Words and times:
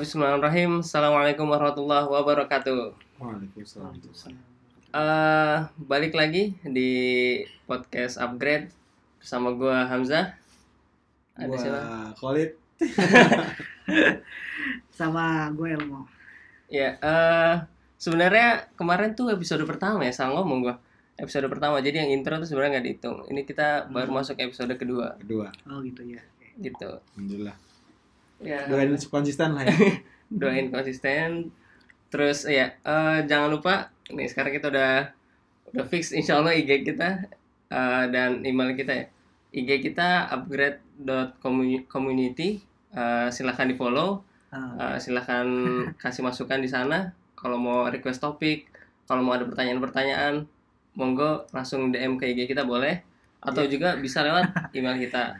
Bismillahirrahmanirrahim. 0.00 0.80
Assalamualaikum 0.80 1.44
warahmatullahi 1.44 2.08
wabarakatuh. 2.08 2.96
Waalaikumsalam. 3.20 3.92
Eh, 4.90 5.56
balik 5.76 6.16
lagi 6.16 6.56
di 6.64 6.90
podcast 7.68 8.16
upgrade 8.16 8.72
bersama 9.20 9.52
gua 9.52 9.84
Hamzah. 9.86 10.34
Ada 11.36 11.54
siapa? 11.54 11.78
Wah, 11.78 12.10
Khalid. 12.16 12.50
sama 14.98 15.52
gue 15.52 15.68
Elmo. 15.68 16.08
Ya, 16.72 16.96
eh 16.96 17.54
sebenarnya 18.00 18.72
kemarin 18.80 19.12
tuh 19.12 19.28
episode 19.28 19.68
pertama 19.68 20.00
ya, 20.00 20.16
salah 20.16 20.40
ngomong 20.40 20.64
gua. 20.64 20.74
Episode 21.20 21.44
pertama, 21.52 21.76
jadi 21.84 22.08
yang 22.08 22.16
intro 22.16 22.40
tuh 22.40 22.48
sebenarnya 22.48 22.80
nggak 22.80 22.86
dihitung. 22.88 23.16
Ini 23.28 23.44
kita 23.44 23.92
baru 23.92 24.08
Hmm. 24.08 24.16
masuk 24.24 24.40
episode 24.40 24.72
kedua, 24.80 25.20
Kedua. 25.20 25.52
Oh 25.68 25.84
gitu 25.84 26.00
ya. 26.08 26.24
gitu. 26.56 26.88
Alhamdulillah. 27.16 27.56
Ya, 28.40 28.64
Doain 28.66 28.96
konsisten 28.96 29.52
lah 29.52 29.64
ya. 29.68 29.74
doain 30.40 30.70
konsisten. 30.70 31.50
Terus 32.08 32.44
ya, 32.44 32.72
eh, 32.80 33.18
jangan 33.28 33.50
lupa, 33.52 33.90
nih 34.08 34.26
sekarang 34.26 34.52
kita 34.56 34.68
udah 34.68 35.12
udah 35.70 35.86
fix 35.86 36.10
insya 36.10 36.40
Allah 36.40 36.52
IG 36.52 36.82
kita 36.82 37.22
eh, 37.70 38.04
dan 38.10 38.42
email 38.42 38.74
kita 38.74 38.92
ya. 38.94 39.06
IG 39.52 39.82
kita 39.82 40.26
upgrade.community. 40.30 42.60
Eh, 42.90 43.28
silahkan 43.30 43.66
di 43.66 43.74
follow, 43.74 44.22
Ah, 44.50 44.94
Eh, 44.94 44.98
silahkan 44.98 45.46
kasih 46.02 46.26
masukan 46.26 46.58
di 46.58 46.66
sana. 46.66 47.14
Kalau 47.38 47.54
mau 47.54 47.86
request 47.86 48.18
topik, 48.18 48.66
kalau 49.06 49.22
mau 49.22 49.32
ada 49.32 49.46
pertanyaan-pertanyaan, 49.46 50.42
monggo 50.98 51.46
langsung 51.54 51.94
DM 51.94 52.18
ke 52.18 52.34
IG 52.34 52.50
kita 52.50 52.66
boleh. 52.66 52.98
Atau 53.38 53.62
Iya. 53.64 53.70
juga 53.78 53.88
bisa 53.96 54.26
lewat 54.26 54.74
email 54.74 54.98
kita. 54.98 55.38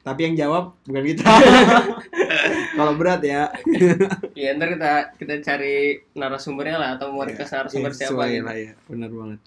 Tapi 0.00 0.20
yang 0.24 0.34
jawab 0.34 0.72
bukan 0.88 1.04
kita. 1.06 1.22
Kalau 2.78 2.96
berat 2.96 3.20
ya. 3.20 3.52
Ya 4.32 4.56
ntar 4.56 4.72
kita 4.72 4.92
kita 5.16 5.34
cari 5.44 6.00
narasumbernya 6.14 6.76
lah 6.76 6.90
atau 6.96 7.12
mau 7.12 7.22
request 7.22 7.52
narasumber 7.52 7.92
Iya, 7.92 7.98
siapa 8.00 8.22
gitu. 8.26 8.44
lah 8.44 8.56
ya. 8.56 8.72
Benar 8.88 9.10
banget. 9.12 9.40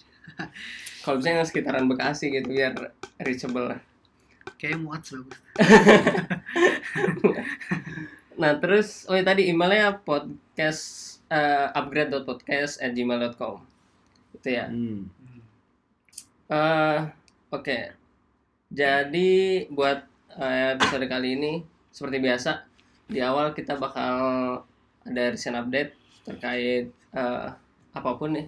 Kalau 1.03 1.15
bisa 1.17 1.29
yang 1.31 1.43
sekitaran 1.43 1.85
Bekasi 1.85 2.31
gitu 2.31 2.47
biar 2.49 2.73
reachable 3.17 3.73
lah. 3.73 3.79
kayaknya 4.55 4.79
muat 4.79 5.01
bagus. 5.03 5.35
Nah 8.33 8.57
terus 8.57 9.05
oh 9.05 9.13
ya 9.13 9.21
tadi 9.21 9.45
emailnya 9.45 10.01
podcast 10.01 10.81
eh, 11.29 11.67
upgrade.podcast@gmail.com 11.69 13.55
itu 14.33 14.49
ya. 14.49 14.65
Hmm. 14.67 15.05
Eh, 16.49 16.99
Oke. 17.49 17.93
Jadi 18.73 19.31
buat 19.69 20.09
episode 20.39 21.05
kali 21.05 21.37
ini 21.37 21.53
seperti 21.93 22.17
biasa 22.17 22.65
di 23.09 23.19
awal 23.21 23.53
kita 23.53 23.77
bakal 23.77 24.15
ada 25.05 25.23
recent 25.33 25.59
update 25.59 25.93
terkait 26.23 26.89
eh, 27.13 27.47
apa 27.93 28.11
pun 28.17 28.33
nih 28.33 28.47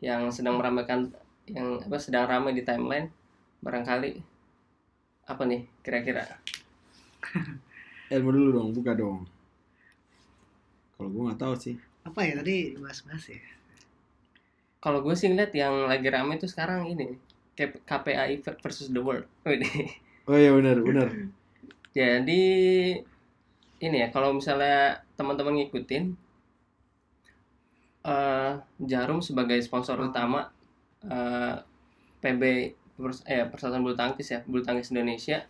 yang 0.00 0.32
sedang 0.32 0.56
meramaikan 0.56 1.12
yang 1.50 1.82
apa 1.82 2.00
sedang 2.00 2.24
ramai 2.24 2.56
di 2.56 2.64
timeline 2.64 3.12
barangkali 3.60 4.20
apa 5.28 5.42
nih 5.44 5.62
kira-kira 5.84 6.24
Ilmu 8.14 8.30
dulu 8.36 8.48
dong, 8.52 8.68
buka 8.76 8.92
dong. 8.92 9.24
Kalau 10.92 11.08
gua 11.08 11.32
nggak 11.32 11.40
tahu 11.40 11.54
sih. 11.56 11.76
Apa 12.04 12.20
ya 12.20 12.36
tadi 12.36 12.76
bahas-bahas 12.76 13.32
ya? 13.32 13.40
kalau 14.84 15.00
gue 15.00 15.16
sih 15.16 15.32
ngeliat 15.32 15.56
yang 15.56 15.88
lagi 15.88 16.12
ramai 16.12 16.36
tuh 16.36 16.44
sekarang 16.44 16.84
ini 16.92 17.16
KPAI 17.88 18.44
versus 18.60 18.92
the 18.92 19.00
world 19.00 19.24
Widih. 19.48 19.88
Oh 20.24 20.34
iya 20.34 20.50
benar, 20.50 20.76
benar. 20.80 21.08
Jadi 21.98 22.42
ini 23.78 23.96
ya 23.96 24.08
kalau 24.08 24.32
misalnya 24.32 24.76
teman-teman 25.14 25.54
ngikutin 25.56 26.04
eh 28.02 28.52
Jarum 28.80 29.20
sebagai 29.20 29.56
sponsor 29.60 29.96
Oh. 29.96 30.08
utama 30.08 30.48
eh, 31.02 31.54
PB 32.20 32.42
Pers- 32.94 33.24
eh, 33.24 33.44
Persatuan 33.44 33.80
Bulu 33.80 33.92
Tangkis 33.94 34.28
ya 34.30 34.40
Bulu 34.42 34.60
Tangkis 34.60 34.90
Indonesia 34.90 35.40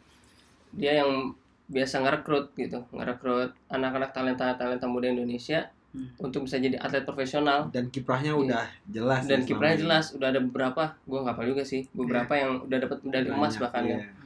dia 0.70 0.92
yang 0.96 1.34
biasa 1.66 1.98
ngerekrut 2.00 2.52
gitu 2.54 2.82
ngerekrut 2.90 3.54
anak-anak 3.68 4.10
talenta 4.10 4.52
talenta 4.52 4.86
muda 4.86 5.08
Indonesia 5.08 5.70
Hmm. 5.90 6.10
untuk 6.18 6.42
bisa 6.42 6.58
jadi 6.58 6.74
atlet 6.76 7.02
profesional 7.02 7.70
Dan 7.70 7.86
kiprahnya 7.86 8.34
Iya. 8.34 8.42
udah 8.42 8.66
jelas. 8.84 9.22
dan 9.24 9.38
ya 9.38 9.46
kiprahnya 9.46 9.78
jelas 9.78 10.10
udah 10.10 10.26
ada 10.28 10.42
beberapa 10.42 10.90
gue 11.00 11.18
nggak 11.20 11.30
apa 11.32 11.42
juga 11.46 11.62
sih 11.62 11.86
beberapa 11.92 12.34
yang 12.34 12.66
udah 12.66 12.78
dapat 12.80 12.98
medali 13.00 13.30
emas 13.30 13.54
bahkan 13.56 13.82
iya. 13.84 13.94
kan 13.94 14.23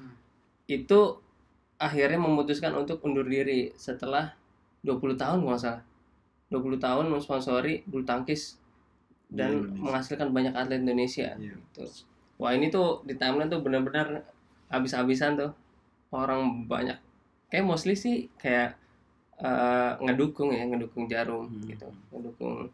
itu 0.68 1.00
akhirnya 1.76 2.18
memutuskan 2.18 2.74
untuk 2.74 3.00
undur 3.02 3.24
diri 3.24 3.72
setelah 3.74 4.36
20 4.82 5.16
tahun 5.16 5.38
kalau 5.38 5.48
nggak 5.48 5.60
salah 5.60 5.82
20 6.48 6.76
tahun 6.78 7.04
mensponsori 7.08 7.84
bulu 7.84 8.04
tangkis 8.04 8.56
dan 9.28 9.50
Di 9.50 9.56
Indonesia. 9.58 9.80
menghasilkan 9.82 10.28
banyak 10.30 10.54
atlet 10.54 10.80
Indonesia 10.80 11.28
Iya. 11.34 11.56
gitu. 11.56 11.82
wah 12.36 12.52
ini 12.52 12.68
tuh 12.68 13.02
di 13.02 13.14
timeline 13.14 13.48
tuh 13.48 13.60
benar-benar 13.60 14.22
habis-habisan 14.68 15.34
tuh 15.34 15.50
orang 16.10 16.64
banyak 16.64 16.96
kayak 17.48 17.64
mostly 17.64 17.92
sih 17.92 18.28
kayak 18.36 18.76
eh, 19.38 19.92
ngedukung 20.00 20.50
ya 20.50 20.64
ngedukung 20.64 21.06
jarum 21.06 21.46
Hmm. 21.46 21.64
gitu 21.64 21.86
ngedukung 22.10 22.66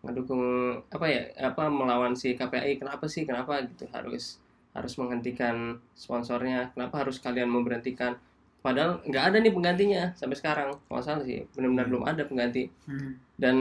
ngedukung 0.00 0.42
apa 0.86 1.06
ya 1.06 1.20
apa 1.42 1.66
melawan 1.68 2.14
si 2.14 2.32
KPI 2.32 2.78
kenapa 2.78 3.04
sih 3.04 3.22
kenapa 3.22 3.58
gitu 3.60 3.84
harus 3.90 4.38
harus 4.76 4.94
menghentikan 5.00 5.80
sponsornya. 5.96 6.70
Kenapa 6.76 7.00
harus 7.00 7.16
kalian 7.16 7.48
memberhentikan? 7.48 8.20
Padahal 8.60 9.00
nggak 9.06 9.24
ada 9.32 9.36
nih 9.40 9.52
penggantinya 9.54 10.02
sampai 10.18 10.36
sekarang. 10.36 10.68
Kalau 10.74 10.98
nggak 10.98 11.06
salah 11.06 11.24
sih 11.24 11.46
benar-benar 11.54 11.86
Hmm. 11.86 11.92
belum 11.92 12.04
ada 12.04 12.22
pengganti. 12.28 12.64
Hmm. 12.84 13.16
dan 13.36 13.56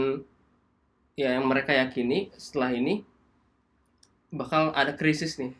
ya 1.15 1.35
yang 1.39 1.47
mereka 1.47 1.71
yakini 1.71 2.27
setelah 2.35 2.75
ini 2.75 3.03
bakal 4.33 4.75
ada 4.75 4.91
krisis 4.97 5.39
nih. 5.39 5.53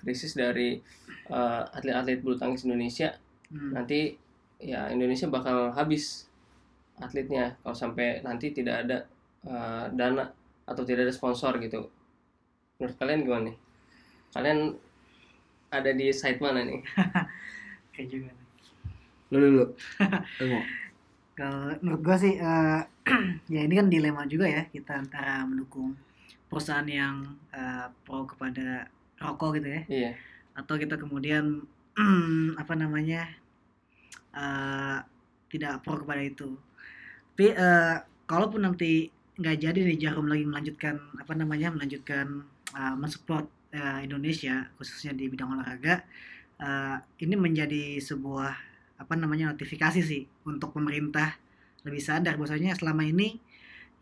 Krisis 0.00 0.32
dari 0.34 0.80
eh, 1.32 1.62
atlet-atlet 1.76 2.18
bulu 2.24 2.36
tangkis 2.40 2.64
Indonesia. 2.66 3.14
Hmm. 3.52 3.76
nanti 3.76 4.16
ya 4.56 4.88
Indonesia 4.88 5.28
bakal 5.28 5.76
habis 5.76 6.24
atletnya. 6.96 7.58
Kalau 7.60 7.76
sampai 7.76 8.22
nanti 8.24 8.54
tidak 8.54 8.86
ada 8.86 8.96
eh, 9.44 9.84
dana 9.92 10.24
atau 10.62 10.82
tidak 10.86 11.10
ada 11.10 11.14
sponsor 11.14 11.58
gitu. 11.58 11.90
Menurut 12.78 12.96
kalian 12.96 13.20
gimana 13.26 13.42
nih? 13.50 13.56
Kalian 14.32 14.58
ada 15.72 15.90
di 15.96 16.12
side 16.12 16.38
mana 16.38 16.60
nih 16.62 16.84
Kayak 17.92 18.08
juga. 18.08 18.32
Lu 19.32 19.36
dulu. 19.36 19.64
Kalau 21.38 21.76
menurut 21.80 22.00
gue 22.04 22.16
sih 22.20 22.34
eh, 22.40 22.80
ya 23.52 23.60
ini 23.64 23.74
kan 23.76 23.88
dilema 23.88 24.24
juga 24.28 24.48
ya 24.48 24.68
kita 24.68 25.00
antara 25.00 25.44
mendukung 25.44 25.96
perusahaan 26.48 26.84
yang 26.84 27.36
eh, 27.52 27.88
pro 28.04 28.28
kepada 28.28 28.88
rokok 29.20 29.60
gitu 29.60 29.68
ya 29.68 29.82
iya 29.88 30.12
atau 30.56 30.76
kita 30.76 31.00
kemudian 31.00 31.64
apa 32.62 32.74
namanya 32.76 33.28
eh, 34.36 34.98
tidak 35.52 35.84
pro 35.84 36.00
kepada 36.00 36.22
itu. 36.24 36.56
Tapi 37.32 37.46
eh, 37.52 37.96
kalaupun 38.28 38.64
nanti 38.68 39.08
nggak 39.40 39.56
jadi 39.64 39.78
nih 39.88 39.98
Jarum 40.00 40.28
lagi 40.28 40.44
melanjutkan 40.44 41.00
apa 41.16 41.32
namanya 41.32 41.72
melanjutkan 41.72 42.44
eh, 42.76 42.94
mensupport 42.96 43.48
eh, 43.72 43.98
Indonesia 44.06 44.68
khususnya 44.76 45.12
di 45.12 45.26
bidang 45.28 45.56
olahraga, 45.56 46.04
eh, 46.60 46.96
ini 47.24 47.34
menjadi 47.36 47.98
sebuah 47.98 48.52
apa 49.02 49.14
namanya 49.18 49.50
notifikasi 49.52 50.00
sih 50.00 50.22
untuk 50.46 50.70
pemerintah 50.76 51.34
lebih 51.82 51.98
sadar 51.98 52.38
bahwasanya 52.38 52.78
selama 52.78 53.02
ini 53.02 53.40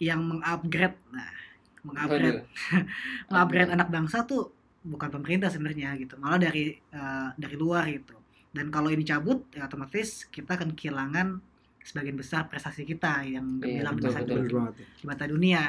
yang 0.01 0.21
mengupgrade, 0.21 0.97
nah 1.13 1.33
mengupgrade 1.81 2.45
mengupgrade 3.31 3.71
anak 3.73 3.89
bangsa 3.89 4.25
tuh 4.29 4.53
bukan 4.81 5.09
pemerintah 5.13 5.49
sebenarnya 5.53 5.97
gitu 5.97 6.17
malah 6.17 6.41
dari 6.41 6.73
eh, 6.77 7.29
dari 7.37 7.57
luar 7.57 7.85
gitu 7.89 8.17
dan 8.51 8.69
kalau 8.69 8.91
ini 8.91 9.05
cabut 9.05 9.47
ya 9.55 9.69
otomatis 9.69 10.27
kita 10.29 10.57
akan 10.59 10.73
kehilangan 10.75 11.39
sebagian 11.81 12.17
besar 12.17 12.45
prestasi 12.49 12.85
kita 12.85 13.25
yang 13.25 13.61
Iya, 13.65 13.81
gemilang 13.81 13.97
di 13.97 14.03
betul, 14.03 14.09
masa 14.09 14.21
betul. 14.21 14.37
Benar 14.37 14.45
depan 14.45 14.53
banget. 14.53 14.75
ya. 14.77 14.87
di 15.01 15.05
mata 15.09 15.25
dunia 15.25 15.63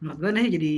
menurut 0.00 0.18
gue 0.18 0.30
ini 0.34 0.50
jadi 0.50 0.74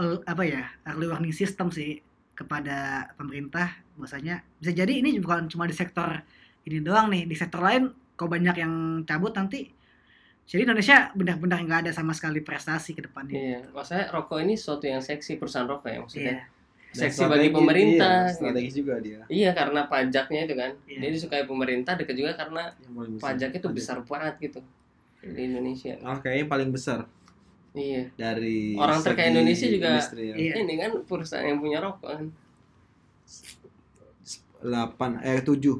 apa 0.00 0.42
ya 0.46 0.62
early 0.86 1.10
warning 1.10 1.34
system 1.34 1.74
sih 1.74 1.98
kepada 2.32 3.10
pemerintah 3.18 3.82
bahwasanya 3.98 4.46
bisa 4.62 4.70
jadi 4.70 5.02
ini 5.02 5.18
bukan 5.18 5.50
cuma 5.50 5.66
di 5.66 5.74
sektor 5.74 6.22
ini 6.62 6.78
doang 6.78 7.10
nih 7.10 7.26
di 7.26 7.34
sektor 7.34 7.58
lain 7.58 7.90
kok 8.14 8.30
banyak 8.30 8.56
yang 8.62 8.74
cabut 9.02 9.34
nanti 9.34 9.66
jadi 10.48 10.64
Indonesia 10.64 11.10
benar-benar 11.12 11.58
nggak 11.66 11.80
ada 11.86 11.92
sama 11.92 12.14
sekali 12.14 12.40
prestasi 12.46 12.94
ke 12.94 13.10
depannya 13.10 13.34
iya 13.34 13.58
maksudnya 13.74 14.06
rokok 14.14 14.38
ini 14.38 14.54
sesuatu 14.54 14.86
yang 14.86 15.02
seksi 15.02 15.34
perusahaan 15.36 15.66
rokok 15.66 15.90
ya 15.90 15.98
maksudnya 15.98 16.36
Iya. 16.88 17.04
Seksi 17.04 17.20
strategi- 17.20 17.32
bagi 17.36 17.48
pemerintah 17.52 18.08
iya, 18.16 18.24
gitu. 18.24 18.36
strategis 18.40 18.74
juga 18.80 18.94
dia. 18.96 19.20
Iya 19.28 19.50
karena 19.52 19.80
pajaknya 19.92 20.40
itu 20.48 20.54
kan. 20.56 20.72
Iya. 20.88 20.98
Dia 21.04 21.10
disukai 21.12 21.44
pemerintah 21.44 21.92
dekat 22.00 22.16
juga 22.16 22.32
karena 22.32 22.72
pajaknya 23.20 23.60
itu 23.60 23.68
besar 23.68 24.00
banget 24.08 24.34
gitu 24.40 24.60
di 25.20 25.40
Indonesia. 25.52 26.00
Malah 26.00 26.24
kayaknya 26.24 26.48
paling 26.48 26.72
besar 26.72 27.04
Iya. 27.70 28.02
dari 28.14 28.74
Orang 28.74 29.00
terkaya 29.00 29.28
Indonesia 29.30 29.66
juga- 29.66 29.92
industri 29.94 30.22
ya. 30.24 30.34
Iya. 30.34 30.52
Ini 30.58 30.74
kan 30.76 30.92
perusahaan 31.04 31.44
yang 31.44 31.58
punya 31.58 31.78
rokok 31.78 32.08
kan. 32.08 32.26
8 34.58 35.22
eh 35.22 35.40
7 35.40 35.78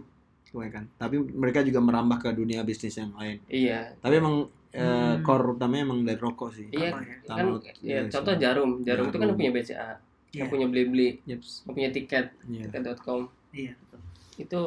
kebanyakan. 0.49 0.85
Tapi 0.97 1.17
mereka 1.29 1.61
juga 1.61 1.81
merambah 1.81 2.19
ke 2.19 2.31
dunia 2.33 2.63
bisnis 2.63 2.95
yang 2.95 3.13
lain. 3.13 3.41
iya 3.47 3.93
Tapi 3.97 4.15
emang 4.17 4.37
eh, 4.69 4.85
Hmm. 4.85 5.25
core 5.25 5.57
utamanya 5.57 5.83
emang 5.83 6.01
dari 6.03 6.17
rokok 6.17 6.53
sih. 6.53 6.69
iya 6.71 6.93
Apa 6.93 7.01
ya? 7.01 7.17
kan 7.27 7.45
ya, 7.59 7.73
iya, 7.81 7.99
contoh 8.07 8.35
sih. 8.35 8.41
jarum 8.41 8.71
jarum 8.83 9.05
itu 9.07 9.17
kan 9.17 9.27
Jarum. 9.27 9.37
punya 9.37 9.51
BCA 9.51 9.91
Iya. 10.29 10.39
yang 10.39 10.49
punya 10.49 10.67
beli-beli 10.69 11.09
yang 11.25 11.41
punya 11.65 11.89
tiket 11.89 12.27
Iya. 12.45 12.69
tiket.com 12.69 13.33
Iya, 13.51 13.73
betul. 13.75 14.01
itu 14.39 14.61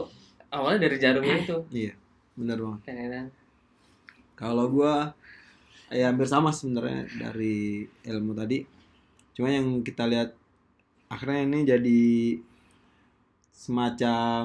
awalnya 0.50 0.79
dari 0.81 0.97
jarumnya 0.97 1.35
itu 1.38 1.57
Iya. 1.69 1.94
Bener 2.33 2.57
banget. 2.57 2.81
kan 2.81 2.95
ya 2.95 3.07
kan? 3.07 3.25
Kalau 4.33 4.65
gua 4.68 5.13
ya 5.91 6.09
hampir 6.09 6.27
sama 6.27 6.55
sebenarnya 6.55 7.07
dari 7.19 7.85
ilmu 8.07 8.31
tadi. 8.33 8.63
Cuma 9.35 9.51
yang 9.51 9.83
kita 9.83 10.07
lihat 10.07 10.33
akhirnya 11.11 11.41
ini 11.43 11.59
jadi 11.67 12.01
semacam 13.51 14.43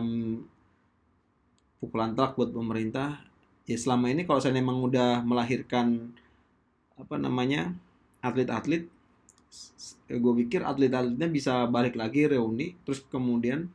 pukulan 1.81 2.13
telak 2.13 2.35
buat 2.37 2.51
pemerintah. 2.51 3.23
Ya 3.67 3.79
selama 3.79 4.11
ini 4.11 4.27
kalau 4.27 4.39
saya 4.39 4.55
memang 4.55 4.79
udah 4.83 5.23
melahirkan 5.27 6.15
apa 6.95 7.17
namanya 7.19 7.75
atlet-atlet, 8.23 8.87
gue 10.07 10.33
pikir 10.47 10.63
atlet-atletnya 10.63 11.29
bisa 11.31 11.67
balik 11.67 11.99
lagi 11.99 12.31
reuni, 12.31 12.79
terus 12.87 13.03
kemudian 13.11 13.71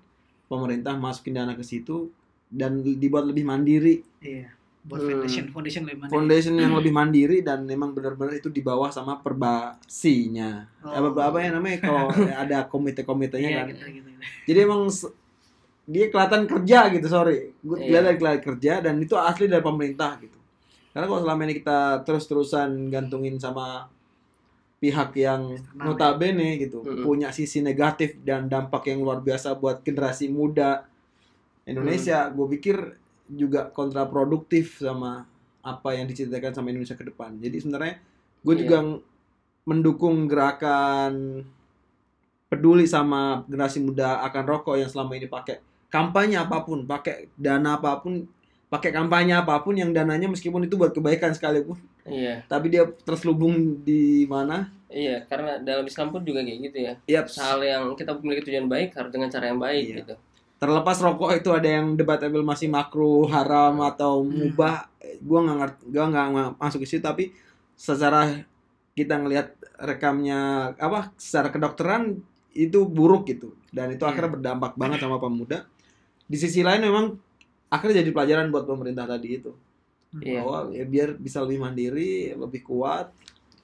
pemerintah 0.51 0.95
masukin 0.99 1.35
dana 1.35 1.55
ke 1.55 1.63
situ 1.63 2.11
dan 2.51 2.83
dibuat 2.83 3.23
lebih 3.23 3.47
mandiri 3.47 4.03
Iya. 4.19 4.60
Buat 4.81 4.97
Hmm. 4.97 5.09
foundation, 5.13 5.45
foundation 5.49 5.81
lebih 5.85 5.97
mandiri. 5.99 6.13
foundation 6.17 6.53
yang 6.57 6.73
lebih 6.81 6.89
mandiri 6.91 7.37
dan 7.41 7.59
memang 7.63 7.93
benar-benar 7.93 8.33
itu 8.33 8.49
di 8.49 8.59
bawah 8.59 8.89
sama 8.89 9.21
perbasinya. 9.21 10.65
Oh. 10.81 11.13
Apa 11.13 11.29
apa 11.29 11.37
ya 11.37 11.49
namanya 11.53 11.77
kalau 11.79 12.09
ada 12.11 12.65
komite-komitenya 12.65 13.45
Iya, 13.47 13.59
kan. 13.61 13.67
gitu, 13.69 13.83
gitu. 13.93 14.09
Jadi 14.49 14.59
emang 14.59 14.89
dia 15.83 16.05
kelihatan 16.07 16.41
kerja 16.45 16.79
gitu, 16.89 17.05
sorry. 17.05 17.53
Gue 17.57 17.77
Iya. 17.77 17.85
kelihatan 18.01 18.15
kelihatan 18.17 18.43
kerja 18.43 18.73
dan 18.81 18.95
itu 18.97 19.13
asli 19.13 19.45
dari 19.45 19.61
pemerintah 19.61 20.17
gitu. 20.17 20.37
Karena 20.91 21.05
kalau 21.05 21.21
selama 21.21 21.41
ini 21.45 21.53
kita 21.55 21.79
terus-terusan 22.01 22.69
gantungin 22.89 23.37
sama 23.37 23.85
pihak 24.77 25.13
yang 25.13 25.55
Eksternal, 25.55 25.85
notabene 25.87 26.57
gitu, 26.57 26.81
Mm-mm. 26.81 27.05
punya 27.05 27.29
sisi 27.29 27.61
negatif 27.61 28.17
dan 28.19 28.49
dampak 28.49 28.89
yang 28.89 28.99
luar 28.99 29.21
biasa 29.21 29.53
buat 29.53 29.85
generasi 29.85 30.25
muda 30.27 30.89
Indonesia, 31.63 32.25
gue 32.27 32.47
pikir 32.51 32.77
juga 33.31 33.71
kontraproduktif 33.71 34.77
sama 34.77 35.23
apa 35.61 35.93
yang 35.93 36.05
diciptakan 36.05 36.51
sama 36.51 36.69
Indonesia 36.69 36.93
ke 36.93 37.05
depan. 37.05 37.37
Jadi 37.37 37.57
sebenarnya 37.57 37.95
gue 38.41 38.53
Iya. 38.53 38.61
juga 38.61 38.77
ng- 38.81 39.01
mendukung 39.61 40.25
gerakan 40.25 41.45
peduli 42.47 42.83
sama 42.83 43.45
generasi 43.47 43.79
muda 43.79 44.19
akan 44.25 44.43
rokok 44.43 44.75
yang 44.75 44.89
selama 44.89 45.15
ini 45.15 45.25
pakai 45.25 45.61
kampanye 45.87 46.35
apa 46.35 46.59
pun, 46.61 46.83
pakai 46.83 47.31
dana 47.37 47.77
apa 47.77 47.95
pun, 47.97 48.27
pakai 48.67 48.91
kampanye 48.91 49.31
apa 49.33 49.55
pun 49.59 49.71
yang 49.73 49.91
dananya 49.91 50.27
meskipun 50.27 50.63
itu 50.63 50.75
buat 50.75 50.91
kebaikan 50.91 51.31
sekalipun, 51.31 51.75
iya 52.03 52.43
tapi 52.45 52.67
dia 52.67 52.87
terselubung 53.03 53.79
di 53.79 54.23
mana? 54.25 54.71
iya 54.87 55.23
karena 55.23 55.55
dalam 55.57 55.83
Islam 55.83 56.11
pun 56.11 56.19
juga 56.19 56.43
kayak 56.43 56.59
gitu 56.67 56.77
ya 56.81 56.93
Yap, 57.07 57.31
hal 57.31 57.59
yang 57.61 57.83
kita 57.95 58.11
memiliki 58.13 58.47
tujuan 58.47 58.67
baik 58.67 58.91
harus 58.91 59.07
dengan 59.09 59.27
cara 59.27 59.47
yang 59.47 59.59
baik 59.59 59.83
Iya. 59.87 59.95
gitu 60.03 60.15
terlepas 60.61 61.01
rokok 61.01 61.33
itu 61.33 61.49
ada 61.49 61.65
yang 61.65 61.97
debatable 61.97 62.45
masih 62.45 62.69
makruh, 62.69 63.25
haram 63.25 63.81
atau 63.81 64.21
Hmm. 64.21 64.53
mubah, 64.53 64.85
gua 65.25 65.39
nggak 65.41 65.57
ngerti, 65.57 65.81
gua 65.89 66.05
nggak 66.07 66.27
masuk 66.61 66.79
ke 66.85 66.87
situ 66.87 67.01
tapi 67.01 67.33
secara 67.73 68.45
kita 68.93 69.17
ngelihat 69.17 69.57
rekamnya 69.81 70.71
apa 70.77 71.09
secara 71.17 71.49
kedokteran 71.49 72.21
itu 72.53 72.85
buruk 72.85 73.25
gitu 73.25 73.57
dan 73.73 73.89
itu 73.89 74.05
Iya. 74.05 74.13
akhirnya 74.13 74.31
berdampak 74.37 74.77
banget 74.77 75.01
sama 75.01 75.17
pemuda. 75.17 75.65
Di 76.29 76.37
sisi 76.37 76.61
lain 76.61 76.85
memang 76.85 77.17
akhirnya 77.73 78.05
jadi 78.05 78.11
pelajaran 78.13 78.53
buat 78.53 78.69
pemerintah 78.69 79.09
tadi 79.09 79.41
itu 79.41 79.51
iya 80.21 80.43
bahwa 80.43 80.69
ya 80.75 80.83
biar 80.85 81.15
bisa 81.17 81.41
lebih 81.41 81.57
mandiri, 81.57 82.35
lebih 82.37 82.61
kuat. 82.61 83.09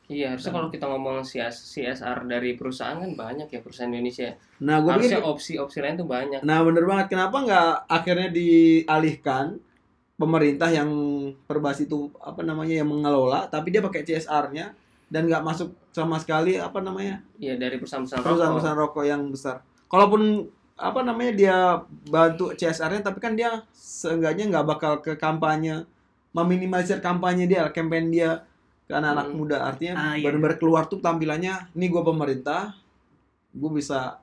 Iya 0.07 0.33
harusnya 0.33 0.55
kalau 0.55 0.67
kita 0.71 0.87
ngomong 0.87 1.23
CS, 1.23 1.75
CSR 1.75 2.27
dari 2.27 2.55
perusahaan 2.55 2.97
kan 2.99 3.11
banyak 3.13 3.47
ya 3.51 3.59
perusahaan 3.59 3.91
Indonesia 3.91 4.35
Nah, 4.57 4.81
gue 4.81 4.89
pikir 4.89 5.21
harusnya 5.21 5.21
opsi-opsi 5.21 5.77
lain 5.85 6.01
tuh 6.01 6.09
banyak. 6.09 6.41
Nah 6.41 6.65
bener 6.65 6.83
banget. 6.89 7.13
Kenapa 7.13 7.37
nggak 7.45 7.71
akhirnya 7.85 8.29
dialihkan 8.33 9.61
pemerintah 10.17 10.69
yang 10.73 10.89
perbasi 11.45 11.85
itu 11.85 12.09
apa 12.17 12.41
namanya 12.41 12.81
yang 12.81 12.89
mengelola 12.89 13.45
tapi 13.45 13.69
dia 13.69 13.85
pakai 13.85 14.01
CSR-nya 14.01 14.73
dan 15.07 15.29
nggak 15.29 15.45
masuk 15.45 15.77
sama 15.93 16.17
sekali 16.17 16.57
apa 16.57 16.81
namanya 16.81 17.21
iya 17.37 17.53
dari 17.53 17.77
perusahaan-perusahaan 17.77 18.25
rokok. 18.25 18.33
perusahaan-perusahaan 18.33 18.79
rokok 18.81 19.05
yang 19.05 19.21
besar. 19.29 19.61
Kalaupun 19.85 20.49
apa 20.77 20.99
namanya 21.05 21.31
dia 21.37 21.57
bantu 22.09 22.53
CSR-nya 22.57 23.05
tapi 23.05 23.21
kan 23.21 23.37
dia 23.37 23.61
seenggaknya 23.77 24.49
nggak 24.49 24.65
bakal 24.65 24.93
ke 25.05 25.13
kampanye 25.17 25.85
meminimalisir 26.33 26.97
kampanye 27.01 27.49
dia 27.49 27.69
campaign 27.69 28.13
dia 28.13 28.45
ke 28.87 28.93
anak-anak 28.93 29.27
Hmm. 29.27 29.35
muda 29.35 29.57
artinya 29.61 29.93
Ah, 29.93 30.13
iya. 30.13 30.23
benar-benar 30.23 30.55
keluar 30.55 30.83
tuh 30.85 30.97
tampilannya 30.97 31.53
ini 31.73 31.85
gue 31.85 32.01
pemerintah 32.01 32.71
gue 33.49 33.71
bisa 33.73 34.15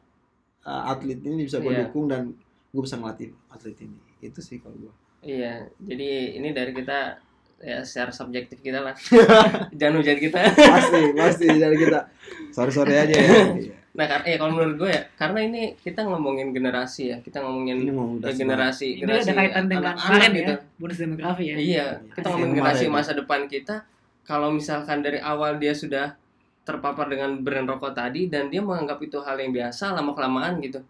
uh, 0.63 0.83
atlet 0.87 1.19
ini 1.19 1.45
bisa 1.45 1.59
gue 1.59 1.69
Iya. 1.69 1.87
dukung 1.87 2.07
dan 2.07 2.33
gue 2.71 2.83
bisa 2.83 2.97
ngelatih 2.97 3.37
atlet 3.47 3.77
ini 3.79 3.95
itu 4.21 4.41
sih 4.41 4.59
kalau 4.59 4.77
gue 4.79 4.93
Iya, 5.21 5.69
jadi 5.79 6.09
ini 6.35 6.51
dari 6.51 6.73
kita 6.73 7.17
ya 7.57 7.81
secara 7.81 8.09
subjektif 8.11 8.61
kita 8.61 8.77
lah. 8.79 8.93
Jangan 9.73 9.97
hujat 9.97 10.19
kita. 10.19 10.37
pasti 10.53 11.01
pasti 11.15 11.47
dari 11.51 11.77
kita 11.79 12.13
sorry 12.51 12.69
sorry 12.71 12.93
aja 12.95 13.15
ya 13.15 13.29
Iya. 13.55 13.73
Nah, 13.95 14.11
karena 14.11 14.27
ya 14.27 14.37
kalau 14.37 14.53
menurut 14.53 14.75
gue 14.77 14.91
ya, 14.91 15.07
karena 15.15 15.39
ini 15.41 15.63
kita 15.79 16.03
ngomongin 16.03 16.51
generasi 16.51 17.15
ya, 17.15 17.17
kita 17.21 17.39
ini 17.39 17.47
ngomongin 17.47 17.77
mau 17.89 18.11
udah 18.13 18.27
ya, 18.27 18.35
generasi, 18.35 18.89
Ini 18.91 19.01
generasi 19.01 19.23
ada 19.25 19.39
kaitan 19.39 19.65
dengan 19.65 19.95
kemarin 19.95 20.31
gitu. 20.35 20.51
ya, 20.51 20.57
bonus 20.75 20.99
demografi 20.99 21.45
ya. 21.45 21.55
Iya, 21.55 21.87
kita 22.03 22.19
Asik. 22.19 22.27
ngomongin 22.27 22.55
generasi 22.59 22.85
masa 22.91 23.13
depan 23.15 23.41
kita. 23.47 23.77
Kalau 24.25 24.49
misalkan 24.51 25.05
dari 25.05 25.21
awal 25.21 25.57
dia 25.57 25.73
sudah 25.73 26.17
terpapar 26.65 27.13
dengan 27.13 27.37
brand 27.45 27.69
rokok 27.69 27.93
tadi 27.93 28.27
dan 28.27 28.49
dia 28.49 28.65
menganggap 28.65 28.97
itu 29.05 29.21
hal 29.21 29.37
yang 29.37 29.53
biasa 29.53 29.93
lama 29.93 30.17
kelamaan 30.17 30.57
gitu, 30.65 30.81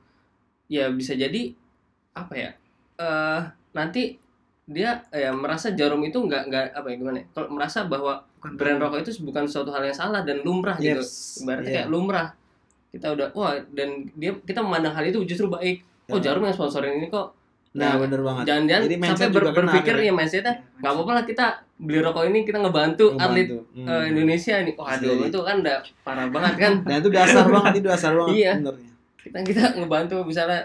ya 0.71 0.87
bisa 0.89 1.19
jadi 1.19 1.51
apa 2.15 2.35
ya? 2.35 2.51
eh 2.95 3.43
nanti 3.75 4.15
dia 4.65 5.03
ya 5.11 5.35
merasa 5.35 5.75
jarum 5.75 5.99
itu 6.07 6.15
nggak 6.17 6.43
nggak 6.47 6.65
apa 6.79 6.87
ya 6.89 6.97
gimana? 6.97 7.19
ya, 7.21 7.27
Kalau 7.35 7.49
merasa 7.51 7.83
bahwa 7.85 8.23
Bukan 8.39 8.55
brand 8.55 8.79
rokok 8.79 8.99
itu 9.03 9.11
bukan 9.25 9.45
suatu 9.51 9.73
hal 9.75 9.83
yang 9.83 9.97
salah 9.97 10.21
dan 10.23 10.45
lumrah 10.47 10.77
gitu. 10.79 11.01
Yes. 11.03 11.41
Ibaratnya 11.43 11.65
Iya. 11.67 11.77
kayak 11.81 11.89
lumrah. 11.91 12.29
Kita 12.93 13.07
udah 13.11 13.29
wah 13.35 13.57
dan 13.75 14.13
dia 14.15 14.31
kita 14.39 14.61
memandang 14.63 14.95
hal 14.95 15.05
itu 15.11 15.25
justru 15.27 15.51
baik. 15.51 15.83
Oh 16.13 16.21
Ya. 16.21 16.31
jarum 16.31 16.45
yang 16.45 16.55
sponsorin 16.55 17.01
ini 17.01 17.11
kok. 17.11 17.33
Nah 17.75 17.91
Nah, 17.91 17.99
bener 18.01 18.21
banget 18.21 18.45
Jangan-jangan 18.47 18.83
sampai 19.05 19.27
juga 19.27 19.35
ber- 19.35 19.47
kena 19.53 19.67
berpikir 19.69 19.95
ya 19.99 20.13
mindsetnya 20.13 20.55
Iya, 20.55 20.79
nggak 20.79 20.93
apa-apa 20.93 21.13
lah 21.13 21.25
kita 21.25 21.47
beli 21.77 21.99
rokok 22.01 22.25
ini 22.25 22.39
kita 22.43 22.59
ngebantu 22.61 23.05
atlet 23.13 23.47
Ngebantu. 23.47 23.59
Hmm. 23.75 23.87
eh, 23.91 24.05
Indonesia 24.09 24.55
nih. 24.57 24.75
Waduh 24.75 24.95
Jadi- 25.13 25.27
itu 25.27 25.39
kan 25.41 25.57
udah 25.59 25.77
parah 26.01 26.27
banget 26.29 26.55
kan. 26.57 26.73
dan 26.83 26.97
itu 26.97 27.11
dasar 27.11 27.45
banget 27.49 27.73
itu 27.75 27.89
dasar 27.89 28.13
banget 28.13 28.35
Iya. 28.37 28.53
benernya 28.57 28.91
Kita 29.17 29.39
kita 29.43 29.63
ngebantu 29.75 30.17
misalnya 30.23 30.61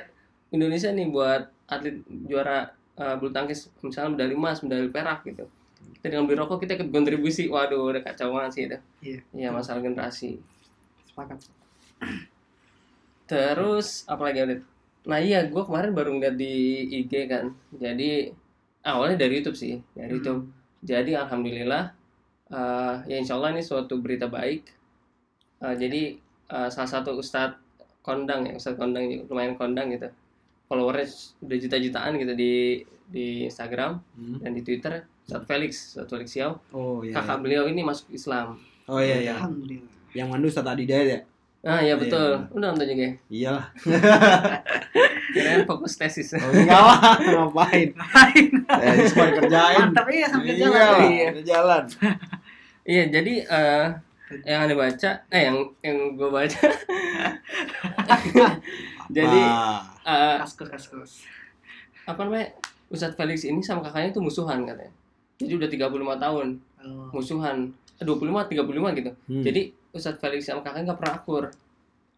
Indonesia 0.50 0.89
nih 0.89 1.08
buat 1.08 1.42
atlet 1.66 1.96
juara 2.24 2.70
eh, 2.96 3.16
bulu 3.16 3.30
tangkis 3.30 3.60
misalnya 3.80 4.10
medali 4.13 4.34
emas, 4.34 4.60
medali 4.60 4.88
perak 4.88 5.24
gitu. 5.24 5.48
Kita 5.96 6.06
dengan 6.08 6.24
beli 6.24 6.38
rokok 6.38 6.60
kita 6.60 6.75
ikut 6.75 6.89
kontribusi. 6.89 7.48
Waduh 7.48 7.89
udah 7.89 8.01
kacau 8.01 8.30
banget 8.30 8.51
sih 8.51 8.63
itu. 8.66 8.78
Iya. 9.01 9.20
Iya 9.34 9.50
masalah 9.50 9.80
generasi. 9.80 10.38
sepakat. 11.06 11.42
Terus 13.25 14.04
apa 14.06 14.22
lagi? 14.25 14.62
Nah 15.06 15.18
iya, 15.18 15.46
gue 15.46 15.62
kemarin 15.62 15.91
baru 15.91 16.12
ngeliat 16.12 16.36
di 16.36 16.53
IG 16.98 17.13
kan. 17.25 17.51
Jadi 17.72 18.29
awalnya 18.82 19.15
dari 19.18 19.39
YouTube 19.39 19.56
sih, 19.56 19.79
dari 19.91 20.10
Hmm. 20.10 20.15
YouTube. 20.18 20.41
Jadi 20.82 21.12
alhamdulillah, 21.13 21.84
eh, 22.50 22.96
ya 23.06 23.15
insya 23.15 23.36
Allah 23.36 23.51
ini 23.51 23.62
suatu 23.62 23.98
berita 23.98 24.27
baik. 24.27 24.63
Eh, 25.60 25.75
jadi 25.77 26.01
eh, 26.50 26.70
salah 26.70 26.89
satu 26.89 27.13
ustadz 27.13 27.62
kondang 28.01 28.41
ya, 28.44 28.56
ustadz 28.56 28.75
kondang 28.75 29.06
lumayan 29.25 29.53
kondang 29.53 29.89
gitu. 29.89 30.10
Followernya 30.65 31.06
udah 31.39 31.58
juta-jutaan 31.58 32.13
gitu 32.15 32.34
di 32.34 32.53
di 33.06 33.25
Instagram 33.44 34.01
Hmm. 34.13 34.38
dan 34.39 34.51
di 34.51 34.62
Twitter. 34.62 35.06
Ustadz 35.24 35.46
Felix, 35.46 35.72
Ustadz 35.94 36.10
Felix 36.10 36.27
Xiao, 36.32 36.58
oh 36.72 37.01
iya 37.01 37.13
kakak 37.15 37.38
beliau 37.39 37.65
ini 37.65 37.82
masuk 37.82 38.10
Islam. 38.10 38.58
oh 38.86 38.98
iya 38.98 39.22
iya 39.22 39.34
Alhamdulillah. 39.38 39.94
yang 40.12 40.25
mandu 40.27 40.50
Ustadz 40.50 40.65
Adidayat 40.68 41.06
ya 41.08 41.20
Ah 41.60 41.78
iya 41.78 41.92
Iya. 41.92 41.96
betul, 41.98 42.30
udah 42.51 42.68
nonton 42.72 42.88
juga 42.88 43.04
ya. 43.04 43.13
iyalah 43.30 43.66
Kirain 45.34 45.62
fokus 45.63 45.94
tesis. 45.94 46.32
oh, 46.32 46.39
enggak 46.50 46.80
lah 46.80 46.98
ngapain 47.20 47.92
Ngapain? 47.92 48.46
ya 48.66 48.89
ini 48.89 49.06
semua 49.06 49.25
dikerjain 49.28 49.80
Mantap 49.86 50.08
ya 50.08 50.25
sambil 50.25 50.48
iya 50.48 50.58
jalan. 50.58 50.80
lah, 50.80 51.00
Iya. 51.04 51.28
udah 51.30 51.46
jalan 51.46 51.84
Iya, 52.89 53.04
jadi 53.12 53.34
eh 53.46 53.86
yang 54.46 54.60
anda 54.63 54.75
baca, 54.75 55.10
eh 55.28 55.42
yang 55.44 55.58
yang 55.80 55.98
gue 56.13 56.25
baca. 56.28 56.58
jadi 59.10 59.42
eh, 60.04 60.38
Kaskus 60.39 60.70
kaskus. 60.70 61.12
apa 62.04 62.22
namanya? 62.24 62.50
Ustadz 62.88 63.13
Felix 63.13 63.42
ini 63.44 63.60
sama 63.60 63.82
kakaknya 63.84 64.10
tuh 64.12 64.24
musuhan 64.24 64.66
katanya. 64.66 64.89
Jadi 65.38 65.54
udah 65.56 65.70
35 65.70 65.92
tahun 66.20 66.48
Oh. 66.80 67.12
musuhan. 67.12 67.70
Eh, 67.98 68.06
25 68.08 68.48
35 68.48 68.66
gitu. 68.96 69.12
Hmm. 69.28 69.44
Jadi 69.44 69.62
Ustadz 69.91 70.17
Felix 70.17 70.46
sama 70.46 70.62
kakaknya 70.62 70.91
nggak 70.91 71.00
pernah 71.00 71.15
akur. 71.15 71.43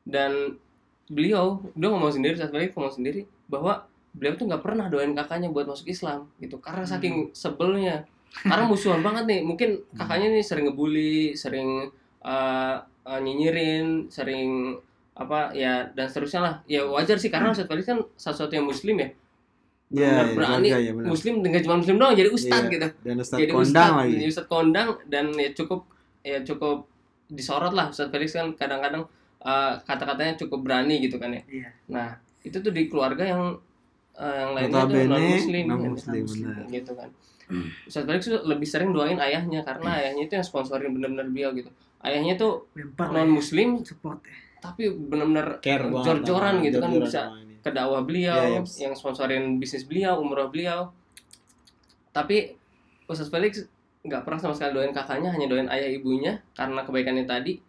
Dan 0.01 0.57
beliau, 1.05 1.59
dia 1.71 1.87
ngomong 1.87 2.09
sendiri, 2.09 2.33
Ustadz 2.33 2.51
Felix 2.51 2.71
ngomong 2.71 2.93
sendiri 2.93 3.21
bahwa 3.45 3.83
beliau 4.11 4.35
tuh 4.35 4.45
nggak 4.45 4.59
pernah 4.59 4.85
doain 4.87 5.11
kakaknya 5.11 5.47
buat 5.47 5.63
masuk 5.65 5.87
Islam 5.87 6.27
gitu 6.37 6.57
karena 6.57 6.83
Hmm. 6.83 6.91
saking 6.91 7.15
sebelnya 7.31 8.03
karena 8.33 8.63
musuhan 8.65 8.99
banget 8.99 9.23
nih 9.25 9.39
mungkin 9.41 9.69
kakaknya 9.89 10.27
nih 10.29 10.43
sering 10.43 10.65
ngebully 10.65 11.15
sering 11.33 11.87
uh, 12.21 12.75
uh, 13.01 13.19
nyinyirin 13.19 14.07
sering 14.07 14.75
apa 15.13 15.51
ya 15.51 15.87
dan 15.89 16.07
seterusnya 16.07 16.39
lah 16.39 16.53
ya 16.65 16.83
wajar 16.85 17.15
sih 17.15 17.27
karena 17.27 17.51
Ustadz 17.51 17.67
Felix 17.67 17.83
kan 17.85 18.03
satu-satu 18.13 18.51
yang 18.53 18.67
muslim 18.67 18.95
ya 18.97 19.09
Iya, 19.89 20.07
benar 20.07 20.23
iya, 20.23 20.35
berani 20.35 20.67
iya, 20.69 20.91
benar. 20.93 21.07
muslim 21.07 21.33
dengan 21.39 21.59
cuma 21.61 21.75
muslim 21.77 21.95
doang 21.95 22.13
jadi 22.13 22.29
ustadz 22.29 22.63
Iya. 22.63 22.71
gitu 22.73 22.87
Dan 23.01 23.15
Ustaz 23.17 23.37
jadi 23.37 23.51
kondang 23.51 23.67
ustadz 23.67 23.95
lagi. 23.97 24.11
jadi 24.13 24.25
ustadz 24.25 24.47
kondang 24.49 24.89
dan 25.05 25.25
ya 25.35 25.49
cukup 25.51 25.79
ya 26.21 26.37
cukup 26.41 26.77
disorot 27.31 27.71
lah 27.71 27.87
Ustadz 27.87 28.11
Felix 28.11 28.35
kan 28.35 28.51
kadang-kadang 28.53 29.07
uh, 29.39 29.73
kata-katanya 29.87 30.35
cukup 30.35 30.67
berani 30.67 30.99
gitu 30.99 31.15
kan 31.15 31.31
ya 31.31 31.41
Iya. 31.47 31.69
nah 31.87 32.07
itu 32.43 32.59
tuh 32.59 32.69
di 32.69 32.91
keluarga 32.91 33.23
yang 33.23 33.55
uh, 34.19 34.35
yang 34.35 34.51
lainnya 34.51 34.83
tuh 34.83 34.99
non 35.07 35.23
muslim 35.23 35.63
non-muslim, 35.65 36.23
benar. 36.27 36.55
gitu 36.67 36.91
kan 36.93 37.09
Ustadz 37.87 38.07
Felix 38.07 38.21
tuh 38.27 38.41
lebih 38.43 38.67
sering 38.67 38.91
doain 38.91 39.15
ayahnya 39.15 39.63
karena 39.63 39.99
ayahnya 39.99 40.27
itu 40.27 40.33
yang 40.35 40.45
sponsorin 40.45 40.91
bener-bener 40.91 41.27
beliau 41.31 41.49
gitu 41.55 41.71
ayahnya 42.03 42.35
tuh 42.35 42.67
Lempar 42.75 43.11
non 43.11 43.31
muslim 43.31 43.79
support 43.83 44.19
ya. 44.23 44.35
tapi 44.59 44.91
bener-bener 44.91 45.57
jor-joran 46.03 46.59
gitu 46.61 46.77
kan 46.77 46.91
bisa 46.99 47.21
ke 47.61 47.69
dakwah 47.69 48.01
beliau 48.01 48.41
Iya, 48.41 48.59
iya. 48.65 48.89
yang 48.89 48.93
sponsorin 48.97 49.61
bisnis 49.61 49.85
beliau 49.85 50.17
umroh 50.17 50.49
beliau 50.49 50.89
tapi 52.11 52.55
Ustadz 53.07 53.31
Felix 53.31 53.63
nggak 54.01 54.21
pernah 54.25 54.39
sama 54.39 54.53
sekali 54.53 54.71
doain 54.73 54.91
kakaknya 54.91 55.29
hanya 55.29 55.45
doain 55.45 55.69
ayah 55.69 55.89
ibunya 55.89 56.33
karena 56.51 56.81
kebaikannya 56.81 57.25
tadi 57.25 57.61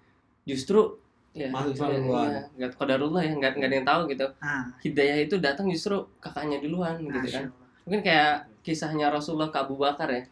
justru 0.42 0.96
ya 1.32 1.48
ya, 1.48 1.64
ya, 1.88 2.40
nggak 2.56 2.70
kodarullah 2.76 3.20
ya 3.24 3.32
nggak 3.32 3.52
nggak 3.56 3.68
ada 3.68 3.76
yang 3.76 3.88
tahu 3.88 4.00
gitu 4.12 4.26
Ah, 4.38 4.64
hidayah 4.80 5.16
itu 5.22 5.36
datang 5.40 5.68
justru 5.68 5.96
kakaknya 6.20 6.60
duluan 6.60 7.00
gitu 7.00 7.12
Masya 7.14 7.32
kan 7.32 7.44
Allah. 7.48 7.68
mungkin 7.84 8.00
kayak 8.02 8.32
kisahnya 8.60 9.06
Rasulullah 9.08 9.48
ke 9.48 9.58
Abu 9.58 9.76
Bakar 9.76 10.08
ya 10.12 10.22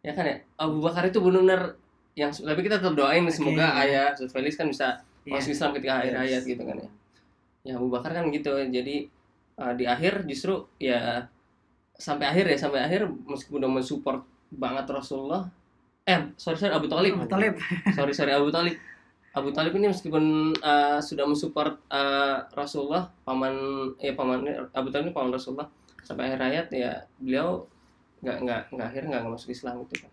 ya 0.00 0.12
kan 0.16 0.24
ya 0.24 0.36
Abu 0.56 0.80
Bakar 0.80 1.04
itu 1.04 1.20
benar-benar 1.20 1.76
yang 2.16 2.32
tapi 2.32 2.60
kita 2.60 2.80
tetap 2.80 2.96
doain 2.96 3.22
semoga 3.28 3.66
Oke. 3.70 3.80
ayah 3.84 4.10
Ustadz 4.12 4.32
Felix 4.32 4.52
kan 4.56 4.68
bisa 4.68 4.88
Iya. 5.28 5.36
masuk 5.36 5.50
Islam 5.52 5.70
ketika 5.76 5.92
akhir 6.00 6.12
Yes. 6.12 6.20
hayat 6.24 6.42
gitu 6.48 6.62
kan 6.64 6.76
ya. 6.78 6.88
Ya 7.60 7.72
Abu 7.76 7.92
Bakar 7.92 8.10
kan 8.10 8.24
gitu. 8.32 8.48
Jadi 8.48 8.96
uh, 9.54 9.72
di 9.76 9.84
akhir 9.84 10.24
justru 10.24 10.64
ya 10.80 11.28
sampai 11.92 12.32
akhir 12.32 12.48
ya 12.48 12.56
sampai 12.56 12.80
akhir 12.80 13.04
meskipun 13.28 13.60
udah 13.60 13.68
mensupport 13.70 14.20
banget 14.48 14.86
Rasulullah 14.88 15.46
eh 16.04 16.32
sorry 16.40 16.56
sorry 16.56 16.72
Abu 16.72 16.88
Talib 16.88 17.20
Abu 17.20 17.28
Talib. 17.28 17.54
sorry 17.92 18.12
sorry 18.16 18.32
Abu 18.32 18.48
Talib 18.48 18.76
Abu 19.36 19.52
Talib 19.52 19.76
ini 19.76 19.92
meskipun 19.92 20.56
uh, 20.58 20.98
sudah 20.98 21.28
mensupport 21.28 21.76
uh, 21.92 22.48
Rasulullah 22.56 23.12
paman 23.22 23.54
ya 24.00 24.16
paman 24.16 24.42
Abu 24.72 24.88
Talib 24.88 25.12
ini 25.12 25.14
paman 25.14 25.30
Rasulullah 25.30 25.68
sampai 26.02 26.32
akhir 26.32 26.40
hayat 26.40 26.66
ya 26.72 27.04
beliau 27.20 27.68
nggak 28.24 28.36
nggak 28.42 28.60
nggak 28.74 28.86
akhir 28.88 29.02
nggak 29.06 29.22
masuk 29.28 29.52
Islam 29.52 29.84
gitu 29.86 30.02
kan 30.02 30.10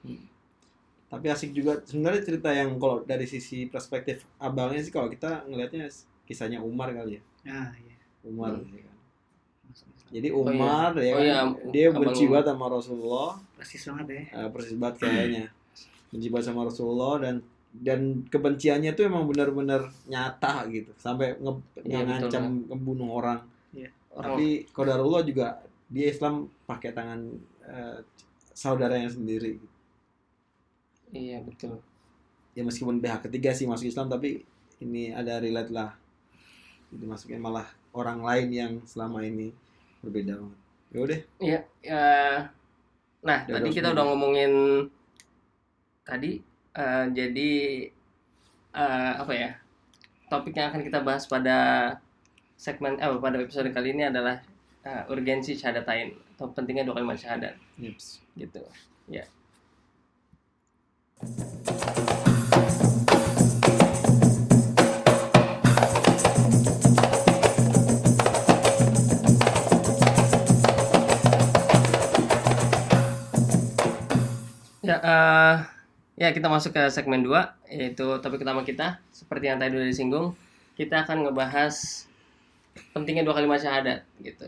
Tapi 1.05 1.25
asik 1.31 1.55
juga 1.55 1.79
sebenarnya 1.85 2.21
cerita 2.27 2.49
yang 2.51 2.75
kalau 2.75 3.05
dari 3.05 3.23
sisi 3.29 3.69
perspektif 3.71 4.25
abangnya 4.35 4.81
sih 4.83 4.91
kalau 4.91 5.07
kita 5.07 5.45
ngelihatnya 5.47 5.87
kisahnya 6.25 6.59
Umar 6.59 6.91
kali 6.91 7.17
ya. 7.17 7.21
Ah, 7.45 7.69
iya. 7.77 7.95
Umar 8.25 8.57
Hmm. 8.57 8.67
Ya. 10.07 10.15
Jadi 10.15 10.27
Oh, 10.29 10.41
iya. 10.41 10.51
Umar 10.51 10.91
ya 10.95 11.11
Oh, 11.11 11.17
kan, 11.17 11.23
iya. 11.23 11.39
dia 11.69 11.85
Abang 11.89 12.01
benci 12.03 12.23
Umar. 12.23 12.31
banget 12.31 12.47
sama 12.47 12.65
Rasulullah, 12.69 13.31
Persis 13.55 13.83
banget 13.83 14.07
ya. 14.07 14.21
eh, 14.35 14.49
persis 14.49 14.75
banget 14.75 14.95
kayaknya. 14.99 15.43
Benci 16.07 16.27
banget 16.29 16.45
sama 16.45 16.61
Rasulullah 16.63 17.13
dan 17.19 17.35
dan 17.75 17.99
kebenciannya 18.25 18.91
tuh 18.91 19.03
emang 19.03 19.25
benar-benar 19.25 19.83
nyata 20.05 20.63
gitu 20.69 20.95
sampai 20.95 21.35
nge, 21.35 21.51
Iya, 21.83 21.99
ngancam 22.01 22.43
betul, 22.55 22.67
ngebunuh 22.71 23.09
orang. 23.13 23.39
orang 24.09 24.31
Tapi 24.31 24.47
Qadarullah 24.71 25.21
juga 25.21 25.59
dia 25.85 26.07
Islam 26.07 26.33
pakai 26.63 26.91
tangan 26.91 27.19
eh, 27.61 27.99
saudaranya 28.49 29.09
sendiri. 29.09 29.59
iya 31.11 31.39
betul 31.39 31.79
Ya 32.51 32.63
meskipun 32.63 32.97
pihak 32.97 33.19
ketiga 33.21 33.51
sih 33.51 33.67
masuk 33.67 33.83
Islam 33.85 34.07
tapi 34.07 34.39
ini 34.79 35.11
ada 35.11 35.35
relate 35.37 35.67
lah. 35.69 35.91
Jadi 36.87 37.03
masuknya 37.03 37.35
malah 37.37 37.67
orang 37.91 38.23
lain 38.23 38.47
yang 38.49 38.71
selama 38.85 39.19
ini 39.21 39.51
berbeda 40.05 40.37
banget. 40.37 40.59
Ya 40.93 40.99
udah. 41.01 41.19
Iya, 41.41 41.59
ya. 41.81 42.05
Nah, 43.25 43.39
Ya, 43.49 43.57
tadi 43.57 43.69
kita 43.73 43.89
udah 43.91 44.05
ngomongin 44.05 44.51
tadi 46.05 46.45
eh, 46.77 47.05
jadi 47.09 47.51
eh, 48.77 49.13
apa 49.17 49.33
ya? 49.33 49.51
Topik 50.29 50.53
yang 50.57 50.69
akan 50.73 50.81
kita 50.85 51.01
bahas 51.01 51.25
pada 51.25 51.57
segmen 52.55 52.97
eh 53.01 53.09
pada 53.19 53.37
episode 53.41 53.69
kali 53.73 53.97
ini 53.97 54.07
adalah 54.07 54.39
eh, 54.85 55.03
urgensi 55.11 55.57
syahadatain 55.57 56.13
atau 56.37 56.53
pentingnya 56.53 56.85
dua 56.85 57.01
kalimat 57.01 57.17
syahadat 57.17 57.57
Yeps. 57.81 58.21
gitu. 58.37 58.61
Ya. 59.09 59.25
Ya, 74.85 74.97
eh, 75.01 75.55
ya 76.15 76.29
kita 76.31 76.47
masuk 76.47 76.71
ke 76.77 76.83
segmen 76.93 77.25
2 77.25 77.33
yaitu 77.73 78.05
topik 78.21 78.45
utama 78.45 78.61
kita 78.61 79.01
seperti 79.09 79.49
yang 79.49 79.57
tadi 79.57 79.75
udah 79.75 79.89
disinggung 79.89 80.37
kita 80.77 81.03
akan 81.07 81.25
ngebahas 81.25 82.05
pentingnya 82.91 83.23
dua 83.23 83.39
kalimat 83.39 83.59
syahadat 83.59 84.03
gitu. 84.19 84.45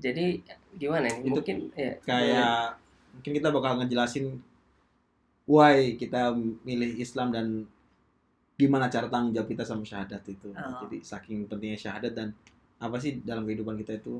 Jadi 0.00 0.40
gimana 0.80 1.08
nih? 1.08 1.28
Mungkin 1.28 1.56
ya 1.76 1.92
Kayak 2.00 2.80
mungkin 3.12 3.32
kita 3.36 3.48
bakal 3.52 3.72
ngejelasin 3.82 4.40
why 5.44 5.96
kita 6.00 6.32
milih 6.64 6.96
Islam 6.96 7.32
dan 7.32 7.46
gimana 8.58 8.90
cara 8.90 9.06
tanggung 9.06 9.36
jawab 9.36 9.48
kita 9.52 9.62
sama 9.62 9.84
syahadat 9.84 10.24
itu. 10.26 10.50
Oh. 10.56 10.88
Jadi 10.88 11.04
saking 11.04 11.46
pentingnya 11.46 11.78
syahadat 11.78 12.12
dan 12.16 12.32
apa 12.80 12.96
sih 12.96 13.20
dalam 13.20 13.44
kehidupan 13.44 13.76
kita 13.84 14.00
itu 14.00 14.18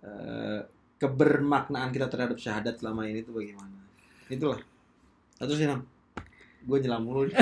eh, 0.00 0.62
kebermaknaan 1.02 1.90
kita 1.90 2.06
terhadap 2.06 2.38
syahadat 2.38 2.78
selama 2.78 3.10
ini 3.10 3.26
itu 3.26 3.34
bagaimana? 3.34 3.81
Itulah. 4.32 4.60
Atau 5.36 5.52
sih 5.52 5.68
Nam? 5.68 5.84
Gue 6.64 6.80
nyelam 6.80 7.02
mulu. 7.04 7.28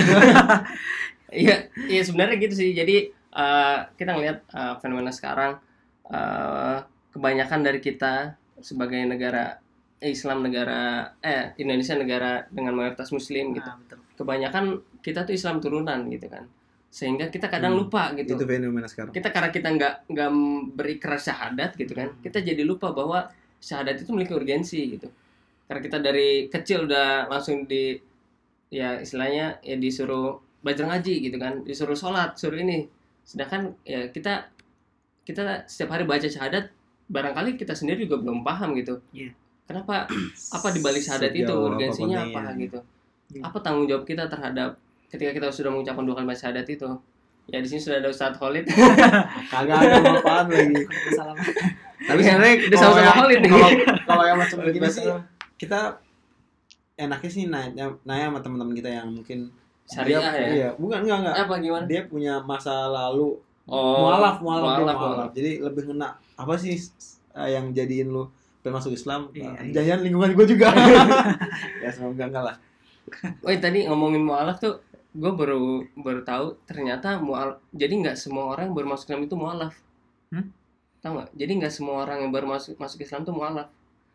Iya, 1.30 1.70
iya 1.86 2.02
sebenarnya 2.02 2.42
gitu 2.42 2.54
sih. 2.58 2.74
Jadi 2.74 3.06
eh, 3.14 3.78
kita 3.94 4.18
ngelihat 4.18 4.38
eh, 4.50 4.74
fenomena 4.82 5.14
sekarang 5.14 5.62
eh, 6.10 6.82
kebanyakan 7.14 7.62
dari 7.62 7.78
kita 7.78 8.34
sebagai 8.58 8.98
negara 9.06 9.62
Islam 10.02 10.42
negara 10.42 11.14
eh 11.22 11.54
Indonesia 11.62 11.94
negara 11.94 12.50
dengan 12.50 12.74
mayoritas 12.74 13.14
Muslim 13.14 13.54
gitu. 13.54 13.62
Ah, 13.70 13.78
betul. 13.78 14.02
Kebanyakan 14.18 14.64
kita 15.06 15.22
tuh 15.22 15.38
Islam 15.38 15.62
turunan 15.62 16.02
gitu 16.10 16.26
kan. 16.26 16.50
Sehingga 16.90 17.30
kita 17.30 17.46
kadang 17.46 17.78
Hmm, 17.78 17.86
lupa 17.86 18.10
gitu. 18.18 18.34
itu 18.34 18.42
fenomena 18.42 18.90
sekarang. 18.90 19.14
Kita 19.14 19.30
karena 19.30 19.54
kita 19.54 19.68
nggak 19.70 19.94
nggak 20.10 20.30
berikrar 20.74 21.22
syahadat 21.22 21.78
gitu 21.78 21.94
kan. 21.94 22.10
Kita 22.18 22.42
jadi 22.42 22.66
lupa 22.66 22.90
bahwa 22.90 23.30
syahadat 23.62 24.02
itu 24.02 24.10
memiliki 24.10 24.34
urgensi 24.34 24.98
gitu. 24.98 25.06
Karena 25.70 25.80
kita 25.86 26.02
dari 26.02 26.50
kecil 26.50 26.90
udah 26.90 27.30
langsung 27.30 27.62
di 27.70 27.94
ya 28.74 28.98
istilahnya 28.98 29.62
ya 29.62 29.78
disuruh 29.78 30.42
belajar 30.66 30.90
ngaji 30.90 31.30
gitu 31.30 31.38
kan, 31.38 31.62
disuruh 31.62 31.94
sholat, 31.94 32.34
suruh 32.34 32.58
ini. 32.58 32.90
Sedangkan 33.22 33.78
ya 33.86 34.10
kita 34.10 34.50
kita 35.22 35.70
setiap 35.70 35.94
hari 35.94 36.10
baca 36.10 36.26
syahadat, 36.26 36.74
barangkali 37.06 37.54
kita 37.54 37.78
sendiri 37.78 38.10
juga 38.10 38.18
belum 38.18 38.42
paham 38.42 38.74
gitu. 38.74 38.98
Iya. 39.14 39.30
Kenapa 39.70 40.10
apa 40.58 40.68
di 40.74 40.82
balik 40.82 41.06
syahadat 41.06 41.30
itu 41.30 41.46
Sejauh 41.46 41.62
apa 41.62 41.70
urgensinya 41.70 42.18
apa, 42.18 42.30
pentingnya. 42.34 42.62
gitu? 42.66 42.78
Iya. 43.38 43.42
Apa 43.46 43.58
tanggung 43.62 43.86
jawab 43.86 44.02
kita 44.02 44.26
terhadap 44.26 44.74
ketika 45.06 45.30
kita 45.38 45.46
sudah 45.54 45.70
mengucapkan 45.70 46.02
dua 46.02 46.18
kalimat 46.18 46.34
syahadat 46.34 46.66
itu? 46.66 46.90
Ya 47.46 47.62
di 47.62 47.70
sini 47.70 47.78
sudah 47.78 48.02
ada 48.02 48.10
Ustadz 48.10 48.42
Khalid. 48.42 48.66
Kagak 49.54 49.78
ada 49.86 50.18
apaan 50.18 50.50
lagi. 50.50 50.82
Tapi 52.10 52.20
sebenarnya 52.26 52.54
Udah 52.66 52.78
sama-sama 52.82 53.12
Khalid 53.22 53.38
kalau 54.08 54.24
yang 54.26 54.38
macam 54.40 54.58
begini 54.66 54.88
sih 54.90 55.06
kita 55.60 56.00
enaknya 56.96 57.30
sih 57.30 57.44
nanya 57.46 57.84
nanya 58.02 58.24
sama 58.28 58.40
teman-teman 58.40 58.72
kita 58.72 58.88
yang 58.90 59.12
mungkin 59.12 59.52
Syariah 59.84 60.22
dia- 60.22 60.32
ya? 60.32 60.48
Iya, 60.48 60.68
bukan 60.74 61.02
enggak 61.02 61.18
enggak. 61.20 61.34
Apa 61.40 61.54
gimana? 61.58 61.84
Dia 61.84 62.00
punya 62.06 62.40
masa 62.40 62.88
lalu 62.88 63.36
Oh, 63.66 64.02
mualaf, 64.02 64.38
mualaf, 64.38 64.64
mualaf, 64.64 64.78
mualaf. 64.80 64.96
mualaf. 64.98 65.30
Jadi 65.32 65.60
lebih 65.60 65.82
ngena 65.86 66.08
apa 66.34 66.54
sih 66.56 66.74
eh, 67.32 67.48
yang 67.50 67.70
jadiin 67.70 68.08
lu 68.08 68.26
pengen 68.60 68.76
masuk 68.76 68.92
Islam? 68.92 69.30
Iya, 69.30 69.46
Eh, 69.52 69.64
iya. 69.68 69.72
Jangan 69.84 69.98
lingkungan 70.02 70.30
gue 70.32 70.46
juga. 70.48 70.68
ya 71.82 71.88
semoga 71.88 72.24
enggak 72.24 72.44
lah. 72.44 72.56
Oh 73.40 73.50
tadi 73.52 73.84
ngomongin 73.84 74.22
mualaf 74.22 74.58
tuh 74.58 74.78
gue 75.10 75.32
baru 75.32 75.62
baru 75.96 76.22
tahu 76.22 76.54
ternyata 76.64 77.18
mual 77.18 77.58
jadi 77.70 77.90
nggak 77.90 78.14
semua 78.14 78.46
orang 78.48 78.70
yang 78.70 78.76
baru 78.76 78.88
masuk 78.88 79.06
Islam 79.06 79.22
itu 79.24 79.34
mualaf 79.34 79.74
Hmm? 80.30 80.46
tahu 81.00 81.12
nggak 81.16 81.28
jadi 81.34 81.52
nggak 81.56 81.72
semua 81.72 81.94
orang 82.00 82.22
yang 82.22 82.30
baru 82.30 82.46
masuk 82.48 82.74
masuk 82.76 83.02
Islam 83.02 83.22
tuh 83.22 83.34
mualaf 83.34 83.66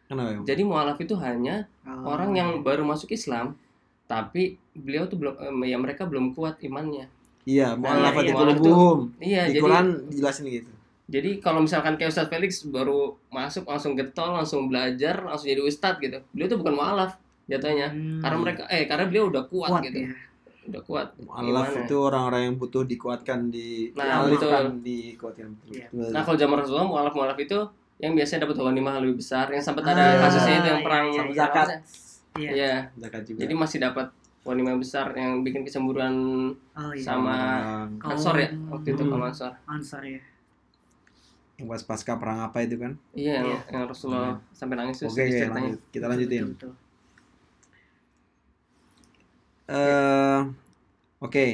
Kenapa 0.05 0.29
ya? 0.31 0.39
jadi 0.45 0.61
mualaf 0.61 0.97
itu 0.97 1.15
hanya 1.17 1.65
Oh. 1.81 2.11
orang 2.11 2.31
yang 2.31 2.49
baru 2.59 2.81
masuk 2.81 3.09
Islam 3.09 3.57
tapi 4.03 4.43
beliau 4.71 5.05
tuh 5.05 5.17
belum 5.17 5.33
ya 5.61 5.75
mereka 5.75 6.03
belum 6.03 6.31
kuat 6.31 6.57
imannya 6.59 7.09
Iya, 7.43 7.73
iya, 7.73 8.11
itu 8.15 8.33
mualaf 8.33 8.57
tuh- 8.57 8.65
lubuhum. 8.65 8.99
iya 9.19 9.45
Di 9.45 9.49
jadi 9.51 9.61
Quran 9.61 9.85
dijelasin 10.07 10.45
gitu. 10.47 10.71
Jadi 11.05 11.37
kalau 11.37 11.61
misalkan 11.61 11.93
kayak 11.93 12.09
Ustadz 12.09 12.27
Felix 12.27 12.65
baru 12.65 13.13
masuk 13.29 13.63
langsung 13.63 13.93
getol, 13.93 14.33
langsung 14.33 14.65
belajar, 14.65 15.21
langsung 15.21 15.45
jadi 15.47 15.61
ustadz 15.61 15.97
gitu. 15.99 16.17
Beliau 16.31 16.47
tuh 16.47 16.57
bukan 16.57 16.73
mualaf 16.73 17.13
jatuhnya. 17.45 17.93
Hmm, 17.93 18.17
Karena 18.17 18.37
mereka 18.39 18.61
eh 18.67 18.83
karena 18.83 19.05
beliau 19.05 19.29
udah 19.29 19.45
kuat, 19.45 19.69
kuat 19.69 19.85
gitu. 19.85 19.97
ya. 19.99 20.09
Udah 20.65 20.81
kuat. 20.81 21.07
Mu'alaf 21.19 21.45
Gimana? 21.69 21.85
itu 21.85 21.95
orang-orang 21.95 22.41
yang 22.43 22.55
butuh 22.57 22.81
dikuatkan 22.83 23.39
di 23.47 23.93
Nah, 23.93 24.25
dialihkan, 24.25 24.81
dikuatkan 24.81 25.47
betul. 25.53 25.69
Iya. 25.71 25.87
Betul. 25.87 26.09
Nah, 26.09 26.21
kalau 26.23 26.37
zaman 26.39 26.55
Rasulullah 26.57 26.89
mualaf-mualaf 26.89 27.37
itu 27.37 27.59
yang 27.95 28.11
biasanya 28.13 28.43
dapat 28.43 28.55
ghanimah 28.59 28.95
lebih 28.99 29.17
besar, 29.23 29.47
yang 29.49 29.63
sempat 29.63 29.83
ada 29.87 30.03
Ah, 30.03 30.27
kasusnya 30.27 30.55
itu 30.59 30.67
yang 30.67 30.81
iya, 30.81 30.85
perang 30.85 31.05
iya, 31.05 31.15
Sama 31.15 31.31
iya. 31.31 31.37
zakat. 31.37 31.67
Iya. 32.35 32.49
Iya. 32.51 32.73
Zakat 32.99 33.21
juga. 33.23 33.39
Jadi 33.41 33.53
masih 33.55 33.77
dapat 33.79 34.07
ghanimah 34.45 34.75
besar 34.77 35.07
yang 35.15 35.31
bikin 35.41 35.61
kecemburuan 35.63 36.15
Oh 36.75 36.91
iya. 36.91 37.01
sama 37.01 37.37
Kaum 37.97 38.13
Ansor 38.13 38.35
ya 38.37 38.49
waktu 38.69 38.87
itu 38.91 39.03
Hmm. 39.03 39.11
kalau 39.11 39.25
Ansor. 39.25 39.51
Ansar 39.65 40.03
ya. 40.03 40.19
yang 41.55 41.71
pas 41.71 41.79
pasca 41.79 42.19
perang 42.19 42.43
apa 42.43 42.67
itu 42.67 42.75
kan? 42.75 42.99
Iya, 43.15 43.39
yang, 43.39 43.47
Iya. 43.47 43.59
yang 43.71 43.83
Rasulullah 43.87 44.35
sampai 44.51 44.75
nangis 44.75 44.99
Oke, 44.99 45.07
oke, 45.07 45.23
ceritanya. 45.23 45.55
lanjut. 45.55 45.79
kita 45.87 46.05
lanjutin. 46.11 46.43
Betul, 46.51 46.51
betul. 46.51 46.73
eh 49.65 50.39
oke. 51.19 51.45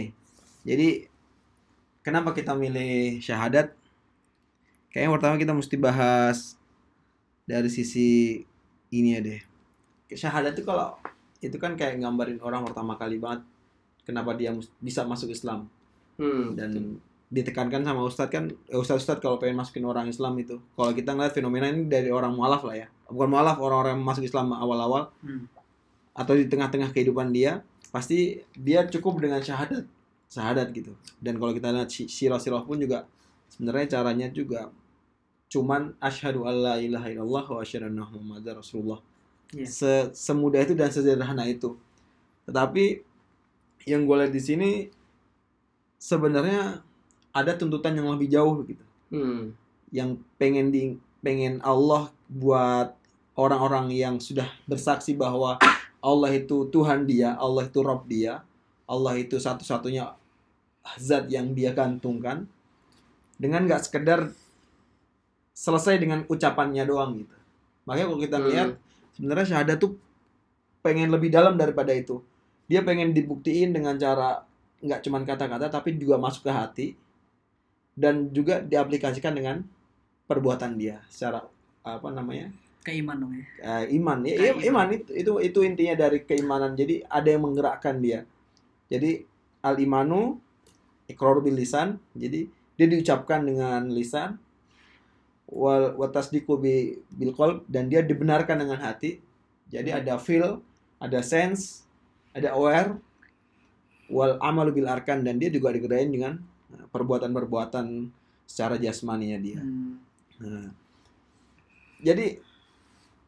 Jadi 0.62 0.88
kenapa 2.02 2.34
kita 2.34 2.58
milih 2.58 3.22
syahadat? 3.22 3.78
Kayaknya 4.92 5.12
pertama 5.12 5.36
kita 5.36 5.54
mesti 5.54 5.76
bahas 5.76 6.60
dari 7.44 7.68
sisi 7.68 8.44
ini 8.90 9.10
ya 9.16 9.22
deh. 9.22 9.42
Syahadat 10.12 10.54
itu 10.54 10.64
kalau 10.64 11.00
itu 11.40 11.56
kan 11.56 11.74
kayak 11.74 11.98
gambarin 11.98 12.38
orang 12.40 12.62
pertama 12.62 12.94
kali 12.94 13.18
banget 13.18 13.42
kenapa 14.04 14.36
dia 14.36 14.52
bisa 14.78 15.02
masuk 15.04 15.32
Islam 15.32 15.66
Hmm. 16.20 16.54
dan 16.54 17.02
ditekankan 17.32 17.82
sama 17.82 18.04
ustadz 18.04 18.30
kan 18.30 18.44
eh, 18.52 18.78
ustadz-ustadz 18.78 19.24
kalau 19.24 19.40
pengen 19.40 19.58
masukin 19.58 19.82
orang 19.82 20.06
Islam 20.06 20.38
itu 20.38 20.60
kalau 20.76 20.92
kita 20.92 21.16
ngeliat 21.16 21.34
fenomena 21.34 21.66
ini 21.66 21.88
dari 21.88 22.12
orang 22.12 22.36
mualaf 22.36 22.62
lah 22.62 22.76
ya 22.76 22.88
bukan 23.08 23.32
mualaf 23.32 23.58
orang-orang 23.58 23.98
yang 23.98 24.06
masuk 24.06 24.22
Islam 24.22 24.54
awal-awal 24.54 25.10
Hmm. 25.24 25.48
atau 26.14 26.36
di 26.36 26.46
tengah-tengah 26.46 26.92
kehidupan 26.92 27.32
dia 27.32 27.64
pasti 27.90 28.38
dia 28.54 28.86
cukup 28.86 29.18
dengan 29.18 29.42
syahadat 29.42 29.88
syahadat 30.28 30.70
gitu 30.76 30.94
dan 31.18 31.40
kalau 31.40 31.56
kita 31.56 31.72
lihat 31.72 31.90
si- 31.90 32.06
sirah-sirah 32.06 32.62
pun 32.62 32.78
juga 32.78 33.08
sebenarnya 33.50 33.98
caranya 33.98 34.28
juga 34.30 34.70
cuman 35.52 35.92
asyhadu 36.00 36.48
alla 36.48 36.80
ilaha 36.80 37.12
illallah 37.12 37.44
wa 37.44 37.60
asyhadu 37.60 37.92
anna 37.92 38.08
muhammadar 38.08 38.58
rasulullah 38.58 39.04
Iya. 39.52 39.68
Se- 39.68 40.12
semudah 40.16 40.64
itu 40.64 40.80
dan 40.80 40.88
sederhana 40.88 41.44
itu 41.44 41.76
tetapi 42.48 43.04
yang 43.84 44.08
gue 44.08 44.16
lihat 44.16 44.32
di 44.32 44.40
sini 44.40 44.70
sebenarnya 46.00 46.80
ada 47.32 47.52
tuntutan 47.56 47.96
yang 47.96 48.08
lebih 48.12 48.32
jauh 48.32 48.64
gitu 48.64 48.84
Hmm. 49.12 49.52
yang 49.92 50.16
pengen 50.40 50.72
di 50.72 50.96
pengen 51.20 51.60
Allah 51.68 52.08
buat 52.32 52.96
orang-orang 53.36 53.92
yang 53.92 54.16
sudah 54.24 54.48
bersaksi 54.64 55.20
bahwa 55.20 55.60
Allah 56.00 56.32
itu 56.32 56.72
Tuhan 56.72 57.04
dia, 57.04 57.36
Allah 57.36 57.68
itu 57.68 57.84
Rob 57.84 58.08
dia, 58.08 58.40
Allah 58.88 59.20
itu 59.20 59.36
satu-satunya 59.36 60.16
zat 60.96 61.28
yang 61.28 61.52
dia 61.52 61.76
gantungkan 61.76 62.48
dengan 63.36 63.68
nggak 63.68 63.84
sekedar 63.84 64.32
selesai 65.62 66.02
dengan 66.02 66.26
ucapannya 66.26 66.84
doang 66.90 67.22
gitu. 67.22 67.36
Makanya 67.86 68.06
kalau 68.10 68.20
kita 68.20 68.38
Hmm. 68.42 68.48
lihat 68.50 68.70
sebenarnya 69.14 69.46
syahadat 69.54 69.78
tuh 69.78 69.92
pengen 70.82 71.14
lebih 71.14 71.30
dalam 71.30 71.54
daripada 71.54 71.94
itu. 71.94 72.18
Dia 72.66 72.82
pengen 72.82 73.14
dibuktiin 73.14 73.70
dengan 73.70 73.94
cara 74.02 74.42
nggak 74.82 75.06
cuman 75.06 75.22
kata-kata 75.22 75.70
tapi 75.70 75.94
juga 75.94 76.18
masuk 76.18 76.50
ke 76.50 76.52
hati 76.52 76.88
dan 77.94 78.32
juga 78.34 78.64
diaplikasikan 78.64 79.36
dengan 79.36 79.62
perbuatan 80.26 80.80
dia 80.80 81.04
secara 81.06 81.44
apa 81.84 82.10
namanya 82.10 82.50
Keiman 82.82 83.14
dong 83.22 83.34
ya. 83.38 83.46
eh, 83.62 83.94
iman 84.02 84.26
ya 84.26 84.34
Kayak 84.42 84.56
iya, 84.58 84.70
iman 84.74 84.88
itu, 84.90 85.10
itu 85.14 85.32
itu 85.38 85.60
intinya 85.62 85.94
dari 85.94 86.26
keimanan 86.26 86.74
jadi 86.74 87.06
ada 87.06 87.30
yang 87.30 87.46
menggerakkan 87.46 88.02
dia 88.02 88.26
jadi 88.90 89.22
al 89.62 89.78
imanu 89.78 90.42
ikrar 91.06 91.38
bil 91.46 91.54
lisan 91.54 92.02
jadi 92.18 92.50
dia 92.50 92.88
diucapkan 92.90 93.46
dengan 93.46 93.86
lisan 93.86 94.42
wal 95.52 95.94
watasdiqu 96.00 96.54
bi 96.58 96.96
bil 97.12 97.36
qalb 97.36 97.68
dan 97.68 97.92
dia 97.92 98.00
dibenarkan 98.00 98.64
dengan 98.64 98.80
hati 98.80 99.20
jadi 99.68 100.00
ada 100.00 100.16
feel 100.16 100.64
ada 100.98 101.20
sense 101.20 101.84
ada 102.32 102.56
aware 102.56 102.96
wal 104.08 104.40
amalu 104.40 104.80
bil 104.82 104.88
arkan 104.88 105.20
dan 105.24 105.36
dia 105.36 105.52
juga 105.52 105.76
digerain 105.76 106.08
dengan 106.08 106.40
eh, 106.72 106.86
perbuatan-perbuatan 106.90 108.08
secara 108.48 108.80
jasmaninya 108.80 109.38
dia 109.38 109.60
Hmm. 109.62 110.00
Nah, 110.42 110.74
jadi 112.02 112.42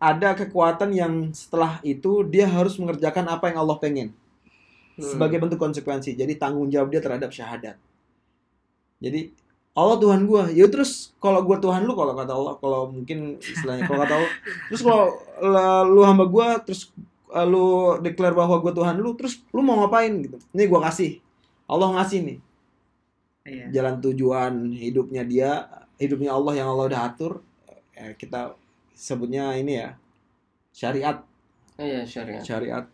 ada 0.01 0.33
kekuatan 0.33 0.89
yang 0.97 1.29
setelah 1.31 1.77
itu 1.85 2.25
dia 2.25 2.49
harus 2.49 2.73
mengerjakan 2.81 3.29
apa 3.29 3.53
yang 3.53 3.61
Allah 3.61 3.77
pengen 3.77 4.09
Hmm. 4.93 5.09
sebagai 5.09 5.41
bentuk 5.41 5.57
konsekuensi. 5.57 6.13
Jadi 6.13 6.37
tanggung 6.37 6.69
jawab 6.69 6.93
dia 6.93 7.01
terhadap 7.01 7.33
syahadat. 7.33 7.81
Jadi 9.01 9.33
Allah 9.73 9.97
Tuhan 9.97 10.29
gua, 10.29 10.53
ya 10.53 10.69
terus 10.69 11.17
kalau 11.17 11.41
gua 11.41 11.57
Tuhan 11.57 11.81
lu 11.81 11.97
kalau 11.97 12.13
kata 12.13 12.29
Allah, 12.29 12.53
kalau 12.61 12.93
mungkin 12.93 13.41
istilahnya 13.41 13.89
kalau 13.89 14.05
kata 14.05 14.13
Allah, 14.21 14.31
terus 14.69 14.81
kalau 14.81 15.05
la- 15.41 15.85
lu 15.85 16.01
hamba 16.05 16.29
gua 16.29 16.61
terus 16.61 16.93
uh, 17.27 17.41
lu 17.41 17.65
declare 17.99 18.37
bahwa 18.37 18.61
gua 18.61 18.69
Tuhan 18.69 19.01
lu, 19.01 19.17
terus 19.17 19.41
lu 19.49 19.65
mau 19.65 19.81
ngapain 19.81 20.13
gitu? 20.21 20.37
Nih 20.53 20.69
gua 20.69 20.85
kasih. 20.85 21.17
Allah 21.65 21.89
ngasih 21.97 22.21
nih 22.21 22.39
Iya. 23.43 23.65
jalan 23.75 23.99
tujuan 23.99 24.71
hidupnya 24.71 25.27
dia 25.27 25.67
hidupnya 25.99 26.31
Allah 26.31 26.55
yang 26.55 26.71
Allah 26.71 26.87
udah 26.87 27.01
atur 27.11 27.43
eh, 27.91 28.15
kita 28.15 28.55
sebutnya 28.95 29.51
ini 29.59 29.83
ya 29.83 29.99
syariat 30.71 31.19
Iya, 31.75 32.07
syariat. 32.07 32.39
syariat 32.39 32.85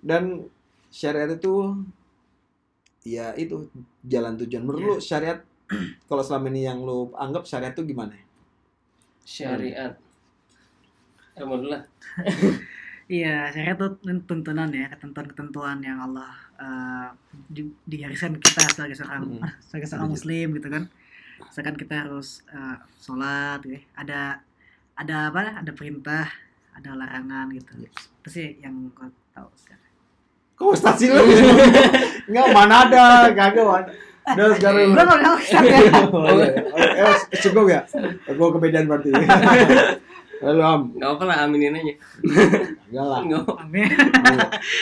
dan 0.00 0.48
syariat 0.88 1.28
itu 1.28 1.76
ya 3.04 3.36
itu 3.36 3.68
jalan 4.00 4.40
tujuan 4.40 4.64
menurut 4.64 4.80
lu 4.80 4.94
syariat 4.96 5.44
kalau 6.08 6.22
selama 6.22 6.46
ini 6.50 6.66
yang 6.66 6.82
lu 6.82 7.10
anggap 7.16 7.46
syariat 7.46 7.72
itu 7.72 7.84
gimana 7.86 8.14
Syariat. 9.24 9.94
Eh, 11.36 11.44
mau 11.46 11.56
dulu 11.56 11.70
lah. 11.74 11.82
Iya, 13.10 13.50
syariat 13.50 13.74
itu 13.74 13.88
tuntunan 14.22 14.70
ya, 14.70 14.86
ketentuan-ketentuan 14.86 15.82
yang 15.82 15.98
Allah 15.98 16.30
eh, 16.62 17.08
di, 17.50 17.66
digariskan 17.82 18.38
kita 18.38 18.70
sebagai 18.70 18.94
seorang 18.94 19.26
Hmm. 19.26 19.50
sebagai 19.66 19.90
seorang 19.90 20.10
muslim 20.14 20.54
gitu 20.54 20.70
kan. 20.70 20.86
Misalkan 21.42 21.74
kita 21.74 22.06
harus 22.06 22.46
eh, 22.54 22.76
sholat, 23.02 23.58
gitu 23.66 23.74
ya. 23.78 23.82
ada 23.98 24.20
ada 24.94 25.16
apa? 25.26 25.58
Ada 25.58 25.72
perintah, 25.74 26.30
ada 26.70 26.90
larangan 26.94 27.50
gitu. 27.50 27.72
Itu 28.22 28.28
sih 28.30 28.62
yang 28.62 28.94
gue 28.94 29.08
tahu 29.34 29.50
sekarang. 29.58 29.78
kok 30.54 30.76
ustaz 30.76 31.00
sih 31.00 31.08
lu 31.08 31.16
nggak 32.30 32.48
mana 32.52 32.84
ada 32.84 33.04
kagak 33.32 33.64
mana 33.64 33.88
udah 34.36 34.46
sekarang 34.58 34.94
Gue 34.94 35.04
nggak 35.04 35.34
Ustaz, 35.38 35.62
ya. 35.64 35.78
oh, 36.14 36.26
iya. 36.38 36.48
eh, 37.06 37.16
cukup 37.42 37.64
ya 37.70 37.80
gue 38.26 38.48
kebedaan 38.56 38.86
berarti 38.86 39.10
lalu 40.44 40.60
am 40.64 40.82
Enggak 40.96 41.10
apa 41.20 41.24
lah, 41.28 41.36
aminin 41.44 41.76
aja. 41.76 41.94
enggak 42.88 43.04
lah. 43.04 43.20
Amin. 43.60 43.88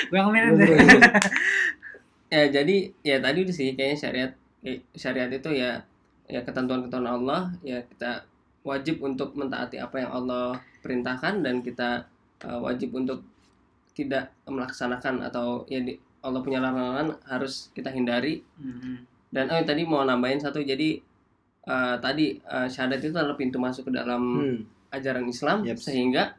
Gue 0.06 0.18
ngomongin 0.22 0.54
Terus, 0.54 0.70
deh. 0.70 0.78
Ya, 2.28 2.44
jadi 2.52 2.92
ya 3.00 3.16
tadi 3.24 3.38
udah 3.48 3.54
sih 3.56 3.72
kayaknya 3.72 3.96
syariat 3.96 4.32
eh, 4.60 4.84
syariat 4.92 5.32
itu 5.32 5.48
ya 5.48 5.80
ya 6.28 6.44
ketentuan-ketentuan 6.44 7.08
Allah 7.08 7.48
ya 7.64 7.80
kita 7.88 8.28
wajib 8.68 9.00
untuk 9.00 9.32
mentaati 9.32 9.80
apa 9.80 9.96
yang 10.04 10.12
Allah 10.12 10.60
perintahkan 10.84 11.40
dan 11.40 11.64
kita 11.64 12.04
uh, 12.44 12.60
wajib 12.60 12.92
untuk 12.92 13.24
tidak 13.96 14.28
melaksanakan 14.44 15.24
atau 15.24 15.64
ya 15.72 15.80
di, 15.80 15.96
Allah 16.20 16.44
punya 16.44 16.60
larangan 16.60 17.16
harus 17.24 17.72
kita 17.72 17.88
hindari 17.88 18.44
Hmm. 18.60 19.08
Dan 19.28 19.48
oh 19.52 19.60
tadi 19.60 19.84
mau 19.84 20.02
nambahin 20.04 20.40
satu 20.40 20.60
jadi 20.64 20.98
uh, 21.68 21.96
tadi 22.00 22.40
uh, 22.48 22.64
syahadat 22.64 23.00
itu 23.04 23.12
adalah 23.12 23.36
pintu 23.36 23.60
masuk 23.60 23.88
ke 23.88 23.92
dalam 23.92 24.22
Hmm. 24.40 24.60
ajaran 24.88 25.28
Islam 25.28 25.68
Yep. 25.68 25.76
sehingga 25.76 26.32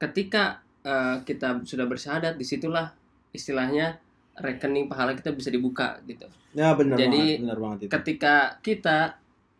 ketika 0.00 0.64
uh, 0.80 1.20
kita 1.24 1.60
sudah 1.64 1.84
bersyahadat 1.84 2.40
di 2.40 2.44
situlah 2.44 2.88
istilahnya 3.32 4.00
rekening 4.36 4.88
pahala 4.88 5.12
kita 5.16 5.32
bisa 5.32 5.48
dibuka 5.52 6.00
gitu 6.08 6.24
ya 6.52 6.72
benar 6.76 6.96
Jadi, 6.96 7.20
banget 7.36 7.40
benar 7.44 7.58
banget 7.60 7.78
itu 7.84 7.90
ketika 7.92 8.34
kita 8.64 8.98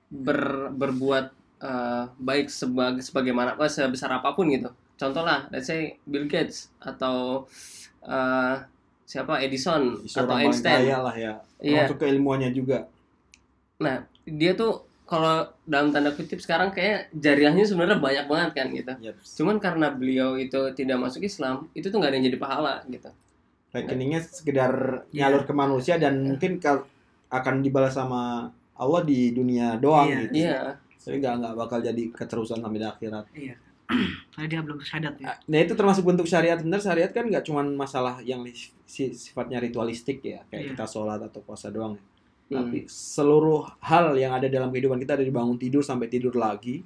ber, 0.08 0.72
berbuat 0.72 1.26
uh, 1.60 2.04
baik 2.16 2.48
sebagai 2.48 3.00
sebagaimana 3.04 3.56
sebesar 3.68 4.16
apa 4.16 4.32
pun 4.32 4.48
gitu 4.48 4.68
contoh 4.96 5.24
lah 5.24 5.44
let's 5.52 5.68
say 5.68 5.96
Bill 6.08 6.24
Gates 6.24 6.72
atau 6.80 7.44
uh, 8.04 8.56
siapa 9.06 9.38
Edison 9.38 10.02
Seorang 10.02 10.26
atau 10.26 10.36
Einstein 10.36 10.76
kaya 10.82 10.98
lah 11.00 11.14
ya 11.14 11.32
iya 11.62 11.86
masuk 11.86 11.96
ke 11.96 12.06
ilmuannya 12.10 12.50
juga 12.50 12.90
nah 13.78 14.02
dia 14.24 14.52
tuh 14.52 14.82
kalau 15.06 15.46
dalam 15.62 15.94
tanda 15.94 16.10
kutip 16.10 16.42
sekarang 16.42 16.74
kayak 16.74 17.14
jariahnya 17.14 17.62
sebenarnya 17.62 18.02
banyak 18.02 18.26
banget 18.26 18.50
kan 18.52 18.66
gitu 18.74 18.92
Yap. 18.98 19.14
cuman 19.22 19.56
karena 19.56 19.86
beliau 19.88 20.34
itu 20.34 20.58
tidak 20.74 20.98
masuk 20.98 21.22
Islam 21.22 21.70
itu 21.72 21.86
tuh 21.86 21.96
nggak 21.96 22.10
ada 22.10 22.16
yang 22.18 22.26
jadi 22.26 22.38
pahala 22.38 22.74
gitu 22.86 23.08
rekeningnya 23.70 24.20
sekedar 24.20 24.72
Iya. 25.08 25.28
nyalur 25.28 25.42
ke 25.44 25.52
manusia 25.52 25.94
dan 25.96 26.24
mungkin 26.24 26.58
kal- 26.58 26.88
akan 27.28 27.60
dibalas 27.60 27.92
sama 27.92 28.48
Allah 28.72 29.02
di 29.02 29.30
dunia 29.30 29.76
doang 29.76 30.08
Iya. 30.08 30.18
gitu. 30.24 30.34
Iya. 30.36 30.58
Tapi 30.96 31.16
nggak 31.18 31.34
nggak 31.38 31.54
bakal 31.54 31.78
jadi 31.80 32.02
keterusan 32.10 32.58
sampai 32.58 32.80
di 32.80 32.86
akhirat. 32.86 33.24
Iya. 33.30 33.54
Karena 33.86 34.46
dia 34.46 34.60
belum 34.60 34.78
syahadat 34.78 35.14
ya. 35.16 35.32
Nah 35.46 35.58
itu 35.58 35.72
termasuk 35.72 36.02
bentuk 36.02 36.26
syariat. 36.26 36.58
Bener 36.58 36.78
syariat 36.78 37.08
kan 37.08 37.24
nggak 37.24 37.44
cuma 37.44 37.62
masalah 37.62 38.18
yang 38.20 38.42
sifatnya 38.84 39.58
ritualistik 39.58 40.20
ya, 40.20 40.42
kayak 40.46 40.62
Iya. 40.62 40.70
kita 40.74 40.84
sholat 40.86 41.22
atau 41.22 41.40
puasa 41.40 41.70
doang. 41.70 41.94
ya. 42.46 42.58
Hmm. 42.58 42.70
Tapi 42.70 42.86
seluruh 42.86 43.66
hal 43.80 44.14
yang 44.14 44.30
ada 44.30 44.46
dalam 44.46 44.70
kehidupan 44.70 44.98
kita 44.98 45.14
dari 45.14 45.30
bangun 45.30 45.54
tidur 45.56 45.82
sampai 45.82 46.06
tidur 46.06 46.34
lagi, 46.34 46.82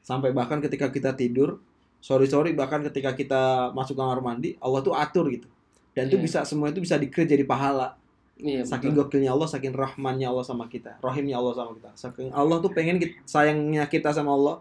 sampai 0.00 0.28
bahkan 0.30 0.60
ketika 0.60 0.88
kita 0.88 1.12
tidur, 1.12 1.56
sorry 1.98 2.24
sorry 2.24 2.52
bahkan 2.52 2.84
ketika 2.84 3.12
kita 3.12 3.42
masuk 3.72 3.96
kamar 3.96 4.20
mandi, 4.20 4.56
Allah 4.60 4.80
tuh 4.80 4.92
atur 4.92 5.28
gitu. 5.28 5.48
Dan 5.96 6.08
itu 6.08 6.16
Iya. 6.16 6.24
bisa 6.24 6.38
semua 6.44 6.68
itu 6.68 6.80
bisa 6.80 6.96
dikira 6.96 7.24
jadi 7.24 7.44
pahala. 7.44 7.96
Iya, 8.34 8.66
Saking 8.66 8.92
betul. 8.92 9.06
gokilnya 9.06 9.30
Allah, 9.30 9.46
saking 9.46 9.70
rahmannya 9.70 10.26
Allah 10.26 10.42
sama 10.42 10.66
kita, 10.66 10.98
rahimnya 10.98 11.38
Allah 11.38 11.54
sama 11.54 11.70
kita. 11.78 11.90
Saking 11.94 12.34
Allah 12.34 12.58
tuh 12.58 12.68
pengen 12.68 12.98
kita, 12.98 13.14
sayangnya 13.24 13.86
kita 13.86 14.10
sama 14.10 14.34
Allah, 14.34 14.58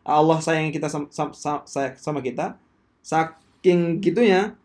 Allah 0.00 0.38
sayang 0.40 0.72
kita 0.72 0.88
sama, 0.88 1.06
sama, 1.12 1.62
sama 1.96 2.20
kita. 2.24 2.56
Saking 3.04 4.00
gitunya, 4.00 4.56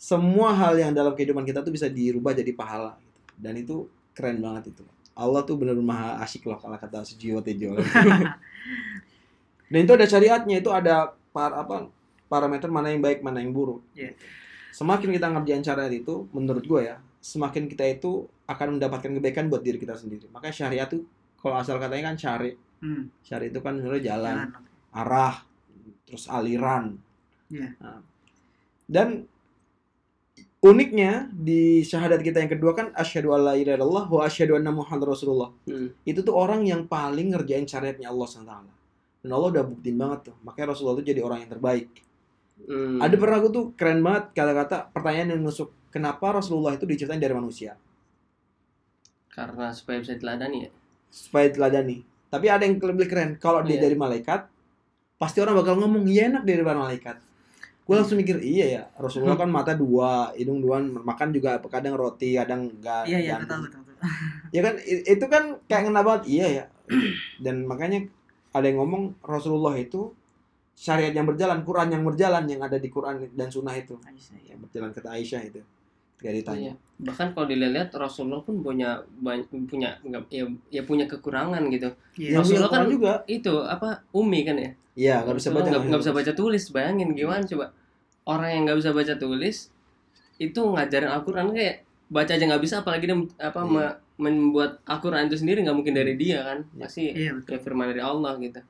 semua 0.00 0.56
hal 0.56 0.80
yang 0.80 0.92
dalam 0.96 1.12
kehidupan 1.12 1.44
kita 1.44 1.60
tuh 1.60 1.72
bisa 1.72 1.86
dirubah 1.88 2.32
jadi 2.32 2.52
pahala. 2.56 2.96
gitu. 3.00 3.20
Dan 3.36 3.54
itu 3.60 3.76
keren 4.16 4.40
banget 4.40 4.72
itu. 4.72 4.84
Allah 5.16 5.44
tuh 5.44 5.60
bener 5.60 5.76
maha 5.76 6.16
asyik 6.24 6.48
loh 6.48 6.56
kalau 6.56 6.80
kata 6.80 7.04
Sujiwo 7.04 7.44
Tejo. 7.44 7.76
Dan 9.70 9.86
itu 9.86 9.92
ada 9.94 10.06
syariatnya, 10.08 10.58
itu 10.58 10.70
ada 10.72 11.14
par, 11.30 11.54
apa 11.54 11.86
parameter 12.26 12.66
mana 12.72 12.90
yang 12.90 13.04
baik, 13.04 13.22
mana 13.22 13.38
yang 13.38 13.54
buruk. 13.54 13.84
Iya. 13.94 14.16
Semakin 14.74 15.14
kita 15.14 15.30
ngerjain 15.30 15.62
syariat 15.62 15.92
itu, 15.92 16.26
menurut 16.34 16.64
gue 16.66 16.80
ya, 16.90 16.98
semakin 17.22 17.68
kita 17.70 17.86
itu 17.86 18.26
akan 18.50 18.80
mendapatkan 18.80 19.10
kebaikan 19.12 19.46
buat 19.46 19.62
diri 19.62 19.78
kita 19.78 19.94
sendiri. 19.94 20.26
Makanya 20.34 20.54
syariat 20.66 20.88
tuh 20.90 21.06
kalau 21.38 21.60
asal 21.60 21.78
katanya 21.78 22.10
kan 22.10 22.16
syari. 22.18 22.56
Hmm. 22.80 23.12
Syari 23.22 23.52
itu 23.52 23.60
kan 23.62 23.76
sebenarnya 23.78 24.04
jalan, 24.16 24.36
Jalan. 24.48 24.69
Arah, 24.94 25.42
terus 26.06 26.26
aliran. 26.26 26.98
Iya. 27.50 27.74
Nah, 27.78 28.00
dan 28.90 29.26
uniknya 30.60 31.30
di 31.32 31.80
syahadat 31.80 32.20
kita 32.20 32.42
yang 32.42 32.52
kedua 32.52 32.76
kan 32.76 32.86
asyhadu 32.92 33.32
alla 33.32 33.56
ilaha 33.56 33.80
illallah 33.80 34.04
wa 34.10 34.20
asyhadu 34.26 34.58
anna 34.58 34.74
muhammadar 34.74 35.14
rasulullah. 35.14 35.50
Hmm. 35.66 35.94
Itu 36.02 36.20
tuh 36.26 36.34
orang 36.36 36.66
yang 36.66 36.84
paling 36.90 37.32
ngerjain 37.32 37.64
syariatnya 37.64 38.10
Allah 38.10 38.26
SWT. 38.26 38.54
Dan 39.20 39.30
Allah 39.36 39.48
udah 39.52 39.64
buktiin 39.68 39.96
banget 40.00 40.32
tuh. 40.32 40.36
Makanya 40.48 40.72
Rasulullah 40.72 40.96
tuh 40.96 41.04
jadi 41.04 41.20
orang 41.20 41.44
yang 41.44 41.52
terbaik. 41.52 41.92
Hmm. 42.64 43.04
Ada 43.04 43.20
pernah 43.20 43.36
gue 43.44 43.52
tuh 43.52 43.66
keren 43.76 44.00
banget 44.00 44.32
kata-kata 44.32 44.88
pertanyaan 44.96 45.36
yang 45.36 45.44
nusuk. 45.44 45.68
Kenapa 45.92 46.32
Rasulullah 46.32 46.72
itu 46.72 46.88
diciptain 46.88 47.20
dari 47.20 47.36
manusia? 47.36 47.76
karena 49.30 49.70
supaya 49.72 50.02
bisa 50.02 50.18
teladani 50.18 50.68
ya. 50.68 50.70
Supaya 51.08 51.46
teladani. 51.48 52.02
Tapi 52.30 52.46
ada 52.50 52.62
yang 52.66 52.76
lebih 52.78 53.06
keren. 53.08 53.30
Kalau 53.40 53.62
dia 53.64 53.78
Iya. 53.78 53.88
dari 53.88 53.96
malaikat, 53.96 54.46
pasti 55.20 55.44
orang 55.44 55.60
bakal 55.60 55.76
ngomong, 55.76 56.08
iya 56.08 56.32
enak 56.32 56.48
dari 56.48 56.64
malaikat. 56.64 57.20
Gue 57.84 57.94
langsung 57.98 58.16
mikir, 58.16 58.40
iya 58.40 58.66
ya. 58.80 58.82
Rasulullah 58.96 59.36
kan 59.42 59.52
mata 59.52 59.76
dua, 59.76 60.32
hidung 60.32 60.64
dua, 60.64 60.80
makan 60.80 61.28
juga 61.36 61.60
kadang 61.68 61.92
roti, 61.92 62.40
kadang 62.40 62.72
enggak. 62.72 63.04
Iya 63.04 63.18
iya 63.20 63.34
betul 63.36 63.68
betul. 63.68 63.80
betul. 63.84 63.96
Ya 64.56 64.64
kan, 64.64 64.74
i- 64.80 65.04
itu 65.04 65.24
kan 65.28 65.60
kayak 65.68 65.82
ngena 65.86 66.00
banget. 66.00 66.22
Iya 66.32 66.46
ya. 66.48 66.64
Dan 67.44 67.68
makanya 67.68 68.08
ada 68.56 68.64
yang 68.64 68.80
ngomong, 68.80 69.20
Rasulullah 69.20 69.76
itu 69.76 70.16
syariat 70.72 71.12
yang 71.12 71.28
berjalan, 71.28 71.60
Quran 71.60 71.92
yang 71.92 72.02
berjalan, 72.08 72.48
yang 72.48 72.64
ada 72.64 72.80
di 72.80 72.88
Quran 72.88 73.28
dan 73.36 73.52
Sunnah 73.52 73.76
itu. 73.76 74.00
Aisyah. 74.00 74.40
Yang 74.48 74.58
berjalan 74.64 74.90
kata 74.96 75.08
Aisyah 75.12 75.42
itu. 75.44 75.60
Ketika 76.16 76.32
ditanya. 76.32 76.72
Iya. 76.72 76.74
Bahkan 77.04 77.28
kalau 77.36 77.46
dilihat 77.48 77.92
Rasulullah 77.92 78.40
pun 78.40 78.64
punya 78.64 79.00
banyak 79.20 79.48
punya 79.68 79.96
ya, 80.32 80.44
ya 80.72 80.82
punya 80.84 81.04
kekurangan 81.04 81.60
gitu. 81.68 81.92
Punya 82.16 82.40
Rasulullah 82.40 82.72
kan 82.72 82.88
juga. 82.88 83.12
Itu 83.28 83.60
apa 83.64 84.04
umi 84.16 84.40
kan 84.48 84.56
ya? 84.56 84.70
Iya, 85.00 85.14
nggak 85.24 85.36
bisa 85.40 85.48
baca. 85.54 85.68
Nggak 85.70 85.82
nggak 85.88 86.02
bisa 86.04 86.12
baca 86.18 86.32
tulis. 86.40 86.62
Bayangin 86.74 87.08
gimana 87.20 87.42
coba 87.52 87.66
orang 88.32 88.48
yang 88.54 88.62
nggak 88.68 88.78
bisa 88.80 88.90
baca 88.98 89.14
tulis 89.24 89.56
itu 90.46 90.60
ngajarin 90.74 91.10
Al-Quran 91.16 91.46
kayak 91.56 91.76
baca 92.16 92.32
aja 92.36 92.44
nggak 92.48 92.62
bisa 92.64 92.74
apalagi 92.82 93.04
dia 93.08 93.16
apa 93.40 93.60
Iya. 93.64 93.72
me- 93.74 93.98
membuat 94.20 94.70
Al-Quran 94.92 95.28
itu 95.28 95.36
sendiri 95.40 95.58
nggak 95.64 95.76
mungkin 95.78 95.94
dari 96.00 96.14
dia 96.22 96.38
kan 96.48 96.58
Iya. 96.64 96.80
pasti 96.82 97.02
Iya 97.12 97.30
betul. 97.38 97.50
ya 97.54 97.58
firman 97.64 97.86
dari 97.92 98.02
Allah 98.04 98.32
gitu 98.44 98.60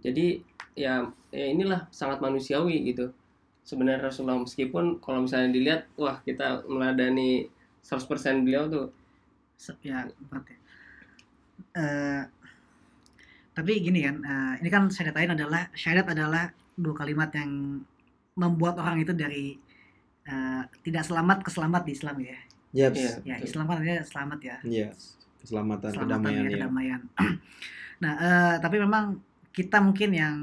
jadi 0.00 0.26
ya, 0.76 0.94
ya 1.34 1.46
inilah 1.52 1.80
sangat 1.92 2.18
manusiawi 2.24 2.76
gitu 2.88 3.12
sebenarnya 3.66 4.08
Rasulullah 4.08 4.40
meskipun 4.40 4.98
kalau 5.04 5.28
misalnya 5.28 5.50
dilihat 5.52 5.82
wah 6.00 6.16
kita 6.24 6.64
meladani 6.64 7.46
100% 7.84 8.44
beliau 8.44 8.64
tuh 8.68 8.86
ya 9.84 10.08
berat 10.28 10.46
ya. 10.48 10.58
Eh, 11.76 12.22
tapi 13.50 13.82
gini 13.82 14.06
kan, 14.06 14.16
eh, 14.22 14.52
ini 14.62 14.68
kan 14.70 14.82
syahadatain 14.88 15.34
adalah 15.34 15.66
syahadat 15.74 16.06
adalah 16.14 16.44
dua 16.78 16.94
kalimat 16.96 17.28
yang 17.34 17.82
membuat 18.38 18.78
orang 18.78 19.02
itu 19.02 19.12
dari 19.12 19.58
eh, 20.24 20.62
tidak 20.86 21.02
selamat 21.02 21.42
ke 21.42 21.50
selamat 21.50 21.82
di 21.88 21.92
Islam 21.96 22.16
ya. 22.22 22.38
Yep. 22.70 22.92
Iya. 22.94 23.12
Ya 23.26 23.34
betul. 23.36 23.46
Islam 23.50 23.64
kan 23.66 23.76
artinya 23.82 24.02
selamat 24.06 24.38
ya. 24.40 24.56
Iya. 24.62 24.88
Keselamatan, 25.40 25.88
Keselamatan 25.90 26.20
kedamaian 26.20 26.36
ya, 26.36 26.44
ya. 26.44 26.54
kedamaian. 26.54 27.00
nah, 28.04 28.12
eh, 28.20 28.54
tapi 28.60 28.76
memang 28.78 29.04
kita 29.50 29.78
mungkin 29.82 30.10
yang 30.14 30.36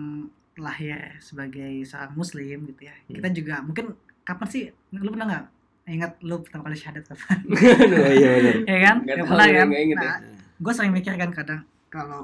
lahir 0.57 1.21
sebagai 1.21 1.85
seorang 1.85 2.17
muslim 2.17 2.65
gitu 2.67 2.89
ya. 2.89 2.95
Hmm. 3.07 3.15
Kita 3.21 3.27
juga 3.31 3.55
mungkin 3.63 3.93
kapan 4.25 4.47
sih 4.49 4.63
lu 4.91 5.09
pernah 5.13 5.27
nggak 5.29 5.45
ingat 5.87 6.11
lu 6.25 6.35
pertama 6.43 6.67
kali 6.67 6.75
syahadat 6.75 7.05
kapan? 7.07 7.39
Oh, 7.47 8.11
iya 8.11 8.29
benar. 8.41 8.55
ya 8.73 8.79
kan? 8.83 8.97
Nggak 9.05 9.15
Nggak 9.15 9.17
tahu, 9.17 9.27
pernah 9.31 9.47
kan? 9.47 9.67
inget 9.71 9.97
ya. 9.97 10.03
Nah, 10.03 10.17
gue 10.57 10.73
sering 10.73 10.91
mikir 10.91 11.13
kan 11.15 11.29
kadang 11.31 11.61
kalau 11.87 12.21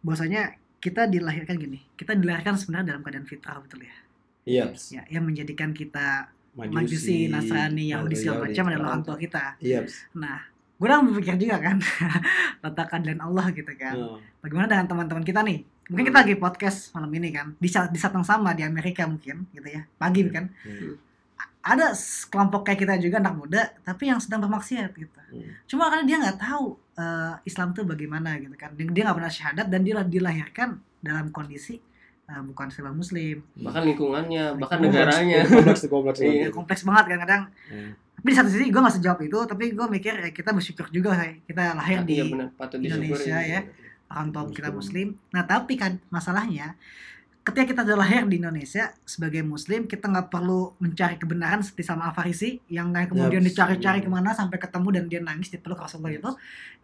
bahwasanya 0.00 0.56
kita 0.80 1.06
dilahirkan 1.06 1.60
gini, 1.60 1.84
kita 1.96 2.16
dilahirkan 2.16 2.56
sebenarnya 2.56 2.96
dalam 2.96 3.02
keadaan 3.04 3.26
fitrah 3.28 3.60
betul 3.60 3.84
ya. 3.84 3.96
Iya. 4.48 4.64
Ya, 4.90 5.02
yang 5.12 5.28
menjadikan 5.28 5.76
kita 5.76 6.32
Majusi, 6.56 6.74
Majusi, 6.74 7.18
Nasrani, 7.30 7.84
Yahudi 7.94 8.16
segala 8.18 8.48
macam 8.48 8.64
adalah 8.66 8.88
orang 8.96 9.04
tua 9.06 9.16
kita. 9.20 9.44
Iya. 9.60 9.86
Nah, 10.16 10.40
gue 10.80 10.86
udah 10.88 10.98
berpikir 11.04 11.36
juga 11.36 11.56
kan 11.60 11.76
letak 12.64 12.86
keadilan 12.90 13.20
Allah 13.22 13.46
gitu 13.52 13.72
kan. 13.76 13.94
Oh, 13.94 14.18
Bagaimana 14.40 14.66
dengan 14.66 14.86
teman-teman 14.88 15.24
kita 15.24 15.40
nih? 15.44 15.62
Mungkin 15.90 16.06
kita 16.06 16.18
lagi 16.22 16.36
podcast 16.38 16.94
malam 16.94 17.10
ini 17.18 17.34
kan 17.34 17.58
di 17.58 17.66
saat 17.66 17.90
di 17.90 17.98
saat 17.98 18.14
yang 18.14 18.22
sama 18.22 18.54
di 18.54 18.62
Amerika 18.62 19.10
mungkin 19.10 19.50
gitu 19.50 19.74
ya 19.74 19.82
pagi 19.98 20.22
kan 20.30 20.46
hmm, 20.46 20.94
ada 21.66 21.90
kelompok 22.30 22.62
kayak 22.62 22.78
kita 22.86 22.94
juga 23.02 23.18
anak 23.18 23.34
muda 23.34 23.62
tapi 23.82 24.06
yang 24.06 24.22
sedang 24.22 24.38
bermaksiat 24.46 24.94
gitu 24.94 25.18
hmm. 25.34 25.66
cuma 25.66 25.90
karena 25.90 26.06
dia 26.06 26.16
nggak 26.22 26.38
tahu 26.38 26.78
eh, 27.00 27.34
Islam 27.42 27.72
tuh 27.72 27.84
bagaimana 27.84 28.36
gitu 28.36 28.52
kan 28.54 28.70
dia 28.74 29.02
nggak 29.02 29.16
pernah 29.16 29.32
syahadat 29.32 29.66
dan 29.66 29.80
dia 29.80 30.04
dilahirkan 30.04 30.68
dalam 31.00 31.26
kondisi 31.30 31.80
eh, 32.26 32.42
bukan 32.42 32.68
seorang 32.68 32.94
muslim 32.94 33.40
bahkan 33.56 33.82
lingkungannya 33.82 34.44
bahkan 34.54 34.78
Kompleks. 34.78 34.94
negaranya 34.94 35.38
Kompleks 35.46 35.82
kompleks 35.86 36.18
Iya. 36.20 36.28
banget. 36.30 36.52
kompleks 36.52 36.82
banget 36.84 37.04
kan 37.06 37.18
kadang 37.18 37.42
Hmm. 37.66 37.92
tapi 38.14 38.26
di 38.26 38.36
satu 38.36 38.48
sisi 38.48 38.64
gue 38.66 38.80
nggak 38.80 38.96
sejawab 38.96 39.20
itu 39.22 39.38
tapi 39.46 39.64
gue 39.70 39.86
mikir 39.88 40.12
ya 40.14 40.30
kita 40.30 40.50
bersyukur 40.50 40.86
juga 40.88 41.16
say. 41.16 41.40
kita 41.42 41.72
lahir 41.72 42.04
di 42.04 42.14
iya 42.14 42.24
disyukuri 42.28 42.84
Indonesia 42.84 43.38
ya 43.40 43.60
orang 44.10 44.28
tua 44.28 44.42
kita 44.50 44.68
Muslim. 44.68 45.08
muslim 45.14 45.32
nah 45.32 45.42
tapi 45.44 45.72
kan 45.74 45.92
masalahnya 46.08 46.76
ketika 47.40 47.64
kita 47.72 47.80
sudah 47.88 47.98
lahir 48.04 48.28
di 48.28 48.36
Indonesia 48.36 48.92
sebagai 49.08 49.40
muslim 49.40 49.88
kita 49.88 50.12
nggak 50.12 50.28
perlu 50.28 50.76
mencari 50.76 51.16
kebenaran 51.16 51.64
seperti 51.64 51.88
sama 51.88 52.12
Al-Farisi 52.12 52.60
yang 52.68 52.92
kayak 52.92 53.16
kemudian 53.16 53.40
dicari-cari 53.40 54.04
ke 54.04 54.10
mana 54.12 54.36
sampai 54.36 54.60
ketemu 54.60 54.88
dan 54.92 55.04
dia 55.08 55.20
nangis 55.24 55.48
di 55.48 55.56
peluk 55.56 55.80
Rasulullah 55.80 56.12
itu 56.12 56.30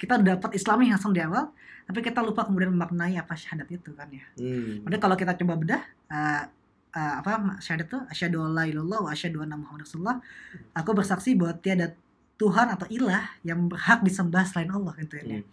kita 0.00 0.16
dapat 0.16 0.56
Islami 0.56 0.88
langsung 0.88 1.12
di 1.12 1.20
awal 1.20 1.52
tapi 1.84 2.00
kita 2.00 2.24
lupa 2.24 2.48
kemudian 2.48 2.72
memaknai 2.72 3.20
apa 3.20 3.36
syahadat 3.36 3.68
itu 3.68 3.92
kan 3.92 4.08
ya 4.10 4.24
Hmm. 4.36 4.84
Padahal 4.84 5.00
kalau 5.00 5.16
kita 5.16 5.32
coba 5.44 5.54
bedah 5.56 5.82
eh, 6.12 6.42
eh, 6.92 7.14
apa 7.20 7.60
syahadat 7.60 7.86
itu 7.88 7.98
asyhadu 8.12 8.36
alla 8.44 8.64
ilaha 8.64 8.68
illallah 8.72 9.00
wa 9.04 9.10
asyhadu 9.12 9.38
anna 9.44 9.56
muhammadar 9.56 9.84
rasulullah 9.88 10.18
aku 10.76 10.90
bersaksi 10.92 11.32
bahwa 11.36 11.56
tiada 11.56 11.96
Tuhan 12.36 12.68
atau 12.68 12.84
ilah 12.92 13.24
yang 13.40 13.64
berhak 13.68 14.04
disembah 14.04 14.44
selain 14.44 14.68
Allah 14.68 14.92
gitu 15.00 15.16
ya. 15.16 15.24
Hmm. 15.24 15.44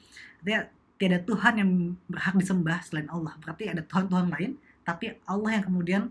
Artinya 0.44 0.60
tiada 1.00 1.20
Tuhan 1.24 1.54
yang 1.60 1.70
berhak 2.12 2.36
disembah 2.36 2.78
selain 2.84 3.08
Allah. 3.08 3.34
Berarti 3.40 3.72
ada 3.72 3.82
Tuhan-Tuhan 3.88 4.28
lain, 4.32 4.52
tapi 4.84 5.16
Allah 5.28 5.60
yang 5.60 5.66
kemudian 5.66 6.04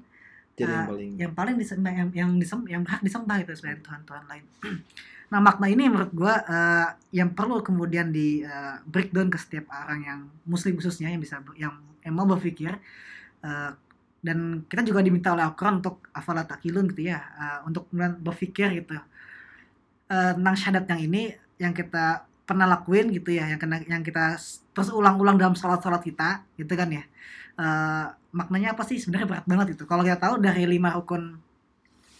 Jadi 0.53 0.69
yang 0.69 0.85
paling 0.85 1.11
yang 1.17 1.33
paling 1.33 1.57
disembah 1.57 1.93
yang 1.93 2.09
yang 2.13 2.31
disem, 2.37 2.61
yang 2.69 2.85
berhak 2.85 3.01
disembah 3.01 3.41
itu 3.41 3.53
selain 3.57 3.81
Tuhan-Tuhan 3.81 4.25
lain. 4.29 4.45
nah 5.33 5.41
makna 5.41 5.65
ini 5.65 5.89
menurut 5.89 6.13
gua 6.13 6.45
eh, 6.45 6.89
yang 7.17 7.33
perlu 7.33 7.65
kemudian 7.65 8.13
di 8.13 8.45
eh, 8.45 8.77
breakdown 8.85 9.33
ke 9.33 9.41
setiap 9.41 9.73
orang 9.73 10.01
yang 10.05 10.21
Muslim 10.45 10.77
khususnya 10.77 11.09
yang 11.09 11.23
bisa 11.25 11.41
yang, 11.57 11.73
yang 12.05 12.13
mau 12.13 12.29
berpikir 12.29 12.77
eh, 13.41 13.71
dan 14.23 14.39
kita 14.69 14.85
juga 14.85 15.01
diminta 15.01 15.33
oleh 15.33 15.43
Al-Quran 15.43 15.81
untuk 15.81 16.05
afalat 16.13 16.53
takilun 16.53 16.85
gitu 16.93 17.09
ya 17.09 17.21
eh, 17.21 17.59
untuk 17.65 17.89
kemudian 17.89 18.21
berpikir 18.21 18.77
gitu 18.77 19.01
eh, 20.13 20.33
tentang 20.37 20.57
syahadat 20.57 20.85
yang 20.93 21.01
ini 21.01 21.23
yang 21.57 21.73
kita 21.73 22.29
pernah 22.45 22.69
lakuin 22.69 23.09
gitu 23.09 23.33
ya 23.33 23.49
yang 23.49 23.57
kena 23.57 23.81
yang 23.89 24.05
kita 24.05 24.37
terus 24.77 24.93
ulang-ulang 24.93 25.41
dalam 25.41 25.57
sholat-sholat 25.57 26.05
kita 26.05 26.45
gitu 26.61 26.77
kan 26.77 26.93
ya 26.93 27.09
Eh, 27.53 28.07
maknanya 28.33 28.73
apa 28.73 28.83
sih 28.83 28.97
sebenarnya 28.97 29.29
berat 29.29 29.45
banget 29.45 29.66
itu 29.73 29.85
kalau 29.85 30.01
kita 30.01 30.16
tahu 30.18 30.35
dari 30.38 30.64
lima 30.64 30.88
rukun 30.90 31.37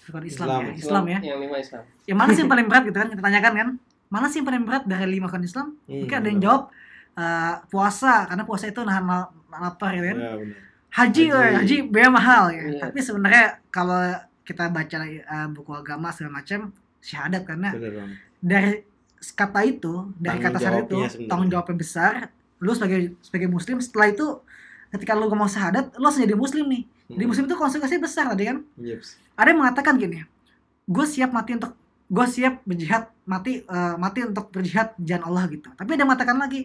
rukun 0.03 0.25
Islam, 0.25 0.47
Islam. 0.47 0.61
ya 0.63 0.73
Islam 0.77 1.05
ya 1.07 1.19
yang 1.25 1.41
lima 1.41 1.57
Islam 1.57 1.83
yang 2.05 2.17
mana 2.17 2.31
sih 2.31 2.41
yang 2.41 2.51
paling 2.51 2.67
berat 2.67 2.83
gitu 2.85 2.99
kan 2.99 3.09
kita 3.09 3.23
tanyakan 3.23 3.53
kan 3.55 3.69
mana 4.07 4.27
sih 4.29 4.39
yang 4.39 4.47
paling 4.47 4.63
berat 4.63 4.83
dari 4.85 5.07
lima 5.09 5.27
rukun 5.27 5.43
Islam 5.43 5.67
Hmm, 5.83 5.99
mungkin 5.99 6.17
ada 6.19 6.29
yang 6.29 6.41
jawab 6.41 6.63
eh, 7.15 7.55
puasa 7.67 8.13
karena 8.25 8.43
puasa 8.43 8.65
itu 8.67 8.81
nahan 8.81 9.05
la- 9.05 9.31
lapar 9.51 9.91
gitu 9.93 10.07
kan 10.07 10.19
Ya, 10.19 10.33
benar. 10.35 10.57
haji 10.93 11.23
Haji. 11.23 11.33
haji, 11.33 11.57
haji 11.57 11.77
biaya 11.89 12.11
mahal 12.11 12.45
ya 12.49 12.63
Iya. 12.63 12.81
tapi 12.83 12.99
sebenarnya 13.01 13.45
kalau 13.69 14.01
kita 14.43 14.65
baca 14.69 14.97
eh, 15.03 15.21
buku 15.51 15.73
agama 15.73 16.09
segala 16.11 16.33
macam 16.39 16.69
syahadat 17.01 17.43
karena 17.43 17.69
banget. 17.71 18.09
dari 18.39 18.73
kata 19.31 19.61
itu 19.63 20.13
dari 20.15 20.29
Tanggung 20.35 20.45
kata 20.45 20.59
syahadat 20.59 20.77
itu 20.79 20.91
jawabnya 20.91 21.09
sebenarnya. 21.09 21.31
tanggung 21.31 21.49
jawabnya 21.49 21.77
besar 21.79 22.13
lu 22.59 22.73
sebagai 22.73 23.01
sebagai 23.19 23.49
muslim 23.49 23.77
setelah 23.79 24.09
itu 24.09 24.27
ketika 24.93 25.13
lu 25.17 25.27
ngomong 25.33 25.49
syahadat 25.49 25.93
lu 25.97 26.05
harus 26.05 26.21
jadi 26.21 26.37
muslim 26.37 26.67
nih 26.69 26.85
di 27.13 27.25
Hmm. 27.25 27.29
muslim 27.29 27.45
itu 27.45 27.57
konsekuensinya 27.57 28.03
besar 28.09 28.25
tadi 28.33 28.45
kan 28.49 28.59
Yeps. 28.81 29.21
ada 29.37 29.49
yang 29.53 29.61
mengatakan 29.61 29.95
gini 30.01 30.25
gue 30.89 31.07
siap 31.07 31.31
mati 31.33 31.57
untuk 31.57 31.73
gue 32.09 32.27
siap 32.29 32.61
berjihad 32.69 33.05
mati 33.25 33.65
eh, 33.65 33.95
mati 33.97 34.21
untuk 34.25 34.49
berjihad 34.53 34.93
di 34.97 35.05
jalan 35.13 35.25
Allah 35.29 35.45
gitu 35.53 35.69
tapi 35.77 35.91
ada 35.93 36.01
yang 36.05 36.11
mengatakan 36.13 36.37
lagi 36.41 36.61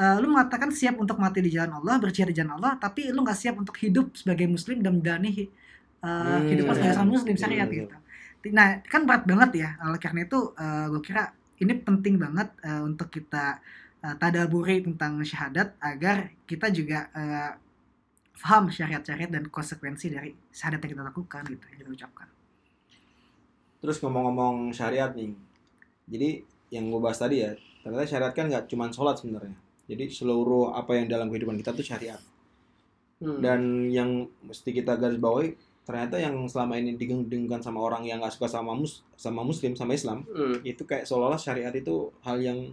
eh, 0.00 0.16
lu 0.20 0.26
mengatakan 0.32 0.68
siap 0.72 0.96
untuk 1.00 1.16
mati 1.20 1.40
di 1.44 1.50
jalan 1.52 1.72
Allah 1.80 1.96
berjihad 2.00 2.28
di 2.32 2.36
jalan 2.40 2.56
Allah 2.60 2.72
tapi 2.80 3.08
lu 3.12 3.20
nggak 3.24 3.38
siap 3.38 3.54
untuk 3.60 3.76
hidup 3.80 4.12
sebagai 4.16 4.46
muslim 4.48 4.80
dan 4.84 4.98
menjalani 5.00 5.48
uh, 6.04 6.40
Hmm, 6.44 6.48
sebagai 6.52 6.84
iya. 6.84 6.92
seorang 6.92 7.10
muslim 7.16 7.34
syariat 7.36 7.68
Betul, 7.68 7.88
gitu 7.88 7.96
nah 8.52 8.76
kan 8.84 9.08
berat 9.08 9.24
banget 9.24 9.50
ya 9.64 9.68
oleh 9.80 9.96
karena 9.96 10.20
itu 10.28 10.38
gue 10.92 11.00
kira 11.00 11.32
ini 11.64 11.72
penting 11.80 12.20
banget 12.20 12.48
eh, 12.60 12.82
untuk 12.84 13.08
kita 13.08 13.56
eh, 14.04 14.14
tadaburi 14.20 14.84
tentang 14.84 15.24
syahadat 15.24 15.80
agar 15.80 16.36
kita 16.44 16.68
juga 16.68 17.08
eh, 17.16 17.50
paham 18.36 18.68
syariat-syariat 18.68 19.32
dan 19.32 19.48
konsekuensi 19.48 20.12
dari 20.12 20.36
syahadat 20.52 20.84
yang 20.84 20.92
kita 20.92 21.04
lakukan 21.08 21.42
gitu 21.48 21.64
yang 21.72 21.80
kita 21.80 21.92
ucapkan 22.04 22.28
Terus 23.84 24.00
ngomong-ngomong 24.00 24.72
syariat 24.72 25.12
nih. 25.12 25.36
Jadi 26.08 26.40
yang 26.72 26.88
gue 26.88 27.00
bahas 27.04 27.20
tadi 27.20 27.44
ya, 27.44 27.52
ternyata 27.84 28.08
syariat 28.08 28.32
kan 28.32 28.48
nggak 28.48 28.64
cuma 28.64 28.88
sholat 28.88 29.20
sebenarnya. 29.20 29.52
Jadi 29.84 30.08
seluruh 30.08 30.72
apa 30.72 30.96
yang 30.96 31.04
dalam 31.04 31.28
kehidupan 31.28 31.60
kita 31.60 31.76
tuh 31.76 31.84
syariat. 31.84 32.16
Hmm. 33.20 33.44
Dan 33.44 33.92
yang 33.92 34.24
mesti 34.40 34.72
kita 34.72 34.96
garis 34.96 35.20
bawahi, 35.20 35.52
ternyata 35.84 36.16
yang 36.16 36.32
selama 36.48 36.80
ini 36.80 36.96
digenggam 36.96 37.60
sama 37.60 37.84
orang 37.84 38.08
yang 38.08 38.24
nggak 38.24 38.32
suka 38.32 38.48
sama 38.48 38.72
mus 38.72 39.04
sama 39.20 39.44
muslim 39.44 39.76
sama 39.76 39.92
Islam 39.92 40.24
Hmm. 40.32 40.64
itu 40.64 40.88
kayak 40.88 41.04
seolah-olah 41.04 41.36
syariat 41.36 41.72
itu 41.76 42.08
hal 42.24 42.40
yang 42.40 42.72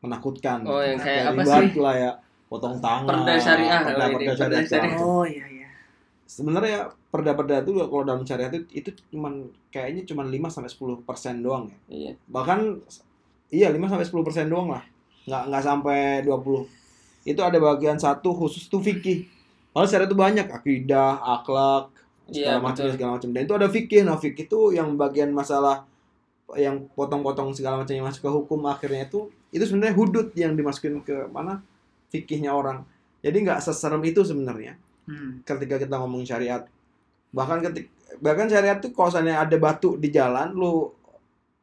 menakutkan. 0.00 0.64
Oh, 0.64 0.80
yang 0.80 1.00
kayak 1.00 1.32
apa 1.32 1.42
sih? 1.44 1.76
lah 1.76 1.94
ya, 1.96 2.10
potong 2.48 2.76
tangan. 2.80 3.08
Perda 3.08 3.34
syariah, 3.36 3.80
perda, 3.84 4.04
oh, 4.04 4.10
perda 4.10 4.16
perda 4.16 4.34
syariah. 4.36 4.66
syariah. 4.66 4.98
oh 5.00 5.24
iya 5.28 5.44
iya 5.48 5.68
Sebenarnya 6.30 6.88
perda-perda 7.10 7.66
itu 7.66 7.74
kalau 7.74 8.06
dalam 8.06 8.22
syariat 8.22 8.54
itu, 8.54 8.66
itu 8.70 8.90
cuman 9.10 9.50
kayaknya 9.74 10.06
cuman 10.06 10.30
5 10.30 10.46
sampai 10.54 10.70
10 10.70 11.02
persen 11.02 11.34
doang 11.42 11.66
ya. 11.66 11.78
Iya. 11.90 12.12
bahkan 12.30 12.78
iya 13.50 13.68
5 13.74 13.82
sampai 13.90 14.06
10 14.06 14.26
persen 14.26 14.46
doang 14.46 14.70
lah 14.70 14.82
nggak 15.26 15.42
nggak 15.50 15.64
sampai 15.66 16.22
20 16.22 17.26
itu 17.26 17.40
ada 17.42 17.58
bagian 17.58 17.98
satu 17.98 18.30
khusus 18.30 18.70
tuh 18.70 18.78
fikih 18.78 19.26
kalau 19.74 19.90
syariat 19.90 20.06
itu 20.06 20.14
banyak 20.14 20.46
akidah 20.54 21.18
akhlak 21.18 21.90
segala 22.30 22.58
Iya, 22.58 22.62
macam 22.62 22.84
segala 22.94 23.10
macam 23.18 23.30
dan 23.34 23.42
itu 23.42 23.54
ada 23.58 23.66
fikih 23.66 24.00
nah 24.06 24.14
fikih 24.14 24.46
itu 24.46 24.60
yang 24.70 24.94
bagian 24.94 25.34
masalah 25.34 25.82
yang 26.58 26.90
potong-potong 26.94 27.54
segala 27.54 27.82
macam 27.82 27.94
yang 27.94 28.06
masuk 28.06 28.22
ke 28.26 28.30
hukum 28.30 28.60
akhirnya 28.66 29.06
itu 29.06 29.30
itu 29.50 29.64
sebenarnya 29.66 29.94
hudud 29.94 30.26
yang 30.34 30.54
dimasukin 30.54 31.02
ke 31.02 31.26
mana? 31.30 31.62
Fikihnya 32.10 32.50
orang. 32.50 32.82
Jadi 33.22 33.36
nggak 33.46 33.60
seserem 33.62 34.02
itu 34.02 34.22
sebenarnya. 34.26 34.74
Hmm. 35.10 35.42
ketika 35.42 35.74
kita 35.80 35.94
ngomong 35.98 36.22
syariat. 36.22 36.62
Bahkan 37.34 37.58
ketik 37.66 37.90
bahkan 38.22 38.46
syariat 38.46 38.78
tuh 38.78 38.94
kalau 38.94 39.10
misalnya 39.10 39.42
ada 39.42 39.56
batu 39.58 39.98
di 39.98 40.10
jalan 40.10 40.54
lu 40.54 40.90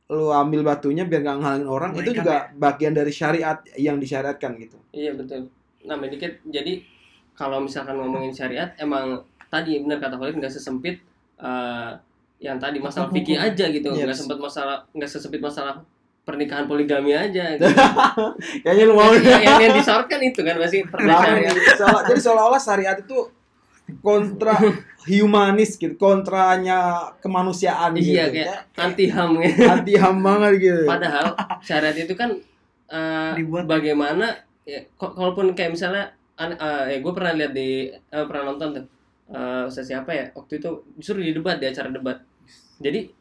lu 0.08 0.32
ambil 0.32 0.64
batunya 0.64 1.04
biar 1.04 1.20
nggak 1.24 1.38
ngalangin 1.44 1.68
orang 1.68 1.92
itu 2.00 2.16
Kebaikan 2.16 2.20
juga 2.24 2.36
bagian 2.56 2.94
dari 2.96 3.12
syariat 3.12 3.60
yang 3.76 4.00
disyariatkan 4.00 4.56
gitu. 4.60 4.80
Iya 4.96 5.16
betul. 5.16 5.52
Nah 5.84 5.96
dikit 6.08 6.40
jadi 6.48 6.84
kalau 7.36 7.64
misalkan 7.64 8.00
ngomongin 8.00 8.32
syariat 8.32 8.72
emang 8.80 9.28
tadi 9.52 9.80
benar 9.84 10.00
kata 10.00 10.16
Khalid 10.16 10.40
nggak 10.40 10.54
sesempit 10.56 11.04
eh, 11.40 11.92
yang 12.38 12.56
tadi 12.56 12.78
masalah 12.78 13.10
fikih 13.10 13.34
aja 13.36 13.66
gitu, 13.68 13.90
Yes. 13.90 14.04
nggak 14.04 14.18
sempat 14.18 14.38
masalah 14.38 14.86
nggak 14.90 15.10
sesempit 15.10 15.40
masalah 15.40 15.82
pernikahan 16.22 16.66
poligami 16.66 17.12
aja. 17.12 17.56
Gitu. 17.56 17.66
kayaknya 18.64 18.84
lu 18.84 18.94
mau 18.94 19.10
yang, 19.12 19.40
yang, 19.40 19.58
yang 19.60 19.74
disorotkan 19.74 20.20
itu 20.22 20.40
kan 20.40 20.56
masih 20.56 20.86
perda 20.86 21.08
Nah, 21.08 21.20
syariat. 21.20 21.56
seolah- 21.74 22.04
jadi 22.06 22.20
seolah-olah 22.20 22.62
syariat 22.62 22.98
itu 22.98 23.18
kontra 23.98 24.54
humanis 25.08 25.76
gitu 25.76 25.96
kontranya 25.96 27.00
kemanusiaan 27.18 27.96
Iya 27.96 28.28
gitu 28.28 28.44
kayak 28.44 28.60
anti 28.76 29.06
ham 29.08 29.40
gitu. 29.40 29.64
anti 29.64 29.94
ham 29.96 30.18
banget 30.20 30.52
gitu 30.62 30.84
Padahal 30.84 31.26
syariat 31.62 31.96
itu 31.96 32.14
kan 32.14 32.36
Dibuat. 33.34 33.64
bagaimana 33.66 34.32
ya, 34.64 34.80
kalaupun 34.96 35.52
kayak 35.52 35.72
misalnya 35.74 36.08
an- 36.36 36.56
eh, 36.56 37.00
gue 37.00 37.12
pernah 37.12 37.32
lihat 37.32 37.52
di 37.52 37.88
eh, 37.88 38.26
pernah 38.26 38.52
nonton 38.52 38.68
tuh 38.74 38.86
eh 39.28 39.64
ustaz 39.68 39.92
siapa 39.92 40.12
ya 40.16 40.26
waktu 40.32 40.64
itu 40.64 40.70
justru 40.96 41.20
di 41.24 41.32
debat 41.36 41.60
di 41.60 41.68
acara 41.68 41.92
debat. 41.92 42.18
Jadi 42.80 43.12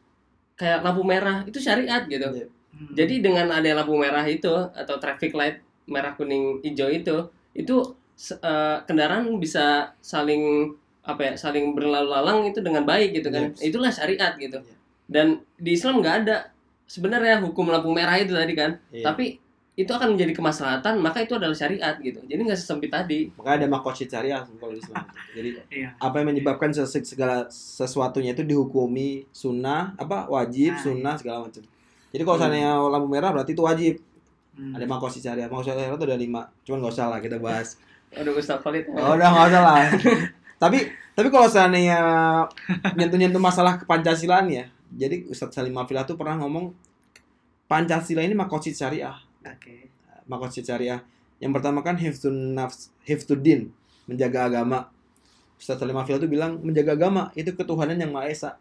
kayak 0.57 0.81
lampu 0.81 1.03
merah 1.03 1.43
itu 1.43 1.59
syariat 1.59 2.03
gitu. 2.07 2.23
Iya. 2.23 2.47
Hmm. 2.47 2.93
Jadi 2.93 3.15
dengan 3.19 3.47
ada 3.51 3.69
lampu 3.77 3.93
merah 3.97 4.23
itu 4.25 4.51
atau 4.51 4.95
traffic 4.97 5.33
light 5.35 5.61
merah 5.87 6.13
kuning 6.15 6.59
hijau 6.63 6.91
itu 6.91 7.27
itu 7.57 7.75
eh, 8.19 8.77
kendaraan 8.83 9.27
bisa 9.39 9.95
saling 10.03 10.73
apa 11.07 11.23
ya 11.23 11.33
saling 11.39 11.71
berlalu 11.71 12.11
lalang 12.11 12.43
itu 12.47 12.59
dengan 12.59 12.83
baik 12.83 13.15
gitu 13.15 13.31
kan. 13.31 13.55
Yes. 13.55 13.71
Itulah 13.71 13.91
syariat 13.91 14.35
gitu. 14.35 14.59
Iya. 14.59 14.75
Dan 15.07 15.27
di 15.55 15.71
Islam 15.75 16.03
nggak 16.03 16.15
ada 16.27 16.51
sebenarnya 16.87 17.39
hukum 17.43 17.67
lampu 17.71 17.91
merah 17.91 18.19
itu 18.19 18.35
tadi 18.35 18.53
kan. 18.55 18.79
Iya. 18.91 19.11
Tapi 19.11 19.39
itu 19.77 19.87
akan 19.87 20.17
menjadi 20.17 20.33
kemaslahatan 20.33 20.97
maka 20.97 21.21
itu 21.21 21.37
adalah 21.37 21.53
syariat 21.53 21.93
gitu. 22.01 22.17
Jadi 22.25 22.41
nggak 22.41 22.57
sesempit 22.57 22.89
tadi. 22.89 23.29
makanya 23.37 23.57
ada 23.61 23.67
makosid 23.69 24.09
syariah 24.09 24.41
kalau 24.57 24.73
di 24.73 24.81
Islam 24.81 25.05
jadi 25.31 25.49
Iya. 25.69 25.89
apa 25.95 26.15
yang 26.17 26.27
menyebabkan 26.33 26.73
segala 26.73 27.45
sesuatunya 27.47 28.33
itu 28.33 28.41
dihukumi 28.41 29.29
sunnah 29.29 29.93
apa 29.95 30.25
wajib 30.27 30.73
Nah, 30.73 30.81
sunnah 30.81 31.13
segala 31.13 31.45
macam 31.45 31.61
jadi 32.09 32.23
kalau 32.25 32.35
Hmm. 32.35 32.43
seandainya 32.43 32.71
lampu 32.81 33.07
merah 33.07 33.29
berarti 33.29 33.53
itu 33.53 33.61
wajib 33.61 33.95
Hmm. 34.57 34.73
ada 34.73 34.89
makosi 34.89 35.21
syariah 35.21 35.45
makosi 35.45 35.69
syariah 35.69 35.93
itu 35.93 36.01
ada 36.03 36.17
lima 36.17 36.41
cuman 36.65 36.77
nggak 36.81 36.93
usah 36.97 37.07
lah 37.07 37.19
kita 37.21 37.37
bahas 37.37 37.77
Aduh 38.17 38.33
Ustaz 38.33 38.57
Khalid. 38.57 38.89
oh, 38.89 39.13
udah 39.13 39.29
nggak 39.29 39.45
usah 39.47 39.61
lah 39.61 39.77
tapi 40.63 40.89
tapi 41.13 41.27
kalau 41.29 41.45
seandainya 41.45 41.99
nyentuh 42.97 43.21
nyentuh 43.21 43.37
masalah 43.37 43.77
kepancasilaan 43.77 44.49
ya 44.49 44.65
jadi 44.89 45.29
Ustadz 45.29 45.53
Salim 45.53 45.77
Mafilah 45.77 46.01
tuh 46.01 46.17
pernah 46.17 46.33
ngomong 46.41 46.73
Pancasila 47.67 48.23
ini 48.23 48.33
makosid 48.33 48.73
syariah 48.73 49.13
Oke. 49.55 49.87
makosid 50.27 50.67
syariah 50.67 50.99
yang 51.39 51.55
pertama 51.55 51.79
kan 51.79 51.95
hifzun 51.95 52.51
nafs 52.51 52.91
hifzuddin 53.07 53.71
menjaga 54.09 54.49
agama 54.49 54.89
Ustadz 55.57 55.79
Salim 55.79 55.95
Mafilah 55.95 56.19
tuh 56.19 56.27
bilang 56.27 56.59
menjaga 56.59 56.93
agama 56.93 57.31
itu 57.33 57.49
ketuhanan 57.53 57.95
yang 57.95 58.11
maha 58.11 58.27
esa 58.27 58.51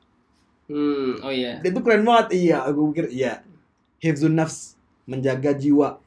Hmm, 0.67 1.23
oh 1.23 1.31
iya. 1.31 1.63
Dan 1.63 1.79
itu 1.79 1.81
keren 1.81 2.03
banget. 2.03 2.43
Iya, 2.43 2.67
aku 2.67 2.91
pikir 2.91 3.07
iya. 3.15 3.39
Hifzun 4.03 4.35
nafs, 4.35 4.75
menjaga 5.07 5.55
jiwa 5.55 6.03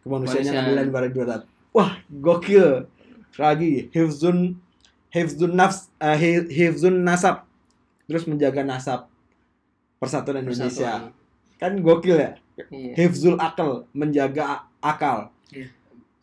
kemanusiaan 0.00 0.48
yang 0.48 0.64
adil 0.64 0.76
dan 0.80 0.88
beradab. 0.88 1.42
Wah, 1.76 2.00
gokil. 2.08 2.88
Lagi 3.36 3.92
hifzun 3.92 4.56
hifzun 5.12 5.52
nafs, 5.52 5.92
eh, 6.00 6.16
hi- 6.16 6.48
hifzun 6.48 7.04
nasab. 7.04 7.44
Terus 8.08 8.24
menjaga 8.24 8.64
nasab 8.64 9.12
persatuan 10.00 10.40
Indonesia. 10.40 11.12
Persatuan. 11.12 11.60
Kan 11.60 11.72
gokil 11.84 12.16
ya. 12.16 12.32
Iya. 12.66 12.92
Hifzul 12.96 13.36
akal, 13.36 13.86
menjaga 13.92 14.44
akal. 14.78 15.30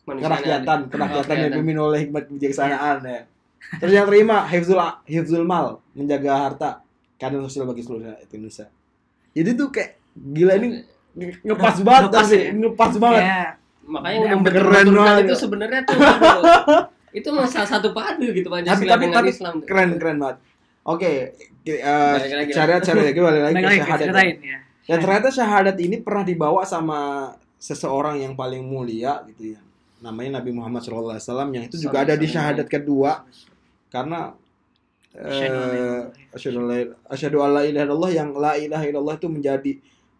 Manusia 0.02 0.22
Kerakyatan, 0.24 0.78
kerakyatan 0.86 1.34
yang 1.36 1.50
dipimpin 1.50 1.78
oleh 1.80 1.98
hikmat 2.00 2.22
kebijaksanaan 2.26 2.96
ya. 3.02 3.20
Terus 3.76 3.92
yang 3.92 4.06
terima 4.06 4.46
hifzul 4.46 4.78
hifzul 5.04 5.42
mal, 5.42 5.82
menjaga 5.92 6.32
harta 6.40 6.70
keadaan 7.16 7.42
sosial 7.42 7.66
bagi 7.66 7.82
seluruh 7.82 8.14
Indonesia. 8.24 8.70
Jadi 9.32 9.50
tuh 9.52 9.68
kayak 9.68 9.90
gila 10.14 10.52
ini 10.54 10.68
nge- 11.12 11.42
ngepas 11.42 11.76
banget 11.80 12.02
udah 12.04 12.12
pas 12.12 12.22
tapi 12.22 12.38
ya? 12.38 12.50
ngepas 12.52 12.92
banget. 12.96 13.22
Kayak 13.22 13.50
Makanya 13.86 14.18
Keren 14.18 14.34
membenturkan 14.36 14.86
banget. 14.92 15.24
itu 15.24 15.34
sebenarnya 15.36 15.80
tuh 15.82 15.94
itu 17.18 17.28
salah 17.46 17.68
satu 17.68 17.88
padu 17.90 18.26
gitu 18.28 18.44
Tapi 18.44 18.54
Pancasila 18.60 18.90
tapi 18.92 19.02
dengan 19.02 19.16
tapi 19.16 19.28
Islam. 19.30 19.54
keren 19.62 19.90
keren 19.96 20.16
banget. 20.18 20.36
Oke, 20.84 21.12
Balik 21.66 22.30
lagi. 22.32 22.50
syariat 22.52 22.80
syariat 22.80 23.06
lagi 23.08 23.20
balik 23.20 23.42
lagi 23.42 23.54
ke 23.54 23.62
lagi 23.64 23.78
syahadat. 23.80 23.98
ceritain 24.04 24.36
ya. 24.38 24.58
Dan 24.86 25.02
ternyata 25.02 25.28
syahadat 25.34 25.76
ini 25.82 25.98
pernah 25.98 26.22
dibawa 26.22 26.62
sama 26.62 27.32
seseorang 27.58 28.22
yang 28.22 28.38
paling 28.38 28.62
mulia 28.62 29.26
gitu 29.26 29.58
ya. 29.58 29.60
Namanya 29.98 30.38
Nabi 30.40 30.54
Muhammad 30.54 30.84
SAW 30.86 31.18
yang 31.50 31.66
itu 31.66 31.76
juga 31.80 32.06
ada 32.06 32.14
di 32.14 32.26
syahadat 32.30 32.70
kedua 32.70 33.26
karena 33.90 34.30
Asyhadu 36.36 37.40
an 37.40 37.50
la 37.56 37.64
eh 37.64 37.72
ilaha 37.72 37.84
illallah 37.88 38.12
yang 38.12 38.30
la 38.36 38.52
ilaha 38.60 38.84
illallah 38.84 39.16
itu 39.16 39.28
menjadi 39.32 39.72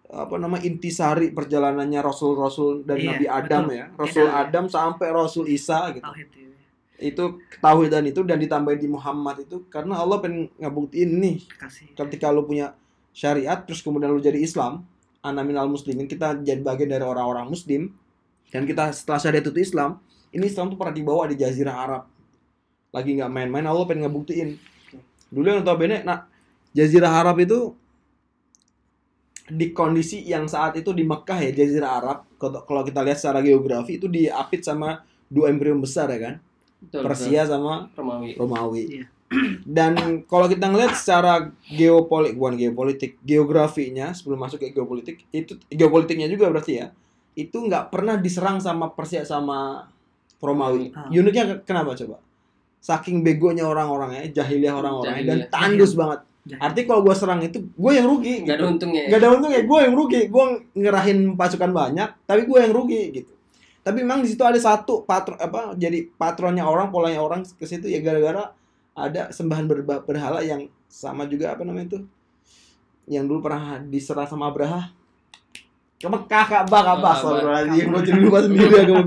apa 0.07 0.38
nama 0.40 0.57
intisari 0.62 1.35
perjalanannya 1.35 2.00
rasul-rasul 2.00 2.87
dan 2.87 2.96
Iya, 2.96 3.09
Nabi 3.12 3.26
Adam 3.26 3.62
betul. 3.68 3.76
ya. 3.76 3.87
Rasul 3.98 4.24
Beda, 4.24 4.33
ya. 4.33 4.40
Adam 4.46 4.64
sampai 4.70 5.09
Rasul 5.12 5.44
Isa 5.50 5.81
gitu. 5.92 6.05
Tauhid 6.07 6.29
itu. 6.33 6.55
Itu 6.96 7.24
ketauhidan 7.52 8.05
itu 8.09 8.20
dan 8.24 8.38
ditambahin 8.40 8.81
di 8.81 8.88
Muhammad 8.88 9.37
itu 9.44 9.66
karena 9.68 10.00
Allah 10.00 10.16
pengen 10.22 10.48
ngebuktiin 10.57 11.11
nih 11.20 11.37
Kasih. 11.61 11.92
ketika 11.92 12.33
lu 12.33 12.48
punya 12.48 12.72
syariat 13.16 13.64
terus 13.64 13.81
kemudian 13.81 14.12
lu 14.12 14.20
jadi 14.20 14.37
Islam, 14.37 14.85
anaminal 15.24 15.72
muslimin 15.72 16.05
kita 16.05 16.37
jadi 16.44 16.61
bagian 16.61 16.92
dari 16.92 17.00
orang-orang 17.00 17.48
muslim 17.48 17.96
dan 18.52 18.68
kita 18.68 18.92
setelah 18.92 19.18
syahadatul 19.18 19.57
Islam 19.57 19.98
ini 20.31 20.46
Islam 20.46 20.68
tuh 20.68 20.79
pernah 20.79 20.92
dibawa 20.92 21.24
di 21.26 21.35
Jazirah 21.40 21.74
Arab 21.74 22.02
lagi 22.94 23.16
nggak 23.18 23.31
main-main 23.33 23.66
Allah 23.66 23.88
pengen 23.88 24.07
ngebuktiin 24.07 24.55
dulu 25.33 25.44
yang 25.48 25.64
notabene 25.64 26.07
nah 26.07 26.31
Jazirah 26.76 27.11
Arab 27.11 27.42
itu 27.42 27.74
di 29.46 29.70
kondisi 29.74 30.26
yang 30.26 30.46
saat 30.46 30.79
itu 30.79 30.94
di 30.94 31.02
Mekah 31.02 31.42
ya 31.42 31.50
Jazirah 31.50 31.90
Arab 31.98 32.18
kalau 32.38 32.87
kita 32.87 33.02
lihat 33.02 33.18
secara 33.18 33.42
geografi 33.42 33.98
itu 33.98 34.07
diapit 34.07 34.62
sama 34.62 35.02
dua 35.26 35.50
imperium 35.50 35.83
besar 35.83 36.07
ya 36.14 36.20
kan 36.22 36.35
Betul, 36.76 37.02
Persia 37.09 37.42
sama. 37.48 37.88
Romawi. 37.96 38.37
Romawi. 38.37 38.83
Iya. 39.00 39.07
Dan 39.67 40.23
kalau 40.31 40.47
kita 40.47 40.71
ngelihat 40.71 40.95
secara 40.95 41.51
geopolitik, 41.67 42.39
bukan 42.39 42.55
geopolitik, 42.55 43.19
geografinya 43.27 44.15
sebelum 44.15 44.47
masuk 44.47 44.62
ke 44.62 44.71
geopolitik, 44.71 45.27
itu 45.35 45.59
geopolitiknya 45.67 46.31
juga 46.31 46.47
berarti 46.51 46.73
ya, 46.79 46.87
itu 47.35 47.57
nggak 47.59 47.91
pernah 47.91 48.15
diserang 48.15 48.62
sama 48.62 48.95
Persia 48.95 49.27
sama 49.27 49.91
Romawi. 50.39 50.95
Ah. 50.95 51.11
Uniknya 51.11 51.59
ke- 51.59 51.62
kenapa 51.67 51.99
coba? 51.99 52.23
Saking 52.79 53.27
begonya 53.27 53.67
orang-orangnya, 53.67 54.31
jahiliyah 54.31 54.79
orang-orangnya, 54.79 55.25
dan 55.27 55.39
tandus 55.51 55.99
banget. 55.99 56.23
Jadi, 56.47 56.62
Artinya 56.62 56.87
kalau 56.95 57.01
gue 57.03 57.15
serang 57.19 57.41
itu, 57.43 57.59
gue 57.59 57.93
yang 57.99 58.07
rugi. 58.07 58.47
Gak 58.47 58.55
ada 58.55 58.62
gitu. 58.62 58.73
untungnya. 58.79 59.03
ya. 59.03 59.09
Gak 59.11 59.19
ada 59.19 59.29
untungnya, 59.35 59.61
gue 59.67 59.79
yang 59.83 59.95
rugi. 59.99 60.21
Gue 60.31 60.45
ngerahin 60.79 61.19
pasukan 61.35 61.71
banyak, 61.75 62.09
tapi 62.23 62.47
gue 62.47 62.59
yang 62.62 62.71
rugi 62.71 63.03
gitu. 63.11 63.33
Tapi 63.83 64.03
memang 64.03 64.23
di 64.23 64.31
situ 64.31 64.43
ada 64.47 64.59
satu 64.59 65.03
patron 65.03 65.39
apa 65.39 65.75
jadi 65.75 66.07
patronnya 66.15 66.62
orang, 66.62 66.95
polanya 66.95 67.23
orang 67.23 67.43
ke 67.43 67.67
situ 67.67 67.87
ya 67.91 67.99
gara-gara 68.03 68.55
ada 68.96 69.28
sembahan 69.28 69.68
berhala 70.02 70.40
yang 70.40 70.72
sama 70.88 71.28
juga 71.28 71.52
apa 71.52 71.62
namanya 71.68 71.94
itu? 71.94 71.98
Yang 73.06 73.24
dulu 73.28 73.38
pernah 73.44 73.78
diserang 73.85 74.24
sama 74.24 74.48
Abraha. 74.48 74.88
Ke 75.96 76.09
Mekah 76.12 76.44
Ka'bah 76.44 76.64
Ka'bah 76.68 76.82
Ka'bah. 76.85 77.14
Astagfirullahaladzim 77.16 77.88
Gue 77.88 78.02
jadi 78.04 78.20
lupa 78.20 78.38
sendiri 78.44 78.68
ya 78.68 78.85
gue 78.85 79.00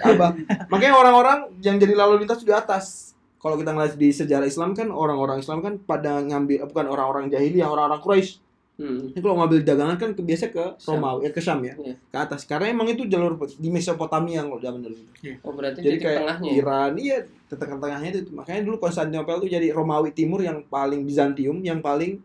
Ka'bah 0.00 0.30
Makanya 0.72 0.94
orang-orang 0.96 1.38
yang 1.60 1.76
jadi 1.76 1.92
lalu 1.92 2.24
lintas 2.24 2.40
di 2.40 2.48
atas 2.56 3.12
Kalau 3.36 3.60
kita 3.60 3.76
ngeliat 3.76 4.00
di 4.00 4.08
sejarah 4.16 4.48
Islam 4.48 4.72
kan 4.72 4.88
Orang-orang 4.88 5.44
Islam 5.44 5.60
kan 5.60 5.76
pada 5.76 6.24
ngambil 6.24 6.72
Bukan 6.72 6.88
orang-orang 6.88 7.28
jahiliyah 7.28 7.68
Orang-orang 7.68 8.00
Quraisy 8.00 8.40
Hmm. 8.76 9.08
ini 9.08 9.20
kalau 9.24 9.40
ngambil 9.40 9.64
dagangan 9.64 9.96
kan 9.96 10.10
biasa 10.12 10.52
ke. 10.52 10.64
Romawi, 10.84 11.24
ya, 11.24 11.30
ke 11.32 11.40
Syam 11.40 11.64
ya, 11.64 11.72
Iya. 11.80 11.96
ke 11.96 12.16
atas. 12.20 12.44
Karena 12.44 12.68
emang 12.68 12.84
itu 12.92 13.08
jalur 13.08 13.32
di 13.56 13.72
Mesopotamia 13.72 14.44
kalau 14.44 14.60
zaman 14.60 14.84
dulu. 14.84 14.96
Oh 15.40 15.56
berarti 15.56 15.80
Jadi 15.80 15.96
kayak 15.96 16.20
tengahnya. 16.20 16.50
ya? 16.52 16.54
Iran, 16.60 16.92
iya, 17.00 17.16
di 17.24 17.54
tengah-tengahnya 17.56 18.08
itu. 18.12 18.30
Makanya 18.36 18.60
dulu 18.68 18.76
Konstantinopel 18.76 19.40
itu 19.40 19.56
jadi 19.56 19.72
Romawi 19.72 20.12
Timur 20.12 20.44
yang 20.44 20.60
paling 20.68 21.08
Bizantium, 21.08 21.64
yang 21.64 21.80
paling 21.80 22.20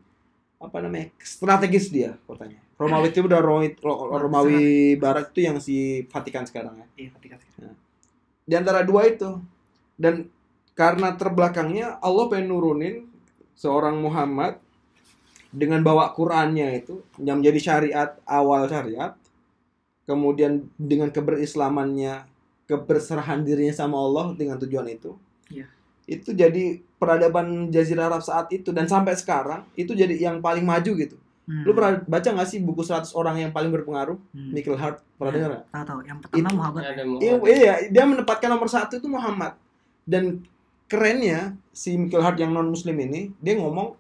apa 0.60 0.78
namanya 0.78 1.08
strategis 1.24 1.88
dia 1.88 2.20
kotanya. 2.28 2.60
Romawi 2.78 3.10
Timur 3.16 3.30
dan 3.32 3.42
Romawi, 3.42 3.68
Romawi 4.20 4.60
Barat 5.00 5.32
itu 5.32 5.42
yang 5.48 5.58
si 5.58 6.06
Vatikan 6.12 6.44
sekarang 6.44 6.76
ya. 6.78 6.86
iya, 7.00 7.10
ketika 7.16 7.40
Di 8.44 8.54
antara 8.60 8.84
dua 8.84 9.08
itu. 9.08 9.40
Dan 9.96 10.28
karena 10.74 11.14
terbelakangnya 11.14 12.02
Allah 12.02 12.26
pengen 12.28 12.50
nurunin 12.50 13.06
seorang 13.54 13.98
Muhammad 13.98 14.61
dengan 15.52 15.80
bawa 15.82 16.12
Qurannya 16.12 16.76
itu 16.76 17.04
yang 17.18 17.40
menjadi 17.40 17.60
syariat 17.62 18.10
awal 18.24 18.66
syariat 18.66 19.14
kemudian 20.04 20.68
dengan 20.76 21.08
keberislamannya 21.08 22.26
keberserahan 22.66 23.44
dirinya 23.44 23.76
sama 23.76 23.96
Allah 23.96 24.32
dengan 24.34 24.56
tujuan 24.58 24.88
itu 24.88 25.16
Iya. 25.48 25.68
itu 26.08 26.32
jadi 26.32 26.64
peradaban 26.96 27.68
Jazirah 27.68 28.08
Arab 28.08 28.24
saat 28.24 28.48
itu 28.50 28.72
dan 28.72 28.88
sampai 28.88 29.14
sekarang 29.14 29.68
itu 29.74 29.92
jadi 29.92 30.16
yang 30.18 30.40
paling 30.40 30.64
maju 30.64 30.92
gitu 30.96 31.18
Hmm. 31.42 31.66
lu 31.66 31.74
pernah 31.74 31.98
baca 32.00 32.30
nggak 32.32 32.48
sih 32.48 32.62
buku 32.62 32.80
100 32.80 33.12
orang 33.12 33.36
yang 33.36 33.52
paling 33.52 33.68
berpengaruh 33.70 34.14
Hmm. 34.30 34.54
Michael 34.54 34.78
Hart 34.78 34.98
pernah 35.18 35.32
Ya, 35.32 35.36
dengar 35.36 35.50
nggak? 35.52 35.66
Tahu 35.68 35.84
tahu. 35.84 36.00
Yang 36.02 36.18
pertama 36.22 36.38
Itu- 36.40 36.56
Muhammad. 36.56 36.82
Ya. 36.82 36.92
Iya, 37.18 37.34
iya, 37.52 37.74
dia 37.90 38.04
menempatkan 38.06 38.48
nomor 38.48 38.70
satu 38.70 38.94
itu 38.96 39.08
Muhammad. 39.10 39.52
Dan 40.04 40.46
kerennya 40.86 41.40
si 41.72 41.98
Michael 41.98 42.22
Hart 42.22 42.38
yang 42.38 42.54
non 42.54 42.70
Muslim 42.70 42.94
ini 42.96 43.34
dia 43.38 43.58
ngomong 43.58 43.98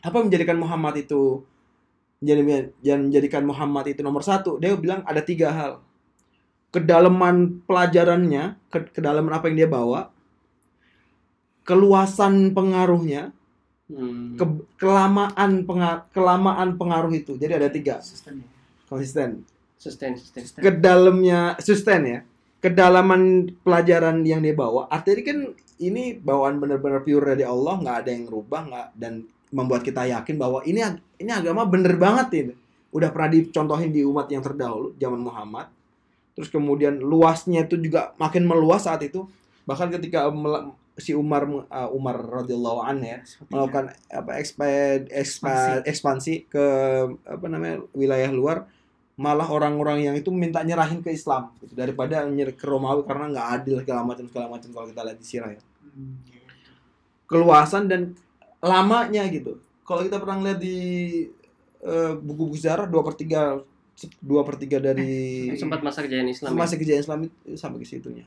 apa 0.00 0.18
menjadikan 0.20 0.56
Muhammad 0.56 0.94
itu 1.00 1.44
yang 2.20 3.08
menjadikan 3.08 3.44
Muhammad 3.44 3.92
itu 3.92 4.00
nomor 4.00 4.20
satu. 4.20 4.60
Dia 4.60 4.76
bilang 4.76 5.00
ada 5.04 5.20
tiga 5.20 5.48
hal. 5.50 5.72
Kedalaman 6.70 7.64
pelajarannya, 7.64 8.60
ke- 8.68 8.92
kedalaman 8.92 9.32
apa 9.32 9.48
yang 9.48 9.64
dia 9.64 9.68
bawa, 9.68 10.12
keluasan 11.64 12.52
pengaruhnya, 12.52 13.32
Hmm. 13.90 14.38
ke- 14.38 14.64
kelamaan 14.78 15.66
penga- 15.66 16.06
kelamaan 16.14 16.78
pengaruh 16.78 17.10
itu. 17.10 17.34
Jadi 17.34 17.52
ada 17.52 17.68
tiga 17.68 17.98
Sistem 17.98 18.44
ya. 18.44 18.48
konsisten. 18.86 19.42
Sustain, 19.74 20.12
sustain. 20.12 20.44
Sistem. 20.44 20.60
ke 20.60 20.70
dalamnya 20.76 21.56
sustain 21.56 22.04
ya 22.04 22.20
kedalaman 22.60 23.48
pelajaran 23.64 24.20
yang 24.28 24.44
dia 24.44 24.52
bawa 24.52 24.84
artinya 24.86 25.24
kan 25.24 25.38
ini 25.80 26.20
bawaan 26.20 26.60
benar-benar 26.60 27.00
pure 27.00 27.32
dari 27.32 27.48
Allah 27.48 27.80
nggak 27.80 27.96
ada 28.04 28.10
yang 28.12 28.28
rubah 28.28 28.68
nggak 28.68 28.88
dan 28.92 29.24
membuat 29.50 29.82
kita 29.82 30.06
yakin 30.06 30.38
bahwa 30.38 30.62
ini 30.62 30.82
ini 31.18 31.30
agama 31.30 31.66
bener 31.66 31.94
banget 31.98 32.28
ini. 32.34 32.54
Udah 32.90 33.10
pernah 33.14 33.30
dicontohin 33.30 33.90
di 33.94 34.02
umat 34.02 34.26
yang 34.30 34.42
terdahulu 34.42 34.94
zaman 34.98 35.20
Muhammad. 35.22 35.70
Terus 36.34 36.48
kemudian 36.50 36.98
luasnya 36.98 37.66
itu 37.66 37.78
juga 37.78 38.14
makin 38.18 38.46
meluas 38.46 38.86
saat 38.86 39.02
itu. 39.02 39.26
Bahkan 39.66 39.90
ketika 39.94 40.30
si 40.98 41.14
Umar 41.14 41.46
uh, 41.46 41.90
Umar 41.90 42.18
radhiyallahu 42.18 42.80
anhu 42.84 43.06
ya 43.08 43.18
melakukan 43.48 43.94
apa 44.10 44.30
eksped, 44.36 45.08
ekspa- 45.10 45.82
ekspansi 45.86 46.50
ke 46.50 46.66
apa 47.24 47.46
namanya 47.46 47.82
wilayah 47.94 48.30
luar 48.30 48.68
malah 49.20 49.44
orang-orang 49.52 50.00
yang 50.08 50.16
itu 50.16 50.32
minta 50.32 50.64
nyerahin 50.64 51.04
ke 51.04 51.12
Islam. 51.12 51.52
Gitu, 51.60 51.76
daripada 51.76 52.24
nyerah 52.24 52.56
ke 52.56 52.64
Romawi 52.64 53.04
karena 53.04 53.28
nggak 53.28 53.48
adil 53.60 53.76
segala 53.84 54.00
macam 54.06 54.24
segala 54.24 54.46
macam 54.48 54.68
kalau 54.72 54.86
kita 54.88 55.00
lihat 55.04 55.18
di 55.20 55.26
sirah 55.26 55.50
ya. 55.52 55.62
Hmm, 55.90 56.14
iya. 56.24 56.40
keluasan 57.28 57.84
dan 57.90 58.14
lamanya 58.60 59.24
gitu 59.28 59.56
kalau 59.82 60.04
kita 60.04 60.20
pernah 60.20 60.38
lihat 60.44 60.60
di 60.60 60.78
eh, 61.80 62.12
buku-buku 62.14 62.60
sejarah 62.60 62.86
dua 62.86 63.02
per 63.02 63.14
tiga 63.16 63.58
dua 64.20 64.40
per 64.44 64.56
tiga 64.56 64.80
dari 64.80 65.52
Sempat 65.56 65.84
masa 65.84 66.00
kejayaan 66.00 66.28
Islam. 66.28 66.48
ya? 66.52 66.56
masa 66.56 66.74
kejayaan 66.76 67.02
Islam 67.04 67.18
itu 67.28 67.36
sampai 67.52 67.78
ke 67.80 67.86
situnya. 67.88 68.26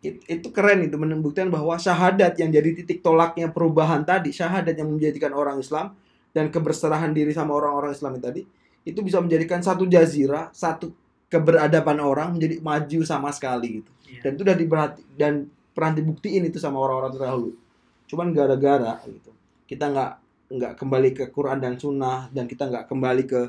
It- 0.00 0.24
itu 0.24 0.48
keren 0.48 0.80
itu 0.80 0.96
membuktikan 0.96 1.52
bahwa 1.52 1.76
syahadat 1.76 2.32
yang 2.40 2.48
jadi 2.48 2.72
titik 2.72 3.04
tolaknya 3.04 3.52
perubahan 3.52 4.00
tadi, 4.00 4.32
syahadat 4.32 4.72
yang 4.72 4.88
menjadikan 4.88 5.36
orang 5.36 5.60
Islam 5.60 5.92
dan 6.32 6.48
keberserahan 6.48 7.12
diri 7.12 7.36
sama 7.36 7.52
orang-orang 7.52 7.92
Islam 7.92 8.16
itu 8.16 8.24
tadi, 8.24 8.42
itu 8.88 9.00
bisa 9.04 9.20
menjadikan 9.20 9.60
satu 9.60 9.84
jazirah, 9.84 10.48
satu 10.56 10.88
keberadaban 11.28 12.00
orang 12.00 12.32
menjadi 12.40 12.64
maju 12.64 13.00
sama 13.04 13.28
sekali 13.36 13.84
gitu. 13.84 13.90
Iya. 14.08 14.20
Dan 14.24 14.30
itu 14.40 14.42
udah 14.48 14.56
diperhati 14.56 15.02
dan 15.20 15.32
pernah 15.76 15.92
dibuktiin 15.92 16.48
itu 16.48 16.56
sama 16.56 16.80
orang-orang 16.80 17.12
terdahulu. 17.12 17.50
Cuman 18.10 18.34
gara-gara 18.34 18.98
gitu. 19.06 19.30
Kita 19.70 19.86
nggak 19.86 20.12
nggak 20.50 20.72
kembali 20.74 21.10
ke 21.14 21.24
Quran 21.30 21.62
dan 21.62 21.78
Sunnah 21.78 22.26
dan 22.34 22.50
kita 22.50 22.66
nggak 22.66 22.90
kembali 22.90 23.22
ke 23.30 23.40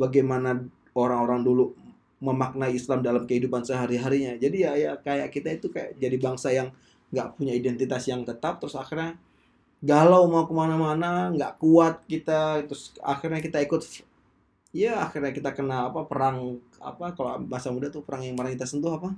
bagaimana 0.00 0.56
orang-orang 0.96 1.44
dulu 1.44 1.76
memaknai 2.24 2.72
Islam 2.72 3.04
dalam 3.04 3.28
kehidupan 3.28 3.60
sehari-harinya. 3.68 4.40
Jadi 4.40 4.64
ya, 4.64 4.72
ya 4.72 4.92
kayak 4.96 5.28
kita 5.36 5.48
itu 5.60 5.68
kayak 5.68 6.00
jadi 6.00 6.16
bangsa 6.16 6.48
yang 6.48 6.72
nggak 7.12 7.36
punya 7.36 7.52
identitas 7.52 8.08
yang 8.08 8.24
tetap, 8.24 8.56
terus 8.56 8.72
akhirnya 8.72 9.20
galau 9.84 10.24
mau 10.32 10.48
ke 10.48 10.54
mana-mana, 10.56 11.28
nggak 11.36 11.60
kuat 11.60 12.00
kita, 12.08 12.64
terus 12.64 12.96
akhirnya 13.04 13.44
kita 13.44 13.60
ikut, 13.60 13.84
ya 14.72 15.04
akhirnya 15.04 15.32
kita 15.36 15.52
kena 15.52 15.92
apa 15.92 16.08
perang 16.08 16.56
apa 16.80 17.12
kalau 17.12 17.36
masa 17.44 17.68
muda 17.68 17.92
tuh 17.92 18.00
perang 18.00 18.24
yang 18.24 18.32
paling 18.40 18.56
kita 18.56 18.64
sentuh 18.64 18.96
apa? 18.96 19.12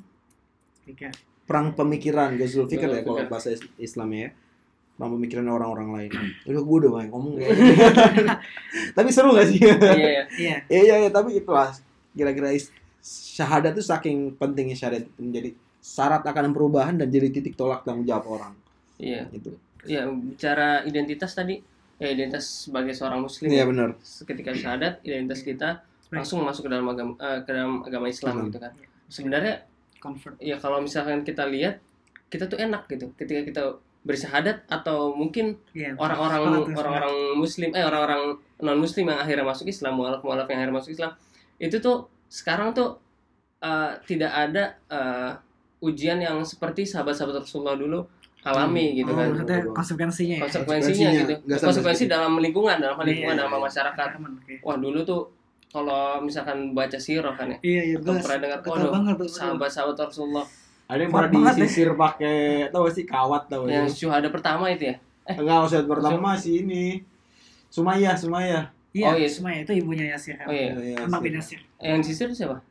Perang 1.49 1.72
pemikiran, 1.78 2.36
Ghazul 2.36 2.66
Fikr 2.68 2.90
ya 2.92 3.01
kalau 3.07 3.24
bahasa 3.30 3.49
Is- 3.55 3.70
Islamnya 3.80 4.20
ya. 4.28 4.30
Perang 4.99 5.14
pemikiran 5.14 5.46
orang-orang 5.46 5.88
lain. 5.94 6.11
Udah 6.51 6.61
gue 6.61 6.76
udah 6.82 6.90
banyak 6.92 7.11
ngomong 7.11 7.32
kayak 7.38 7.55
Tapi 8.99 9.09
seru 9.09 9.30
gak 9.32 9.46
sih? 9.46 9.62
Iya, 9.62 9.74
iya. 9.94 10.22
Iya. 10.28 10.57
Iya 10.66 10.80
iya 10.82 10.94
iya, 11.01 11.11
tapi 11.11 11.38
itulah 11.38 11.70
kira-kira 12.11 12.51
syahadat 13.01 13.72
itu 13.72 13.84
saking 13.84 14.34
pentingnya 14.34 14.74
syahadat 14.74 15.07
itu 15.07 15.20
menjadi 15.22 15.51
syarat 15.78 16.20
akan 16.20 16.51
perubahan 16.51 16.99
dan 16.99 17.09
jadi 17.09 17.30
titik 17.30 17.55
tolak 17.55 17.86
tanggung 17.86 18.05
jawab 18.05 18.26
orang 18.28 18.53
Iya. 18.99 19.30
gitu. 19.30 19.55
Iya, 19.86 20.11
bicara 20.11 20.82
identitas 20.82 21.30
tadi, 21.32 21.62
ya 21.96 22.11
identitas 22.11 22.66
sebagai 22.66 22.90
seorang 22.90 23.22
muslim. 23.22 23.46
Iya 23.46 23.62
ya. 23.62 23.64
benar. 23.64 23.88
Ketika 24.03 24.51
syahadat, 24.53 24.99
identitas 25.01 25.40
kita 25.40 25.68
langsung 26.11 26.42
masuk 26.42 26.66
ke 26.66 26.70
dalam 26.70 26.90
agama 26.90 27.14
eh, 27.16 27.40
ke 27.46 27.51
dalam 27.55 27.86
agama 27.86 28.11
Islam 28.11 28.34
Islam. 28.34 28.46
gitu 28.51 28.59
kan. 28.59 28.72
Sebenarnya 29.07 29.55
Convert. 29.99 30.34
ya 30.42 30.59
kalau 30.59 30.82
misalkan 30.82 31.22
kita 31.22 31.46
lihat 31.46 31.78
kita 32.26 32.44
tuh 32.44 32.59
enak 32.59 32.84
gitu 32.86 33.14
ketika 33.14 33.40
kita 33.40 33.62
bersyahadat 34.09 34.64
atau 34.66 35.12
mungkin 35.12 35.61
Iya. 35.70 35.92
orang-orang 35.94 36.40
sepakat. 36.64 36.74
orang-orang 36.74 37.12
muslim 37.36 37.68
eh 37.70 37.84
orang-orang 37.84 38.22
non 38.59 38.76
muslim 38.76 39.04
yang 39.04 39.20
akhirnya 39.20 39.44
masuk 39.44 39.66
Islam 39.66 39.92
mualaf 39.94 40.20
mualaf 40.20 40.48
yang 40.48 40.59
akhirnya 40.59 40.74
masuk 40.74 40.90
Islam 40.90 41.12
itu 41.59 41.76
tuh 41.76 41.96
sekarang 42.26 42.72
tuh 42.72 42.96
eh, 43.61 43.90
tidak 44.02 44.32
ada 44.32 44.64
eh, 44.88 45.30
ujian 45.80 46.18
yang 46.18 46.40
seperti 46.42 46.82
sahabat-sahabat 46.82 47.38
Rasulullah 47.38 47.76
dulu 47.76 48.00
alami 48.40 48.96
gitu 48.96 49.11
Oh, 49.11 49.14
kan 49.14 49.28
maksudnya 49.28 49.59
konsekuensinya 49.68 50.36
ya. 50.36 50.42
konsekuensinya 50.42 50.88
Konsekuensinya, 50.88 51.11
gitu 51.20 51.34
nggak 51.44 51.59
konsekuensi 51.61 51.98
sedikit. 52.00 52.14
dalam 52.16 52.32
lingkungan 52.38 52.76
dalam 52.78 52.96
lingkungan 52.98 53.34
Iya, 53.34 53.40
dalam 53.44 53.52
iya. 53.52 53.61
masyarakat 53.61 54.09
Aman, 54.16 54.32
oke. 54.34 54.54
wah 54.62 54.76
dulu 54.76 54.98
tuh 55.04 55.20
kalau 55.68 56.02
misalkan 56.18 56.72
baca 56.72 56.96
sirah 56.96 57.34
kan 57.34 57.46
ya 57.50 57.59
Iya 57.61 57.82
iya 57.84 57.96
atau 57.98 58.14
pernah 58.16 58.38
dengar 58.40 58.59
tuh. 59.14 59.28
sahabat-sahabat 59.28 59.96
Rasulullah 60.00 60.46
Ada 60.89 61.01
yang 61.05 61.12
pernah 61.12 61.53
deh. 61.53 61.61
disisir 61.61 61.93
pakai 61.93 62.36
tau 62.72 62.89
gak 62.89 62.95
sih 62.97 63.05
kawat 63.05 63.43
tau 63.47 63.68
yang 63.68 63.84
sih? 63.86 64.09
syuhada 64.09 64.28
pertama 64.28 64.72
itu 64.72 64.89
ya 64.89 64.97
Enggak, 65.28 65.68
maksud 65.68 65.84
pertama 65.84 66.32
masih 66.32 66.64
ini. 66.64 67.05
Sumayyah, 67.68 68.16
Sumayyah. 68.16 68.64
Iya, 68.97 69.07
Oh, 69.07 69.14
iya. 69.14 69.28
semua 69.28 69.53
itu 69.53 69.72
ibunya 69.76 70.09
Yasir. 70.09 70.41
oh 70.41 70.49
iya 70.49 70.72
Iya, 70.72 71.05
sih. 71.05 71.20
bin 71.20 71.32
Yasir. 71.36 71.61
yang 71.78 72.01
sisir 72.01 72.28
siapa 72.32 72.64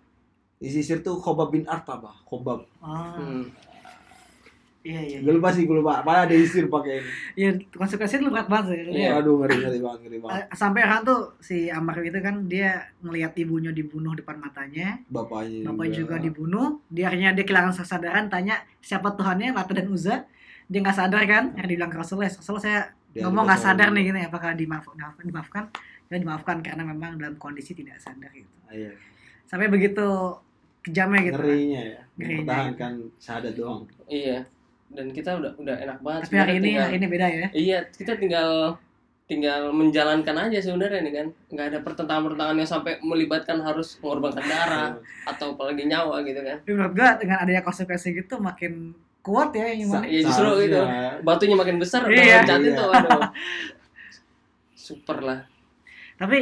Disisir 0.58 1.06
tuh 1.06 1.22
Khobab 1.22 1.54
bin 1.54 1.70
Art 1.70 1.86
apa? 1.86 2.18
Khobab. 2.26 2.66
Oh, 2.82 3.14
hmm. 3.14 3.46
Iya 4.88 5.02
iya. 5.04 5.18
Gue 5.20 5.34
lupa 5.36 5.50
sih, 5.52 5.68
gue 5.68 5.76
lupa. 5.76 6.00
Padahal 6.00 6.24
ada 6.26 6.34
disisir 6.34 6.66
pakai 6.68 7.04
ini. 7.04 7.10
Iya, 7.36 7.50
konsekuensinya 7.76 8.24
lu 8.24 8.32
berat 8.32 8.48
banget 8.48 8.66
sih. 8.72 8.80
Iya. 8.96 9.10
Aduh, 9.20 9.36
ngeri 9.40 9.56
ngeri 9.60 9.80
banget, 9.84 10.00
ngeri 10.08 10.18
banget. 10.18 10.36
Eh, 10.40 10.44
Sampai 10.56 10.82
orang 10.82 11.02
tuh 11.04 11.20
si 11.40 11.58
Ammar 11.68 12.00
itu 12.00 12.20
kan 12.24 12.36
dia 12.46 12.70
ngelihat 13.04 13.36
ibunya 13.36 13.72
dibunuh 13.72 14.16
depan 14.16 14.40
matanya, 14.40 15.04
Bapaknya 15.08 15.68
bapaknya 15.68 15.94
juga 15.94 16.16
dibunuh, 16.18 16.80
dia 16.88 17.12
akhirnya 17.12 17.36
dia 17.36 17.44
kehilangan 17.44 17.76
kesadaran, 17.76 18.26
tanya 18.28 18.56
siapa 18.80 19.12
Tuhannya 19.12 19.52
Lata 19.52 19.76
dan 19.76 19.92
Uzza, 19.92 20.24
dia 20.66 20.80
nggak 20.80 20.96
sadar 20.96 21.22
kan, 21.28 21.44
yang 21.56 21.68
dibilang 21.68 21.92
ke 21.92 21.98
Rasulullah, 22.00 22.32
Rasulullah 22.32 22.64
saya 22.64 22.82
Dia 23.12 23.24
ngomong 23.24 23.44
juga 23.44 23.50
nggak 23.52 23.62
sadar 23.62 23.88
nih 23.92 24.04
gini, 24.08 24.20
apakah 24.24 24.52
dimaaf, 24.54 24.86
dimaaf- 24.94 25.20
dimaafkan? 25.20 25.64
Ya 26.08 26.16
dimaafkan 26.18 26.58
karena 26.64 26.84
memang 26.88 27.20
dalam 27.20 27.36
kondisi 27.36 27.76
tidak 27.76 28.00
sadar 28.00 28.32
gitu. 28.32 28.48
Iya. 28.72 28.96
Sampai 29.44 29.68
begitu 29.68 30.04
kejamnya 30.80 31.20
gitu. 31.28 31.36
kan. 31.36 31.44
Ngerinya 31.44 31.82
ya. 31.84 32.00
Ngerinya 32.16 32.40
Mempertahankan 32.48 32.92
syahadat 33.20 33.54
doang. 33.56 33.82
iya 34.08 34.48
dan 34.90 35.06
kita 35.10 35.36
udah 35.36 35.52
udah 35.56 35.76
enak 35.78 35.98
banget 36.00 36.22
Tapi 36.26 36.38
hari 36.38 36.54
ini 36.56 36.66
tinggal- 36.70 36.86
hari 36.86 36.96
ini 36.96 37.08
beda 37.08 37.28
ya. 37.28 37.48
iya 37.52 37.80
kita 37.86 38.16
tinggal 38.16 38.80
tinggal 39.24 39.70
menjalankan 39.70 40.36
aja 40.42 40.58
sebenarnya 40.58 41.00
nih 41.02 41.14
kan 41.14 41.28
nggak 41.50 41.66
ada 41.68 41.80
pertentangan-pertentangan 41.82 42.56
yang 42.56 42.70
sampai 42.70 42.94
melibatkan 43.02 43.60
harus 43.60 44.00
mengorbankan 44.00 44.40
darah 44.42 44.96
atau 45.26 45.52
apalagi 45.54 45.84
nyawa 45.84 46.24
gitu 46.24 46.40
kan 46.40 46.58
Tapi 46.60 46.72
menurut 46.72 46.94
gua 46.94 47.10
dengan 47.16 47.38
adanya 47.38 47.60
konsekuensi 47.60 48.16
gitu 48.16 48.40
makin 48.40 48.96
kuat 49.20 49.52
ya 49.52 49.68
yang 49.68 49.80
gimana? 49.84 50.06
ya 50.06 50.20
justru 50.24 50.48
Seharusnya. 50.48 50.64
gitu 50.64 50.80
batunya 51.22 51.56
makin 51.56 51.76
besar 51.76 52.02
Iya. 52.06 52.40
loncatin 52.40 52.64
Iya. 52.64 52.72
tuh 52.74 52.90
aduh 52.90 53.22
super 54.78 55.20
lah 55.20 55.40
Tapi 56.16 56.38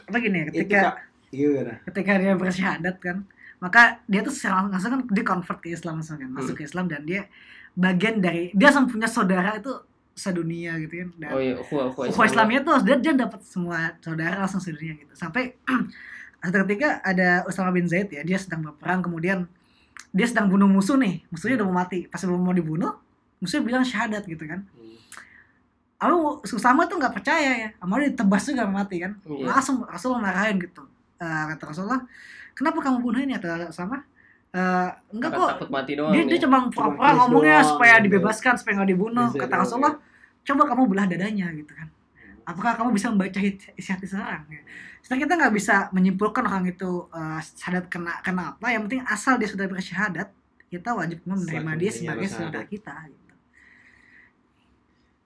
apa 0.00 0.16
gini 0.16 0.36
ya, 0.38 0.44
Itu 0.46 0.52
ketika 0.56 0.80
kak, 0.80 0.96
gimana? 1.28 1.74
ketika 1.84 2.12
dia 2.16 2.32
bersyahadat 2.34 2.96
kan 2.98 3.16
maka 3.58 3.82
dia 4.04 4.20
tuh 4.20 4.30
secara 4.30 4.64
langsung 4.64 4.90
kan 4.90 5.00
dia 5.06 5.22
convert 5.22 5.58
ke 5.58 5.68
Islam 5.70 5.98
langsung 5.98 6.16
kan 6.16 6.30
masuk 6.30 6.54
ke 6.54 6.64
Islam 6.64 6.86
dan 6.86 7.02
dia 7.02 7.26
bagian 7.72 8.20
dari 8.20 8.52
dia 8.52 8.70
punya 8.88 9.08
saudara 9.08 9.56
itu 9.56 9.72
sedunia 10.12 10.76
gitu 10.76 10.92
kan 10.92 11.08
dan 11.16 11.30
oh 11.32 11.40
iya 11.40 11.54
ukhuwah 11.56 11.88
ukhuwah 11.88 12.06
ukhuwah 12.12 12.28
Islamnya 12.28 12.60
tuh 12.60 12.76
dia 12.84 12.96
dia 13.00 13.12
dapat 13.16 13.40
semua 13.48 13.96
saudara 14.04 14.36
langsung 14.44 14.60
sedunia 14.60 14.92
gitu 14.96 15.12
sampai 15.16 15.56
satu 16.42 16.68
ketika 16.68 17.00
ada 17.00 17.48
Usama 17.48 17.72
bin 17.72 17.88
Zaid 17.88 18.12
ya 18.12 18.20
dia 18.20 18.36
sedang 18.36 18.60
berperang 18.60 19.00
kemudian 19.00 19.48
dia 20.12 20.26
sedang 20.28 20.52
bunuh 20.52 20.68
musuh 20.68 21.00
nih 21.00 21.24
musuhnya 21.32 21.64
udah 21.64 21.66
mau 21.72 21.80
mati 21.80 22.04
pas 22.12 22.20
belum 22.20 22.44
mau 22.44 22.52
dibunuh 22.52 22.92
musuhnya 23.40 23.64
bilang 23.64 23.84
syahadat 23.88 24.28
gitu 24.28 24.44
kan 24.44 24.68
Lalu 26.02 26.42
Usama 26.42 26.90
tuh 26.90 26.98
nggak 26.98 27.14
percaya 27.14 27.50
ya, 27.62 27.70
dia 27.78 28.10
ditebas 28.10 28.42
juga 28.42 28.66
mati 28.66 28.98
kan. 28.98 29.14
Iya. 29.22 29.54
Langsung 29.54 29.86
Rasul 29.86 30.18
marahin 30.18 30.58
gitu. 30.58 30.82
Eh, 31.22 31.44
kata 31.54 31.70
Rasulullah, 31.70 32.02
kenapa 32.58 32.82
kamu 32.82 32.98
bunuh 32.98 33.22
ini 33.22 33.38
atau 33.38 33.70
sama? 33.70 34.02
Eh, 34.52 34.90
enggak 35.16 35.32
kok. 35.32 35.48
takut 35.56 35.68
mati 35.72 35.96
doang 35.96 36.12
Dia, 36.12 36.28
dia 36.28 36.38
cuma 36.44 36.68
pura-pura 36.68 37.24
ngomongnya 37.24 37.64
doang, 37.64 37.70
supaya 37.72 37.94
gitu. 37.96 38.04
dibebaskan 38.12 38.52
supaya 38.60 38.72
nggak 38.84 38.90
dibunuh. 38.92 39.28
Please 39.32 39.40
Kata 39.48 39.54
Rasulullah, 39.64 39.94
coba 40.44 40.62
kamu 40.68 40.82
belah 40.92 41.06
dadanya 41.08 41.48
gitu 41.56 41.72
kan. 41.72 41.88
Apakah 42.44 42.76
kamu 42.76 42.92
bisa 42.92 43.08
membaca 43.08 43.40
isi 43.40 43.88
hati 43.88 44.04
seseorang? 44.04 44.44
Ya. 44.52 44.60
Sedangkan 45.00 45.24
kita 45.24 45.34
nggak 45.40 45.54
bisa 45.56 45.76
menyimpulkan 45.96 46.44
orang 46.44 46.68
itu 46.68 47.08
eh, 47.16 47.40
syahadat 47.40 47.88
kena 47.88 48.20
kenapa. 48.20 48.66
Yang 48.68 48.82
penting 48.92 49.02
asal 49.08 49.40
dia 49.40 49.48
sudah 49.48 49.66
bersyahadat, 49.72 50.28
kita 50.68 50.90
wajib 51.00 51.18
menerima 51.24 51.72
dia 51.80 51.90
sebagai 51.96 52.28
saudara 52.28 52.68
kita. 52.68 52.92
Gitu. 53.08 53.34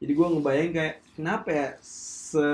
Jadi 0.07 0.13
gue 0.15 0.27
ngebayang 0.39 0.71
kayak 0.71 0.95
kenapa 1.19 1.49
ya 1.51 1.69
se 1.83 2.47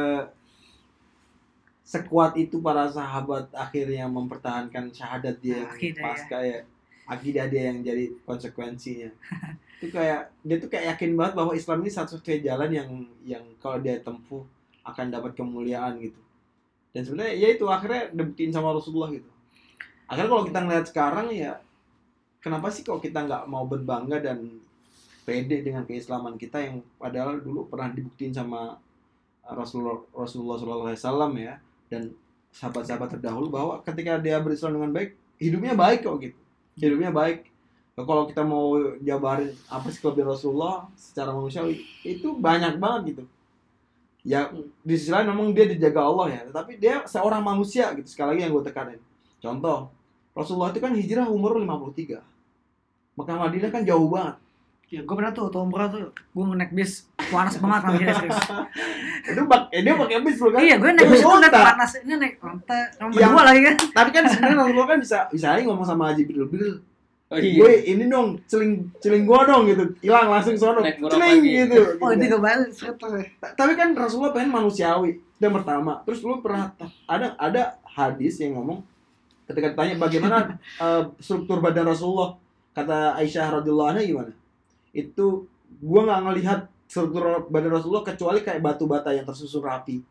sekuat 1.93 2.33
itu 2.41 2.57
para 2.65 2.89
sahabat 2.89 3.53
akhirnya 3.53 4.09
mempertahankan 4.09 4.89
syahadat 4.89 5.37
dia 5.45 5.69
Akidah, 5.69 6.01
pasca 6.01 6.39
ya. 6.41 6.65
akidah 7.05 7.45
dia 7.53 7.69
yang 7.69 7.85
jadi 7.85 8.09
konsekuensinya. 8.25 9.13
Itu 9.77 9.93
kayak 9.93 10.33
dia 10.41 10.57
tuh 10.57 10.71
kayak 10.73 10.97
yakin 10.97 11.19
banget 11.19 11.35
bahwa 11.37 11.53
Islam 11.53 11.85
ini 11.85 11.91
satu-satunya 11.93 12.55
jalan 12.55 12.71
yang 12.73 12.91
yang 13.27 13.45
kalau 13.61 13.83
dia 13.83 14.01
tempuh 14.01 14.47
akan 14.87 15.13
dapat 15.13 15.37
kemuliaan 15.37 16.01
gitu. 16.01 16.17
Dan 16.95 17.03
sebenarnya 17.03 17.35
ya 17.35 17.49
itu 17.59 17.67
akhirnya 17.67 18.15
dibuktiin 18.15 18.55
sama 18.55 18.73
Rasulullah 18.73 19.11
gitu. 19.13 19.29
Akhirnya 20.07 20.31
kalau 20.31 20.45
kita 20.47 20.59
ngeliat 20.63 20.87
sekarang 20.87 21.27
ya 21.35 21.59
kenapa 22.39 22.71
sih 22.71 22.87
kok 22.87 23.03
kita 23.03 23.27
nggak 23.27 23.45
mau 23.51 23.67
berbangga 23.67 24.23
dan 24.23 24.63
pede 25.27 25.67
dengan 25.67 25.83
keislaman 25.83 26.39
kita 26.39 26.63
yang 26.63 26.79
padahal 26.97 27.43
dulu 27.43 27.67
pernah 27.67 27.91
dibuktiin 27.91 28.31
sama 28.31 28.79
Rasulullah 29.43 29.99
Rasulullah 30.15 30.95
SAW 30.95 31.35
ya 31.37 31.59
dan 31.93 32.09
sahabat-sahabat 32.57 33.21
terdahulu 33.21 33.53
bahwa 33.53 33.75
ketika 33.85 34.17
dia 34.17 34.41
berislam 34.41 34.81
dengan 34.81 34.89
baik 34.97 35.13
hidupnya 35.37 35.77
baik 35.77 36.01
kok 36.09 36.17
gitu. 36.25 36.39
Hidupnya 36.81 37.13
baik. 37.13 37.53
Nah, 37.93 38.09
kalau 38.09 38.25
kita 38.25 38.41
mau 38.41 38.73
jabarin 39.05 39.53
apa 39.69 39.93
sih 39.93 40.01
kelebihan 40.01 40.33
Rasulullah 40.33 40.89
secara 40.97 41.37
manusiawi 41.37 41.85
itu 42.09 42.33
banyak 42.33 42.81
banget 42.81 43.01
gitu. 43.13 43.25
Ya 44.25 44.49
di 44.81 44.95
sisi 44.97 45.13
lain 45.13 45.29
memang 45.29 45.53
dia 45.53 45.69
dijaga 45.69 46.01
Allah 46.01 46.27
ya 46.33 46.41
tetapi 46.49 46.81
dia 46.81 47.05
seorang 47.05 47.45
manusia 47.45 47.93
gitu 47.93 48.09
sekali 48.09 48.33
lagi 48.33 48.41
yang 48.49 48.53
gue 48.57 48.65
tekanin. 48.65 49.01
Contoh 49.43 49.93
Rasulullah 50.33 50.73
itu 50.73 50.81
kan 50.81 50.97
hijrah 50.97 51.29
umur 51.29 51.61
53 51.61 52.25
Mekah 53.13 53.37
Madinah 53.37 53.69
kan 53.69 53.83
jauh 53.85 54.09
banget 54.09 54.41
Ya 54.93 55.01
gue 55.01 55.15
pernah 55.17 55.33
tuh, 55.33 55.49
umroh 55.57 55.89
tuh, 55.89 56.13
gue 56.13 56.45
naik 56.53 56.77
bis 56.77 57.09
panas 57.33 57.57
banget 57.57 57.81
akhirnya 57.89 58.13
serius. 58.13 58.37
itu 59.33 59.41
bak 59.49 59.73
eh, 59.73 59.81
dia 59.81 59.97
pakai 59.97 60.21
bis 60.21 60.37
bro 60.37 60.53
kan? 60.53 60.61
Iya, 60.61 60.77
gue 60.77 60.91
naik 60.93 61.09
bis 61.09 61.21
itu 61.25 61.33
naik 61.33 61.55
panas, 61.57 61.91
ini 62.05 62.15
naik 62.21 62.35
onta, 62.45 62.79
Yang- 63.01 63.13
berdua 63.17 63.43
lagi 63.49 63.61
kan. 63.65 63.77
tapi 63.97 64.11
kan 64.13 64.25
sebenarnya 64.29 64.57
Rasulullah 64.61 64.89
kan 64.93 64.99
bisa 65.01 65.19
bisa 65.33 65.47
aja 65.57 65.65
ngomong 65.65 65.87
sama 65.89 66.13
Jibril 66.13 66.45
Jibril 66.45 66.85
oh 67.33 67.39
iya. 67.41 67.57
Gue 67.65 67.73
ini 67.89 68.05
dong 68.13 68.37
celing 68.45 68.93
celing 69.01 69.25
gua 69.25 69.49
dong 69.49 69.65
gitu. 69.65 69.97
Hilang 70.05 70.29
langsung 70.29 70.53
sono. 70.61 70.85
Celing 70.85 71.41
lagi. 71.41 71.65
gitu. 71.65 71.81
Oh, 71.97 72.13
itu 72.13 72.25
gue 72.29 72.41
balik, 72.45 72.69
seret 72.77 72.97
tuh. 73.01 73.17
Ta- 73.41 73.57
tapi 73.57 73.73
kan 73.73 73.97
Rasulullah 73.97 74.37
pengen 74.37 74.53
manusiawi 74.53 75.17
yang 75.41 75.57
pertama. 75.57 76.05
Terus 76.05 76.21
lu 76.21 76.45
pernah 76.45 76.69
ada 77.09 77.33
ada 77.41 77.81
hadis 77.89 78.37
yang 78.45 78.61
ngomong 78.61 78.85
ketika 79.49 79.73
ditanya 79.73 79.97
bagaimana 79.97 80.37
eh, 80.85 81.03
struktur 81.17 81.65
badan 81.65 81.89
Rasulullah 81.89 82.37
kata 82.77 83.17
Aisyah 83.17 83.61
radhiyallahu 83.61 83.91
anha 83.97 84.05
gimana 84.05 84.33
itu 84.93 85.49
gua 85.81 86.01
nggak 86.07 86.21
ngelihat 86.29 86.61
struktur 86.87 87.49
badan 87.49 87.73
Rasulullah 87.73 88.05
kecuali 88.05 88.45
kayak 88.45 88.61
batu 88.61 88.85
bata 88.85 89.11
yang 89.17 89.25
tersusun 89.25 89.65
rapi 89.65 90.05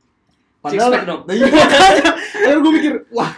Six 0.61 0.77
pack 0.77 1.03
dong. 1.09 1.21
Iya, 2.41 2.57
gue 2.57 2.71
mikir, 2.73 2.93
wah, 3.13 3.33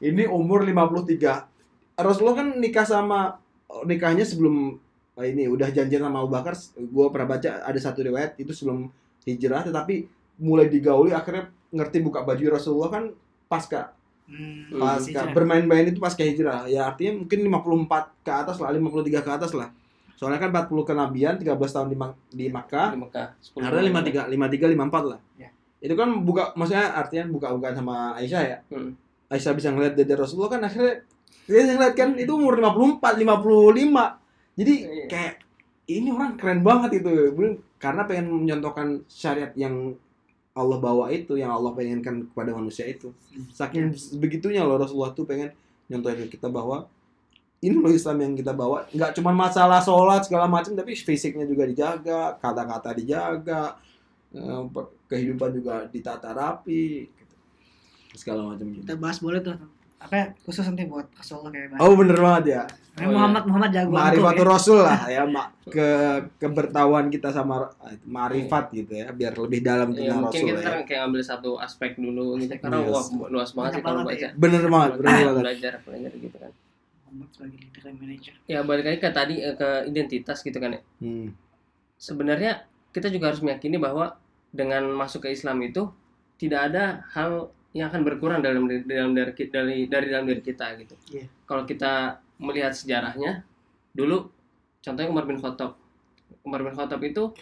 ini 0.00 0.24
umur 0.24 0.64
53. 0.64 2.00
Rasulullah 2.00 2.36
kan 2.40 2.48
nikah 2.56 2.84
sama 2.88 3.36
nikahnya 3.84 4.24
sebelum 4.24 4.80
eh, 5.20 5.26
ini 5.32 5.48
udah 5.52 5.68
janjian 5.68 6.00
sama 6.00 6.24
Abu 6.24 6.32
Bakar. 6.32 6.56
Gue 6.76 7.06
pernah 7.12 7.28
baca 7.36 7.60
ada 7.60 7.76
satu 7.80 8.00
riwayat 8.00 8.40
itu 8.40 8.56
sebelum 8.56 8.88
hijrah, 9.28 9.68
tetapi 9.68 10.08
mulai 10.40 10.72
digauli 10.72 11.12
akhirnya 11.12 11.52
ngerti 11.72 12.00
buka 12.00 12.24
baju 12.24 12.56
Rasulullah 12.56 12.90
kan 12.92 13.04
pasca 13.48 13.92
Hmm, 14.22 14.80
pasca 14.80 15.28
hijrah. 15.28 15.34
bermain-main 15.36 15.92
itu 15.92 16.00
pasca 16.00 16.24
hijrah. 16.24 16.64
Ya 16.64 16.88
artinya 16.88 17.20
mungkin 17.20 17.38
54 17.52 18.24
ke 18.24 18.32
atas 18.32 18.56
lah, 18.62 18.72
53 18.72 19.20
ke 19.20 19.28
atas 19.28 19.52
lah. 19.52 19.68
Soalnya 20.22 20.38
kan 20.38 20.54
40 20.54 20.86
kenabian, 20.86 21.34
13 21.34 21.50
tahun 21.50 21.88
di, 21.90 21.98
Mak- 21.98 22.30
di 22.30 22.46
Makkah, 22.46 22.94
di 22.94 22.98
Mekah 23.02 23.26
10 23.42 23.58
Harusnya 23.58 23.90
lima 23.90 24.00
tiga, 24.06 24.20
lima 24.30 24.46
tiga, 24.46 24.70
lima 24.70 24.86
empat 24.86 25.02
lah. 25.02 25.18
Ya. 25.34 25.50
Itu 25.82 25.98
kan 25.98 26.22
buka, 26.22 26.54
maksudnya 26.54 26.94
artinya 26.94 27.26
buka-bukaan 27.34 27.74
sama 27.74 28.14
Aisyah 28.14 28.42
ya. 28.46 28.58
Hmm. 28.70 28.94
Aisyah 29.26 29.50
bisa 29.58 29.74
ngeliat 29.74 29.98
dari 29.98 30.14
Rasulullah 30.14 30.54
kan 30.54 30.62
akhirnya 30.62 31.02
dia 31.50 31.58
bisa 31.66 31.74
ngeliat 31.74 31.94
kan 31.98 32.14
itu 32.14 32.30
umur 32.30 32.54
54, 32.54 33.18
55. 33.18 34.22
Jadi 34.54 34.74
Iya. 34.86 35.06
kayak 35.10 35.34
ini 35.90 36.08
orang 36.14 36.38
keren 36.38 36.62
banget 36.62 37.02
itu. 37.02 37.10
Karena 37.82 38.06
pengen 38.06 38.30
mencontohkan 38.30 39.02
syariat 39.10 39.50
yang 39.58 39.98
Allah 40.54 40.78
bawa 40.78 41.10
itu, 41.10 41.34
yang 41.34 41.50
Allah 41.50 41.74
pengenkan 41.74 42.30
kepada 42.30 42.54
manusia 42.54 42.86
itu. 42.86 43.10
Saking 43.50 43.90
begitunya 44.22 44.62
loh 44.62 44.78
Rasulullah 44.78 45.10
tuh 45.10 45.26
pengen 45.26 45.50
nyontohin 45.90 46.30
kita 46.30 46.46
bahwa 46.46 46.86
ini 47.62 47.78
loh 47.78 47.94
Islam 47.94 48.18
yang 48.18 48.32
kita 48.34 48.50
bawa 48.50 48.90
nggak 48.90 49.14
cuma 49.14 49.30
masalah 49.30 49.78
sholat 49.78 50.26
segala 50.26 50.50
macam 50.50 50.74
tapi 50.74 50.98
fisiknya 50.98 51.46
juga 51.46 51.62
dijaga 51.64 52.34
kata-kata 52.42 52.90
dijaga 52.92 53.78
eh, 54.34 54.62
kehidupan 55.06 55.50
juga 55.54 55.74
ditata 55.86 56.34
rapi 56.34 57.06
gitu. 57.06 57.34
segala 58.18 58.50
macam 58.50 58.66
gitu 58.66 58.82
Kita 58.82 58.98
bahas 58.98 59.22
boleh 59.22 59.38
tuh 59.40 59.54
apa 60.02 60.14
ya, 60.18 60.26
khusus 60.42 60.66
nanti 60.66 60.82
buat 60.90 61.06
Rasulullah 61.14 61.54
kayak 61.54 61.78
Oh 61.78 61.94
bener 61.94 62.18
banget 62.18 62.44
ya. 62.50 62.62
Oh, 62.66 63.06
iya. 63.06 63.14
Muhammad 63.14 63.42
Muhammad 63.46 63.70
jago 63.70 63.90
Ma'rifatul 63.94 64.48
Rasul 64.50 64.78
lah 64.82 65.00
ya, 65.06 65.22
mak 65.22 65.46
ke 65.70 65.88
kebertahuan 66.42 67.06
kita 67.06 67.30
sama 67.30 67.70
eh, 67.86 67.94
ma'rifat 68.02 68.74
gitu 68.74 68.98
ya, 68.98 69.14
biar 69.14 69.38
lebih 69.38 69.62
dalam 69.62 69.94
ya 69.94 70.10
tentang 70.10 70.18
mungkin 70.26 70.42
Rasul 70.42 70.50
kita 70.50 70.58
ya. 70.58 70.66
kan 70.74 70.82
kayak 70.82 71.02
ambil 71.06 71.22
satu 71.22 71.50
aspek 71.62 71.94
dulu 71.94 72.34
gitu 72.42 72.50
karena 72.58 72.82
Yes. 72.82 73.14
luas 73.30 73.50
banget 73.54 73.70
sih 73.78 73.82
kalau 73.86 74.02
baca 74.02 74.18
ya. 74.18 74.30
Bener 74.34 74.62
banget, 74.66 74.90
bener 74.98 75.06
banget. 75.06 75.34
belajar 75.46 75.72
belajar 75.86 76.12
gitu 76.18 76.36
kan 76.36 76.50
Sebagai 77.28 77.58
leader 77.58 77.82
dan 77.82 77.94
manager. 77.94 78.34
ya 78.46 78.60
balik 78.62 78.84
lagi 78.84 78.98
ke 78.98 79.10
tadi 79.10 79.34
eh, 79.38 79.52
ke 79.52 79.68
identitas 79.86 80.40
gitu 80.40 80.56
kan 80.56 80.72
ya 80.72 80.80
Hmm. 80.98 81.28
sebenarnya 81.96 82.64
kita 82.90 83.08
juga 83.08 83.28
harus 83.28 83.40
meyakini 83.40 83.76
bahwa 83.76 84.16
dengan 84.50 84.84
masuk 84.90 85.22
ke 85.22 85.30
Islam 85.30 85.60
itu 85.60 85.88
tidak 86.36 86.68
ada 86.68 86.84
hal 87.10 87.48
yang 87.72 87.88
akan 87.88 88.02
berkurang 88.02 88.40
dalam 88.40 88.64
diri- 88.64 88.84
dalam 88.84 89.12
dari 89.12 89.32
dari 89.46 89.76
dari 89.86 90.06
dalam 90.06 90.24
diri 90.26 90.40
kita 90.40 90.76
gitu. 90.76 90.92
Iya. 91.10 91.24
Kalau 91.42 91.64
kita 91.64 91.92
melihat 92.36 92.70
sejarahnya 92.70 93.44
dulu 93.90 94.28
contohnya 94.78 95.08
Umar 95.08 95.24
bin 95.24 95.36
Khattab. 95.36 95.72
Umar 96.42 96.60
bin 96.60 96.72
Khattab 96.72 97.00
itu 97.00 97.32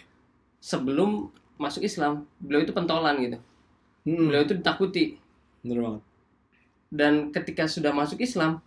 sebelum 0.57 1.27
masuk 1.57 1.81
Islam, 1.81 2.23
beliau 2.37 2.61
itu 2.61 2.71
pentolan 2.71 3.17
gitu. 3.19 3.37
Hmm, 4.01 4.29
Beliau 4.29 4.41
itu 4.41 4.53
ditakuti 4.53 5.19
bener 5.61 5.77
banget. 5.79 6.03
dan 6.89 7.13
ketika 7.29 7.65
sudah 7.65 7.91
masuk 7.91 8.19
Islam, 8.19 8.59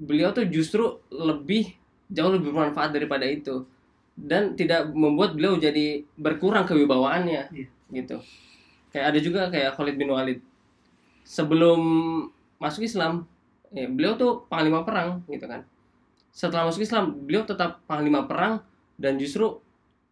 beliau 0.00 0.32
tuh 0.32 0.48
justru 0.48 0.96
lebih 1.12 1.76
jauh 2.08 2.32
lebih 2.32 2.50
bermanfaat 2.50 2.90
daripada 2.90 3.28
itu 3.28 3.68
dan 4.16 4.56
tidak 4.56 4.88
membuat 4.96 5.36
beliau 5.36 5.60
jadi 5.60 6.02
berkurang 6.16 6.64
kewibawaannya 6.64 7.52
Iya. 7.52 7.66
gitu. 7.92 8.16
Kayak 8.90 9.06
ada 9.14 9.18
juga 9.22 9.40
kayak 9.52 9.76
Khalid 9.76 9.96
bin 10.00 10.10
Walid. 10.10 10.40
Sebelum 11.22 11.80
masuk 12.58 12.82
Islam, 12.82 13.28
ya, 13.70 13.86
beliau 13.86 14.18
tuh 14.18 14.44
panglima 14.50 14.82
perang 14.82 15.22
gitu 15.30 15.46
kan. 15.46 15.62
Setelah 16.34 16.66
masuk 16.66 16.82
Islam, 16.82 17.14
beliau 17.22 17.46
tetap 17.46 17.84
panglima 17.86 18.26
perang 18.26 18.64
dan 18.98 19.14
justru 19.16 19.62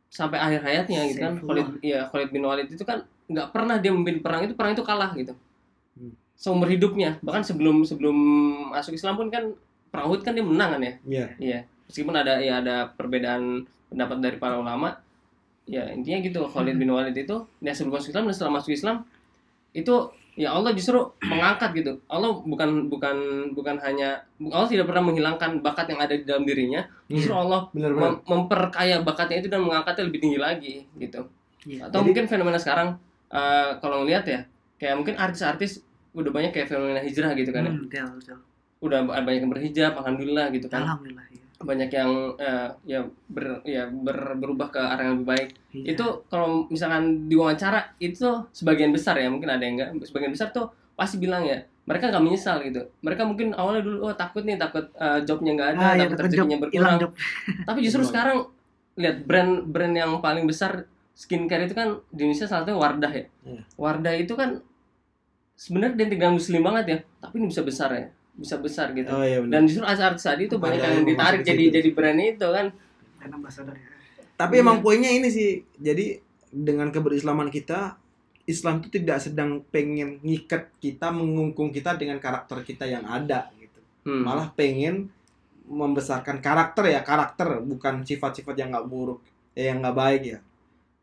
sampai 0.09 0.39
akhir 0.41 0.61
hayatnya 0.65 1.01
gitu 1.11 1.21
kan. 1.21 1.35
Khalid 1.43 1.69
ya 1.83 2.07
Khalid 2.09 2.31
bin 2.31 2.47
Walid 2.47 2.71
itu 2.71 2.85
kan 2.87 3.05
nggak 3.29 3.53
pernah 3.53 3.77
dia 3.77 3.93
memimpin 3.93 4.25
perang 4.25 4.47
itu 4.47 4.55
perang 4.57 4.73
itu 4.73 4.85
kalah 4.87 5.13
gitu. 5.19 5.35
Hmm. 5.99 6.15
Seumur 6.39 6.71
hidupnya, 6.71 7.19
bahkan 7.21 7.43
sebelum 7.43 7.83
sebelum 7.83 8.17
masuk 8.73 8.95
Islam 8.95 9.19
pun 9.19 9.29
kan 9.29 9.53
perang 9.89 10.07
Uhud 10.09 10.21
kan 10.21 10.33
dia 10.33 10.43
menang 10.43 10.77
kan 10.77 10.81
ya. 10.81 10.93
Iya. 11.05 11.27
Iya, 11.39 11.59
meskipun 11.87 12.15
ada 12.15 12.39
ya 12.39 12.61
ada 12.61 12.91
perbedaan 12.91 13.65
pendapat 13.89 14.17
dari 14.19 14.37
para 14.37 14.57
ulama, 14.57 15.01
ya 15.65 15.89
intinya 15.89 16.19
gitu 16.21 16.45
Khalid 16.45 16.77
bin 16.77 16.89
Walid 16.89 17.13
itu 17.13 17.37
dia 17.59 17.73
sebelum 17.73 17.97
masuk 17.97 18.13
Islam 18.13 18.25
dan 18.25 18.35
setelah 18.35 18.53
masuk 18.55 18.73
Islam 18.73 18.97
itu 19.73 19.95
ya 20.35 20.53
Allah 20.53 20.71
justru 20.71 20.97
mengangkat 21.21 21.71
gitu. 21.75 21.93
Allah 22.07 22.31
bukan 22.39 22.87
bukan 22.87 23.17
bukan 23.53 23.77
hanya 23.81 24.23
Allah 24.41 24.65
tidak 24.67 24.87
pernah 24.87 25.03
menghilangkan 25.03 25.61
bakat 25.61 25.91
yang 25.91 26.01
ada 26.01 26.15
di 26.15 26.25
dalam 26.25 26.45
dirinya, 26.45 26.85
justru 27.07 27.33
Allah 27.33 27.67
Bener 27.73 27.91
banget. 27.93 28.05
mem- 28.07 28.23
memperkaya 28.25 28.97
bakatnya 29.01 29.37
itu 29.41 29.49
dan 29.49 29.61
mengangkatnya 29.61 30.05
lebih 30.07 30.21
tinggi 30.21 30.39
lagi 30.39 30.75
gitu. 30.97 31.27
Iya. 31.67 31.89
Atau 31.91 32.01
Jadi- 32.01 32.07
mungkin 32.07 32.25
fenomena 32.27 32.57
sekarang 32.57 32.97
eh, 33.29 33.71
kalau 33.81 34.05
ngelihat 34.05 34.25
ya, 34.25 34.41
kayak 34.77 34.95
mungkin 34.97 35.15
artis-artis 35.17 35.85
udah 36.17 36.33
banyak 36.33 36.49
kayak 36.49 36.65
fenomena 36.67 36.97
hijrah 36.99 37.37
gitu 37.37 37.51
kan 37.51 37.67
ya. 37.67 37.73
Hmm, 37.73 37.85
betul, 37.85 38.09
betul. 38.17 38.39
Udah 38.79 39.03
banyak 39.03 39.43
yang 39.43 39.51
berhijab, 39.51 39.93
alhamdulillah 39.97 40.47
gitu 40.51 40.67
kan 40.67 40.83
Alhamdulillah 40.85 41.27
ya. 41.27 41.43
banyak 41.59 41.91
yang 41.91 42.11
eh, 42.39 42.69
ya 42.87 43.01
ber 43.27 43.47
ya 43.63 43.87
ber- 43.87 44.37
berubah 44.37 44.69
ke 44.69 44.79
arah 44.79 45.03
yang 45.05 45.15
lebih 45.19 45.29
baik 45.29 45.49
Iya. 45.69 45.85
itu 45.93 46.07
kalau 46.27 46.65
misalkan 46.67 47.05
diwawancara 47.25 47.93
itu 47.99 48.25
sebagian 48.51 48.89
besar 48.89 49.15
ya 49.15 49.27
mungkin 49.27 49.49
ada 49.49 49.61
yang 49.61 49.75
enggak 49.77 50.07
sebagian 50.07 50.31
besar 50.31 50.49
tuh 50.49 50.71
pasti 50.95 51.19
bilang 51.19 51.43
ya 51.43 51.59
mereka 51.85 52.09
nggak 52.09 52.23
menyesal 52.23 52.63
gitu 52.63 52.87
mereka 53.01 53.23
mungkin 53.23 53.53
awalnya 53.53 53.83
dulu 53.83 53.99
oh 54.03 54.15
takut 54.15 54.43
nih 54.43 54.55
takut 54.55 54.87
eh, 54.95 55.21
jobnya 55.23 55.53
nggak 55.53 55.69
ada 55.73 55.83
ah, 55.83 55.93
ya, 55.93 56.07
takut 56.07 56.31
job, 56.31 56.47
rezekinya 56.47 56.59
berkurang 56.61 56.97
job. 56.99 57.11
tapi 57.69 57.79
justru 57.83 58.03
sekarang 58.05 58.39
lihat 58.95 59.17
brand 59.23 59.53
brand 59.65 59.95
yang 59.95 60.13
paling 60.19 60.45
besar 60.45 60.87
skincare 61.13 61.65
itu 61.65 61.75
kan 61.75 61.99
di 62.09 62.23
Indonesia 62.25 62.47
salah 62.47 62.63
satunya 62.63 62.79
Wardah 62.79 63.13
ya 63.13 63.25
Iya. 63.45 63.63
Wardah 63.75 64.15
itu 64.15 64.33
kan 64.33 64.51
sebenarnya 65.53 65.95
identik 65.99 66.23
muslim 66.31 66.63
banget 66.63 66.85
ya 66.87 66.99
tapi 67.19 67.35
ini 67.37 67.47
bisa 67.49 67.63
besar 67.63 67.91
ya 67.91 68.07
bisa 68.39 68.55
besar 68.57 68.95
gitu 68.95 69.11
Oh 69.11 69.21
iya 69.21 69.43
bener. 69.43 69.51
dan 69.51 69.63
justru 69.67 69.83
artis-artis 69.83 70.23
tadi 70.23 70.43
itu 70.47 70.57
banyak 70.57 70.79
yang 70.79 71.03
ditarik 71.03 71.43
jadi 71.43 71.59
situ. 71.61 71.75
jadi 71.75 71.89
brand 71.91 72.21
itu 72.21 72.47
kan 72.47 72.67
ambassador 73.29 73.75
ya. 73.75 73.89
Tapi 74.39 74.55
Iya. 74.55 74.63
emang 74.63 74.79
poinnya 74.79 75.11
ini 75.11 75.27
sih. 75.27 75.67
Jadi 75.75 76.23
dengan 76.49 76.89
keberislaman 76.89 77.51
kita, 77.51 77.99
Islam 78.47 78.79
itu 78.79 78.89
tidak 78.95 79.19
sedang 79.19 79.67
pengen 79.69 80.23
ngikat 80.23 80.71
kita, 80.79 81.11
mengungkung 81.11 81.69
kita 81.69 81.99
dengan 81.99 82.17
karakter 82.17 82.63
kita 82.63 82.87
yang 82.87 83.03
ada 83.05 83.51
gitu. 83.59 83.81
Hmm. 84.07 84.23
Malah 84.23 84.55
pengen 84.55 85.11
membesarkan 85.67 86.39
karakter 86.39 86.89
ya, 86.89 87.03
karakter 87.03 87.61
bukan 87.61 88.01
sifat-sifat 88.01 88.55
yang 88.57 88.71
nggak 88.71 88.87
buruk, 88.87 89.21
eh, 89.53 89.69
yang 89.69 89.83
nggak 89.83 89.97
baik 89.99 90.23
ya. 90.25 90.39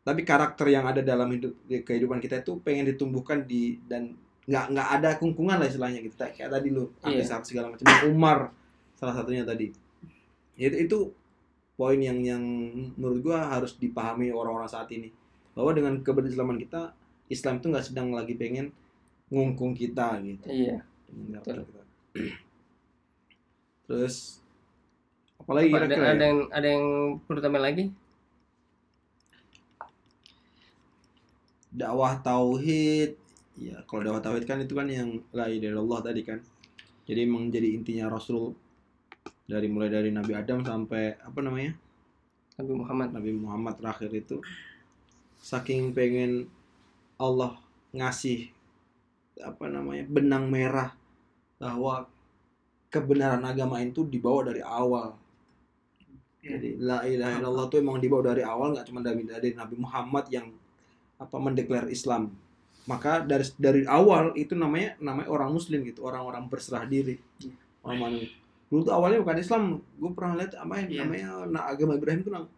Tapi 0.00 0.24
karakter 0.24 0.66
yang 0.66 0.88
ada 0.88 1.04
dalam 1.04 1.28
hidup 1.28 1.52
kehidupan 1.68 2.18
kita 2.18 2.40
itu 2.40 2.56
pengen 2.64 2.88
ditumbuhkan 2.88 3.44
di 3.44 3.76
dan 3.84 4.16
nggak 4.46 4.64
nggak 4.72 4.88
ada 4.98 5.10
kungkungan 5.18 5.58
lah 5.58 5.66
istilahnya 5.66 6.00
gitu. 6.00 6.14
Kayak 6.16 6.50
tadi 6.54 6.68
lu 6.70 6.86
Iya. 7.02 7.26
artis 7.26 7.50
segala 7.50 7.74
macam. 7.74 7.84
Umar 8.06 8.38
salah 8.94 9.14
satunya 9.14 9.42
tadi. 9.42 9.74
Itu 10.56 10.76
itu 10.78 10.98
poin 11.76 12.00
yang 12.00 12.22
yang 12.24 12.40
menurut 12.96 13.20
gua 13.20 13.52
harus 13.52 13.76
dipahami 13.76 14.32
orang-orang 14.32 14.64
saat 14.66 14.88
ini 14.88 15.12
bahwa 15.52 15.76
dengan 15.76 16.00
keberislaman 16.00 16.56
kita 16.56 16.94
Islam 17.28 17.60
itu 17.60 17.66
nggak 17.68 17.86
sedang 17.86 18.08
lagi 18.14 18.32
pengen 18.32 18.72
ngungkung 19.28 19.74
kita 19.74 20.16
gitu 20.22 20.46
Iya. 20.48 20.78
kita. 21.42 21.62
terus 23.86 24.40
apalagi 25.36 25.68
Apa, 25.68 25.76
ada, 25.78 25.86
kira-kira 25.86 26.06
ada 26.08 26.16
ya? 26.16 26.26
yang 26.26 26.38
ada 26.50 26.66
yang 26.66 26.84
perlu 27.22 27.40
tambah 27.42 27.62
lagi? 27.62 27.84
dakwah 31.68 32.16
tauhid 32.18 33.14
ya 33.56 33.80
kalau 33.88 34.04
dakwah 34.04 34.20
tauhid 34.20 34.44
kan 34.44 34.60
itu 34.60 34.76
kan 34.76 34.88
yang 34.88 35.16
la 35.32 35.48
ilaha 35.48 35.72
illallah 35.72 36.00
tadi 36.04 36.22
kan 36.24 36.38
jadi 37.06 37.24
emang 37.24 37.48
jadi 37.48 37.72
intinya 37.72 38.12
Rasul 38.12 38.52
dari 39.46 39.70
mulai 39.70 39.88
dari 39.88 40.10
Nabi 40.10 40.32
Adam 40.34 40.66
sampai 40.66 41.16
apa 41.22 41.38
namanya 41.38 41.72
Nabi 42.56 42.72
Muhammad. 42.72 43.08
Nabi 43.12 43.30
Muhammad 43.36 43.74
terakhir 43.76 44.10
itu 44.16 44.36
saking 45.38 45.92
pengen 45.92 46.50
Allah 47.20 47.60
ngasih 47.92 48.50
apa 49.40 49.68
namanya 49.68 50.04
benang 50.08 50.48
merah 50.48 50.96
bahwa 51.60 52.08
kebenaran 52.88 53.44
agama 53.44 53.80
itu 53.84 54.02
dibawa 54.08 54.48
dari 54.48 54.64
awal. 54.64 55.14
Iya. 56.40 56.56
Jadi 56.56 56.68
la 56.80 57.04
ilaha 57.04 57.34
illallah 57.38 57.64
itu 57.68 57.76
emang 57.78 58.00
dibawa 58.00 58.32
dari 58.32 58.42
awal 58.42 58.72
nggak 58.72 58.86
cuma 58.88 59.00
dari, 59.04 59.22
dari 59.22 59.52
Nabi 59.52 59.76
Muhammad 59.76 60.24
yang 60.32 60.48
apa 61.20 61.36
mendeklar 61.36 61.86
Islam. 61.92 62.32
Maka 62.86 63.26
dari 63.26 63.44
dari 63.58 63.82
awal 63.86 64.34
itu 64.38 64.54
namanya 64.54 64.94
namanya 65.02 65.28
orang 65.30 65.50
muslim 65.50 65.82
gitu, 65.82 66.06
orang-orang 66.06 66.46
berserah 66.46 66.86
diri. 66.86 67.18
Orang 67.82 67.98
mana 67.98 68.18
dulu 68.66 68.82
tuh 68.82 68.94
awalnya 68.94 69.22
bukan 69.22 69.38
Islam. 69.38 69.62
Gue 69.98 70.10
pernah 70.10 70.34
lihat 70.42 70.58
apa 70.58 70.74
yang 70.82 70.88
Iya. 70.90 71.00
namanya 71.06 71.28
nah, 71.50 71.62
agama 71.70 71.94
Ibrahim 71.94 72.20
namanya 72.26 72.54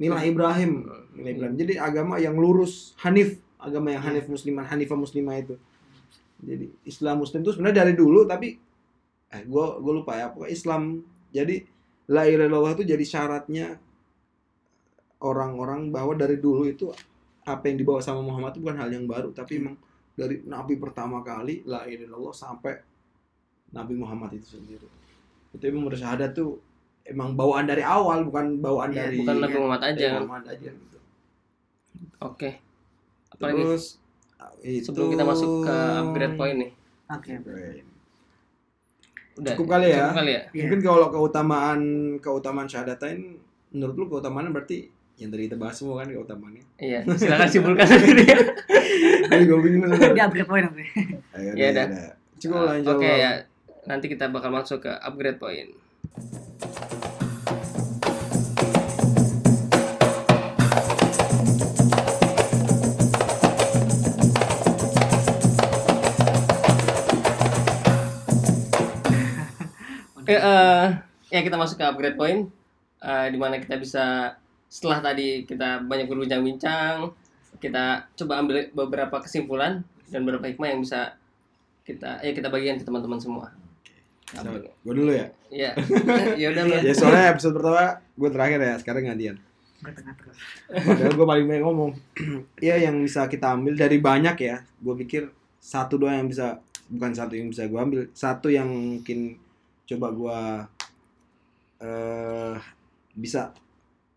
Milah 0.00 0.22
Ibrahim. 0.24 0.72
Milah 1.12 1.32
Ibrahim. 1.36 1.54
Jadi 1.60 1.74
agama 1.76 2.16
yang 2.16 2.32
lurus, 2.40 2.96
Hanif, 3.04 3.36
agama 3.60 3.92
yang 3.92 4.00
Iya. 4.00 4.08
Hanif 4.16 4.26
musliman, 4.32 4.64
Hanifah 4.64 4.96
muslimah 4.96 5.36
itu. 5.36 5.54
Jadi 6.40 6.72
Islam 6.88 7.20
muslim 7.20 7.44
itu 7.44 7.52
sebenarnya 7.52 7.84
dari 7.84 7.92
dulu 7.92 8.24
tapi 8.24 8.56
eh 9.30 9.42
gue 9.46 9.66
gue 9.78 9.92
lupa 9.94 10.18
ya 10.18 10.26
pokoknya 10.32 10.50
Islam 10.50 10.82
jadi 11.30 11.62
la 12.10 12.26
ilaha 12.26 12.48
illallah 12.50 12.72
itu 12.74 12.84
jadi 12.88 13.04
syaratnya 13.06 13.66
orang-orang 15.22 15.92
bahwa 15.92 16.16
dari 16.16 16.40
dulu 16.40 16.66
itu 16.66 16.90
apa 17.56 17.64
yang 17.70 17.78
dibawa 17.80 18.00
sama 18.02 18.22
Muhammad 18.22 18.54
itu 18.54 18.60
bukan 18.62 18.78
hal 18.78 18.90
yang 18.90 19.06
baru 19.10 19.34
tapi 19.34 19.58
emang 19.62 19.74
dari 20.14 20.42
nabi 20.44 20.76
pertama 20.76 21.24
kali 21.24 21.64
la 21.64 21.86
ilaha 21.88 22.06
illallah 22.06 22.34
sampai 22.34 22.74
Nabi 23.70 23.94
Muhammad 23.94 24.34
itu 24.34 24.58
sendiri 24.58 24.86
itu 25.54 25.64
emang 25.66 25.86
bersyahadat 25.90 26.34
tuh 26.34 26.58
emang 27.06 27.34
bawaan 27.34 27.66
dari 27.66 27.82
awal 27.82 28.22
bukan 28.26 28.62
bawaan 28.62 28.94
Iya, 28.94 29.10
dari 29.10 29.16
Bukan 29.22 29.36
Nabi 29.42 29.56
Muhammad 29.58 29.82
aja. 29.82 30.08
Muhammad 30.22 30.44
aja 30.46 30.70
gitu. 30.70 30.98
Oke. 32.22 32.50
Apalagi 33.34 33.60
terus 33.66 33.84
itu 34.62 34.86
sebelum 34.88 35.08
kita 35.14 35.24
masuk 35.26 35.50
ke 35.66 35.76
upgrade 36.06 36.34
point 36.38 36.56
nih. 36.58 36.70
Oke. 37.10 37.30
Udah. 39.40 39.52
Cukup 39.56 39.66
kali 39.66 39.86
ya? 39.90 40.10
Cukup 40.10 40.18
kali 40.22 40.30
ya. 40.30 40.42
Iya. 40.54 40.62
Mungkin 40.66 40.80
kalau 40.84 41.06
keutamaan 41.10 41.80
keutamaan 42.22 42.68
syahadatain 42.70 43.40
menurut 43.74 43.94
lu 43.96 44.06
keutamaannya 44.10 44.50
berarti 44.54 44.90
yang 45.20 45.28
tadi 45.28 45.52
kita 45.52 45.56
bahas 45.60 45.76
semua 45.76 46.00
kan 46.00 46.08
keutamaannya. 46.08 46.64
Iya. 46.80 47.00
Silakan 47.20 47.48
simpulkan 47.52 47.84
sendiri 47.84 48.24
ya. 48.24 48.40
Ayo 49.36 49.42
gue 49.52 49.58
bingung 49.60 49.92
Di 49.92 50.16
upgrade 50.16 50.48
point 50.48 50.64
nanti. 50.64 50.84
Ayo, 51.36 51.52
Iya, 51.52 51.68
dah, 51.76 51.84
dah. 51.84 51.86
dah. 51.92 52.12
Cukup 52.40 52.60
lah 52.64 52.74
insya 52.80 52.92
Oke 52.96 53.10
ya. 53.20 53.30
Nanti 53.84 54.06
kita 54.08 54.32
bakal 54.32 54.48
masuk 54.48 54.88
ke 54.88 54.92
upgrade 54.96 55.36
point. 55.36 55.68
Eh, 70.30 70.38
eh, 70.38 70.86
ya 71.34 71.40
kita 71.42 71.58
masuk 71.58 71.74
ke 71.74 71.82
upgrade 71.82 72.14
point 72.14 72.46
eh, 73.02 73.26
di 73.34 73.38
mana 73.40 73.58
kita 73.58 73.74
bisa 73.74 74.38
setelah 74.70 75.02
tadi 75.02 75.42
kita 75.42 75.82
banyak 75.82 76.06
berbincang-bincang 76.06 77.10
kita 77.58 78.06
coba 78.14 78.40
ambil 78.40 78.70
beberapa 78.70 79.18
kesimpulan 79.18 79.82
dan 80.08 80.22
beberapa 80.22 80.46
hikmah 80.46 80.70
yang 80.70 80.80
bisa 80.86 81.18
kita 81.82 82.22
ya 82.22 82.30
kita 82.30 82.48
bagikan 82.48 82.78
ke 82.78 82.86
teman-teman 82.86 83.18
semua. 83.18 83.50
Gue 84.86 84.94
dulu 84.94 85.10
ya. 85.10 85.26
Ya, 85.50 85.74
ya 86.40 86.54
udah. 86.54 86.86
Ya 86.86 86.94
soalnya 86.94 87.34
episode 87.34 87.58
pertama 87.58 87.98
gue 87.98 88.30
terakhir 88.30 88.58
ya, 88.62 88.74
sekarang 88.78 89.02
gantian. 89.10 89.36
Padahal 90.70 91.12
gue 91.18 91.26
paling 91.26 91.46
banyak 91.50 91.64
ngomong. 91.66 91.92
Iya 92.64 92.90
yang 92.90 93.02
bisa 93.02 93.26
kita 93.26 93.58
ambil 93.58 93.74
dari 93.74 93.98
banyak 93.98 94.36
ya. 94.38 94.62
Gue 94.78 94.94
pikir 95.02 95.26
satu 95.58 95.98
doang 95.98 96.24
yang 96.24 96.28
bisa 96.30 96.62
bukan 96.86 97.10
satu 97.10 97.34
yang 97.34 97.50
bisa 97.50 97.66
gue 97.66 97.80
ambil, 97.80 98.00
satu 98.14 98.48
yang 98.48 98.70
mungkin 98.70 99.34
coba 99.84 100.06
gue 100.14 100.38
eh 101.80 102.56
bisa 103.16 103.50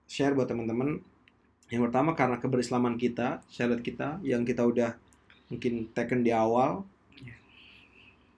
share 0.09 0.35
buat 0.35 0.49
teman-teman. 0.49 1.01
Yang 1.71 1.81
pertama 1.89 2.13
karena 2.13 2.37
keberislaman 2.37 2.99
kita, 2.99 3.41
syariat 3.49 3.81
kita 3.81 4.21
yang 4.21 4.45
kita 4.45 4.61
udah 4.61 4.93
mungkin 5.49 5.89
taken 5.95 6.21
di 6.21 6.31
awal. 6.33 6.85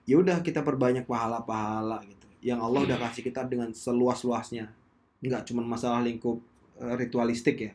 Ya 0.06 0.16
udah 0.22 0.40
kita 0.40 0.62
perbanyak 0.62 1.04
pahala-pahala 1.04 2.00
gitu. 2.06 2.26
Yang 2.40 2.60
Allah 2.62 2.80
udah 2.86 2.98
kasih 3.10 3.22
kita 3.26 3.42
dengan 3.42 3.74
seluas-luasnya. 3.74 4.70
Enggak 5.18 5.50
cuma 5.50 5.66
masalah 5.66 6.00
lingkup 6.00 6.38
eh, 6.78 6.94
ritualistik 6.94 7.58
ya 7.58 7.72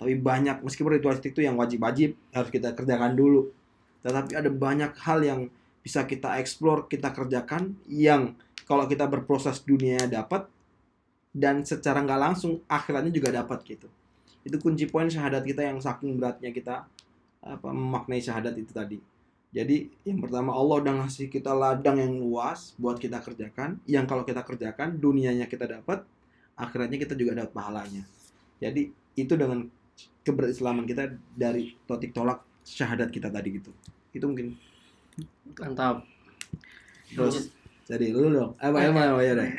tapi 0.00 0.16
banyak 0.16 0.64
meskipun 0.64 0.96
ritualistik 0.96 1.36
itu 1.36 1.44
yang 1.44 1.60
wajib-wajib 1.60 2.16
harus 2.32 2.48
kita 2.48 2.72
kerjakan 2.72 3.12
dulu 3.12 3.52
tetapi 4.00 4.32
ada 4.32 4.48
banyak 4.48 4.96
hal 5.04 5.20
yang 5.20 5.40
bisa 5.84 6.08
kita 6.08 6.40
explore 6.40 6.88
kita 6.88 7.12
kerjakan 7.12 7.76
yang 7.84 8.32
kalau 8.64 8.88
kita 8.88 9.04
berproses 9.04 9.60
dunia 9.60 10.08
dapat 10.08 10.48
dan 11.30 11.62
secara 11.62 12.02
nggak 12.02 12.20
langsung 12.20 12.62
akhiratnya 12.66 13.12
juga 13.14 13.30
dapat 13.30 13.62
gitu 13.66 13.88
itu 14.42 14.56
kunci 14.56 14.88
poin 14.88 15.06
syahadat 15.06 15.44
kita 15.44 15.62
yang 15.62 15.78
saking 15.78 16.16
beratnya 16.16 16.50
kita 16.50 16.88
apa 17.40 17.68
memaknai 17.70 18.20
syahadat 18.20 18.56
itu 18.56 18.72
tadi 18.72 18.98
jadi 19.50 19.90
yang 20.06 20.22
pertama 20.22 20.54
Allah 20.54 20.78
udah 20.82 20.94
ngasih 21.04 21.26
kita 21.26 21.50
ladang 21.50 21.98
yang 21.98 22.14
luas 22.18 22.74
buat 22.78 22.96
kita 22.96 23.20
kerjakan 23.20 23.82
yang 23.86 24.06
kalau 24.06 24.22
kita 24.22 24.42
kerjakan 24.46 24.96
dunianya 24.98 25.50
kita 25.50 25.66
dapat 25.66 26.06
akhiratnya 26.56 26.98
kita 26.98 27.14
juga 27.16 27.44
dapat 27.44 27.52
pahalanya 27.52 28.04
jadi 28.60 28.92
itu 29.16 29.34
dengan 29.34 29.66
keberislaman 30.24 30.84
kita 30.84 31.16
dari 31.32 31.74
totik 31.88 32.12
tolak 32.12 32.44
syahadat 32.62 33.08
kita 33.08 33.32
tadi 33.32 33.58
gitu. 33.58 33.72
Itu 34.12 34.24
mungkin. 34.28 34.54
Mantap. 35.56 36.04
Terus 37.10 37.50
jadi 37.88 38.14
lu 38.14 38.30
dong. 38.30 38.52
Apa 38.60 38.92
apa 38.92 39.00
apa 39.16 39.20
ya 39.24 39.32
deh. 39.34 39.50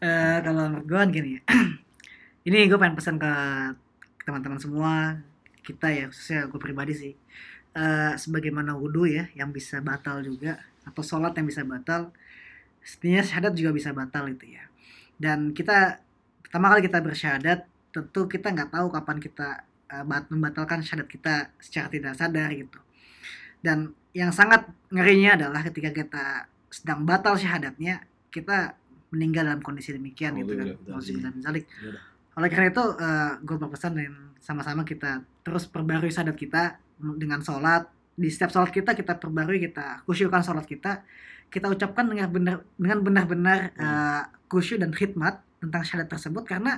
Lu. 0.00 0.06
Eh, 0.06 0.38
kalau 0.42 0.64
gue 0.82 1.02
gini 1.12 1.32
ini 2.48 2.58
gue 2.66 2.78
pengen 2.80 2.96
pesan 2.98 3.16
ke 3.20 3.32
teman-teman 4.24 4.60
semua 4.60 5.20
kita 5.64 5.88
ya 5.92 6.04
khususnya 6.10 6.50
gue 6.50 6.60
pribadi 6.60 6.92
sih. 6.96 7.12
Eh, 7.74 8.12
sebagaimana 8.18 8.78
wudhu 8.78 9.06
ya 9.10 9.26
yang 9.34 9.50
bisa 9.50 9.82
batal 9.82 10.22
juga 10.22 10.62
atau 10.86 11.02
sholat 11.02 11.34
yang 11.34 11.46
bisa 11.48 11.64
batal 11.66 12.12
setidaknya 12.84 13.24
syahadat 13.24 13.52
juga 13.56 13.70
bisa 13.72 13.90
batal 13.96 14.28
itu 14.30 14.46
ya. 14.54 14.64
Dan 15.16 15.56
kita 15.56 15.98
pertama 16.44 16.70
kali 16.74 16.86
kita 16.86 16.98
bersyahadat 17.00 17.58
tentu 17.94 18.26
kita 18.28 18.50
nggak 18.50 18.70
tahu 18.74 18.86
kapan 18.92 19.18
kita 19.22 19.48
bat- 20.04 20.28
membatalkan 20.30 20.82
syahadat 20.84 21.08
kita 21.08 21.34
secara 21.62 21.88
tidak 21.88 22.12
sadar 22.18 22.50
gitu. 22.52 22.78
Dan 23.64 23.96
yang 24.12 24.30
sangat 24.30 24.68
ngerinya 24.92 25.40
adalah 25.40 25.64
ketika 25.64 25.90
kita 25.90 26.24
sedang 26.68 27.06
batal 27.06 27.34
syahadatnya 27.38 28.04
kita 28.30 28.76
meninggal 29.14 29.46
dalam 29.46 29.62
kondisi 29.62 29.94
demikian 29.94 30.34
gitu 30.42 30.58
kan 30.58 30.74
zalik. 31.38 31.70
Ya 31.70 31.94
udah. 31.94 32.02
oleh 32.34 32.48
karena 32.50 32.66
itu 32.74 32.84
gue 33.46 33.56
berpesan 33.62 33.94
dan 33.94 34.34
sama-sama 34.42 34.82
kita 34.84 35.24
terus 35.40 35.64
perbarui 35.64 36.12
syahadat 36.12 36.36
kita 36.36 36.76
dengan 36.98 37.40
sholat. 37.40 37.88
Di 38.14 38.28
setiap 38.30 38.52
sholat 38.52 38.70
kita 38.70 38.92
kita 38.92 39.16
perbarui 39.16 39.62
kita 39.62 40.04
khusyukkan 40.04 40.44
sholat 40.44 40.68
kita. 40.68 41.00
Kita 41.48 41.70
ucapkan 41.70 42.04
dengan 42.10 42.28
benar 42.28 42.56
dengan 42.76 42.98
benar-benar 43.00 43.58
eh, 43.78 44.22
khusyuk 44.50 44.82
dan 44.82 44.90
khidmat 44.92 45.40
tentang 45.62 45.82
syahadat 45.86 46.10
tersebut. 46.12 46.44
Karena 46.44 46.76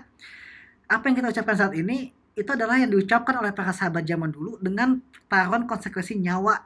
apa 0.87 1.03
yang 1.11 1.17
kita 1.19 1.29
ucapkan 1.35 1.57
saat 1.59 1.75
ini 1.75 2.15
itu 2.37 2.51
adalah 2.53 2.77
yang 2.77 2.93
diucapkan 2.93 3.41
oleh 3.41 3.51
para 3.57 3.73
sahabat 3.73 4.05
zaman 4.05 4.29
dulu 4.29 4.61
dengan 4.61 5.01
taruhan 5.27 5.65
konsekuensi 5.65 6.21
nyawa 6.21 6.61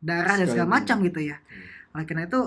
darah 0.00 0.40
dan 0.40 0.48
segala 0.48 0.80
macam. 0.80 0.96
gitu 1.04 1.20
ya. 1.20 1.36
Oleh 1.92 2.04
karena 2.08 2.24
itu 2.26 2.40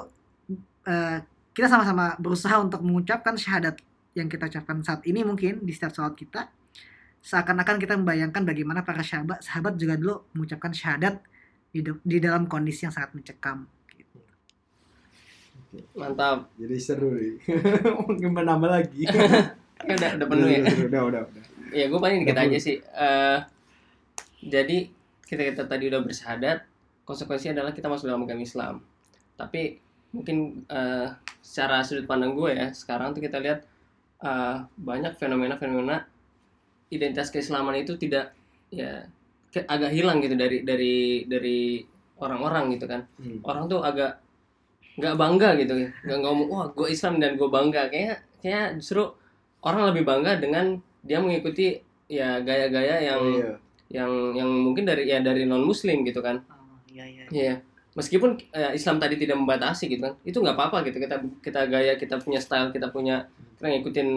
eh, 0.90 1.18
kita 1.54 1.70
sama-sama 1.70 2.18
berusaha 2.18 2.58
untuk 2.58 2.82
mengucapkan 2.82 3.38
syahadat 3.38 3.78
yang 4.14 4.30
kita 4.30 4.50
ucapkan 4.50 4.82
saat 4.82 5.02
ini 5.06 5.26
mungkin 5.26 5.62
di 5.62 5.74
setiap 5.74 5.94
sholat 5.94 6.14
kita 6.18 6.50
seakan-akan 7.24 7.80
kita 7.80 7.96
membayangkan 7.96 8.44
bagaimana 8.44 8.84
para 8.84 9.00
sahabat 9.00 9.40
sahabat 9.40 9.80
juga 9.80 9.96
dulu 9.96 10.28
mengucapkan 10.36 10.76
syahadat 10.76 11.24
di, 11.72 11.80
di 12.04 12.18
dalam 12.20 12.46
kondisi 12.46 12.86
yang 12.86 12.94
sangat 12.94 13.16
mencekam 13.16 13.66
gitu. 13.96 14.20
Mantap. 15.98 16.52
Jadi 16.60 16.76
seru 16.78 17.18
nih. 17.18 17.42
Mungkin 18.10 18.30
menambah 18.30 18.70
lagi. 18.70 19.04
Ya 19.84 20.00
udah 20.00 20.16
udah 20.16 20.28
penuh 20.32 20.48
ya. 20.48 20.60
Udah, 20.64 20.72
udah, 20.72 21.02
udah, 21.12 21.22
udah. 21.28 21.44
Ya 21.76 21.92
gue 21.92 22.00
paling 22.00 22.24
dikit 22.24 22.40
aja 22.40 22.56
sih. 22.56 22.80
Eh, 22.80 23.40
jadi 24.48 24.88
kita 25.28 25.42
kita 25.52 25.64
tadi 25.68 25.92
udah 25.92 26.00
bersyahadat, 26.08 26.64
konsekuensinya 27.04 27.60
adalah 27.60 27.76
kita 27.76 27.92
masuk 27.92 28.08
dalam 28.08 28.24
agama 28.24 28.48
Islam. 28.48 28.80
Tapi 29.36 29.84
mungkin 30.16 30.64
eh, 30.72 31.08
secara 31.44 31.84
sudut 31.84 32.08
pandang 32.08 32.34
gue 32.34 32.56
ya, 32.56 32.72
sekarang 32.72 33.12
tuh 33.12 33.20
kita 33.20 33.38
lihat 33.38 33.68
eh, 34.24 34.56
banyak 34.80 35.20
fenomena-fenomena 35.20 36.08
identitas 36.88 37.28
keislaman 37.28 37.76
itu 37.76 38.00
tidak 38.00 38.32
ya 38.72 39.04
ke- 39.52 39.68
agak 39.68 39.92
hilang 39.92 40.24
gitu 40.24 40.34
dari 40.34 40.64
dari 40.64 40.96
dari 41.28 41.60
orang-orang 42.18 42.74
gitu 42.74 42.86
kan. 42.88 43.04
Hmm. 43.20 43.44
Orang 43.44 43.68
tuh 43.68 43.84
agak 43.84 44.24
nggak 44.94 45.16
bangga 45.18 45.50
gitu, 45.58 45.74
nggak 46.06 46.20
ngomong 46.22 46.48
wah 46.48 46.68
gue 46.70 46.88
Islam 46.88 47.18
dan 47.18 47.36
gue 47.36 47.50
bangga. 47.50 47.90
Kayak 47.90 48.24
kayak 48.40 48.80
justru 48.80 49.04
orang 49.66 49.90
lebih 49.92 50.06
bangga 50.06 50.38
dengan 50.38 50.78
dia 51.02 51.20
mengikuti 51.20 51.82
ya 52.08 52.40
gaya-gaya 52.40 52.96
yang 53.04 53.20
Oh, 53.20 53.36
iya. 53.36 53.52
yang 53.92 54.12
yang 54.34 54.50
mungkin 54.50 54.86
dari 54.86 55.10
ya 55.10 55.20
dari 55.20 55.44
non 55.44 55.64
muslim 55.64 56.04
gitu 56.06 56.20
kan 56.20 56.40
Oh, 56.48 56.78
iya 56.88 57.04
iya. 57.08 57.26
Iya 57.32 57.54
meskipun 57.94 58.42
eh, 58.54 58.74
Islam 58.74 58.98
tadi 58.98 59.16
tidak 59.22 59.38
membatasi 59.38 59.86
gitu 59.90 60.02
kan 60.02 60.14
itu 60.26 60.38
nggak 60.42 60.58
apa-apa 60.58 60.86
gitu. 60.90 60.98
Kita 61.02 61.22
kita 61.42 61.62
gaya 61.70 61.94
kita 61.98 62.20
punya 62.22 62.42
style 62.42 62.74
kita 62.74 62.90
punya 62.90 63.30
kita 63.58 63.68
ngikutin 63.70 64.10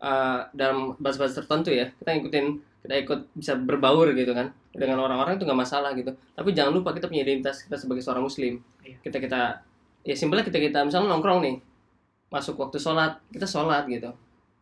eh, 0.00 0.40
dalam 0.56 0.96
batas-batas 0.96 1.44
tertentu 1.44 1.70
ya. 1.72 1.92
Kita 2.00 2.08
ngikutin 2.16 2.46
kita 2.84 2.94
ikut 3.04 3.20
bisa 3.36 3.52
berbaur 3.56 4.08
gitu 4.16 4.32
kan. 4.32 4.52
Dengan 4.72 5.02
orang-orang 5.04 5.36
itu 5.36 5.44
nggak 5.44 5.60
masalah 5.60 5.92
gitu. 5.96 6.12
Tapi 6.12 6.48
jangan 6.56 6.72
lupa 6.72 6.96
kita 6.96 7.08
punya 7.08 7.24
identitas 7.24 7.64
kita 7.64 7.76
sebagai 7.76 8.02
seorang 8.04 8.24
muslim. 8.24 8.60
Iya. 8.88 8.96
kita 9.04 9.20
kita 9.20 9.40
ya 10.00 10.16
simpelnya 10.16 10.48
kita 10.48 10.56
kita 10.56 10.80
misalnya 10.80 11.12
nongkrong 11.12 11.44
nih 11.44 11.56
masuk 12.32 12.56
waktu 12.56 12.80
sholat 12.80 13.20
kita 13.28 13.44
sholat 13.44 13.84
gitu. 13.84 14.08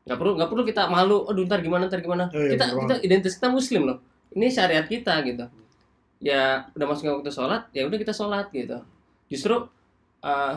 Nggak 0.06 0.18
perlu 0.18 0.32
nggak 0.34 0.50
perlu 0.50 0.62
kita 0.66 0.82
malu 0.90 1.26
aduh 1.30 1.46
ntar 1.46 1.62
gimana 1.62 1.86
ntar 1.86 2.02
gimana. 2.02 2.26
Oh 2.34 2.42
iya, 2.42 2.58
kita 2.58 2.64
bener 2.74 2.82
kita 2.82 2.94
identitas 3.06 3.34
kita 3.38 3.48
muslim 3.50 3.86
loh. 3.86 3.98
Ini 4.34 4.50
syariat 4.50 4.86
kita 4.90 5.22
gitu 5.22 5.46
ya 6.18 6.64
udah 6.72 6.86
masuk 6.88 7.12
waktu 7.12 7.28
sholat 7.28 7.68
ya 7.70 7.84
udah 7.84 7.98
kita 7.98 8.12
sholat 8.12 8.48
gitu. 8.50 8.78
Justru 9.28 9.68
eh, 10.22 10.54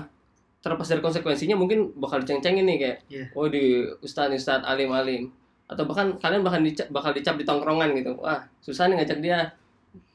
terlepas 0.60 0.88
dari 0.88 1.00
konsekuensinya 1.00 1.56
mungkin 1.56 1.96
bakal 1.96 2.20
diceng-cengin 2.20 2.66
nih 2.66 2.78
kayak 2.78 2.98
Iya. 3.08 3.26
oh 3.32 3.48
di 3.48 3.64
ustadz 4.00 4.36
ustadz 4.36 4.66
alim 4.66 4.92
alim. 4.92 5.32
Atau 5.70 5.86
bahkan 5.86 6.18
kalian 6.18 6.42
bahkan 6.42 6.66
dicap, 6.66 6.90
bakal 6.90 7.14
dicap 7.14 7.38
di 7.38 7.46
tongkrongan 7.46 7.94
gitu. 7.94 8.18
Wah 8.18 8.42
susah 8.60 8.88
nih 8.88 9.00
ngajak 9.00 9.20
dia. 9.20 9.40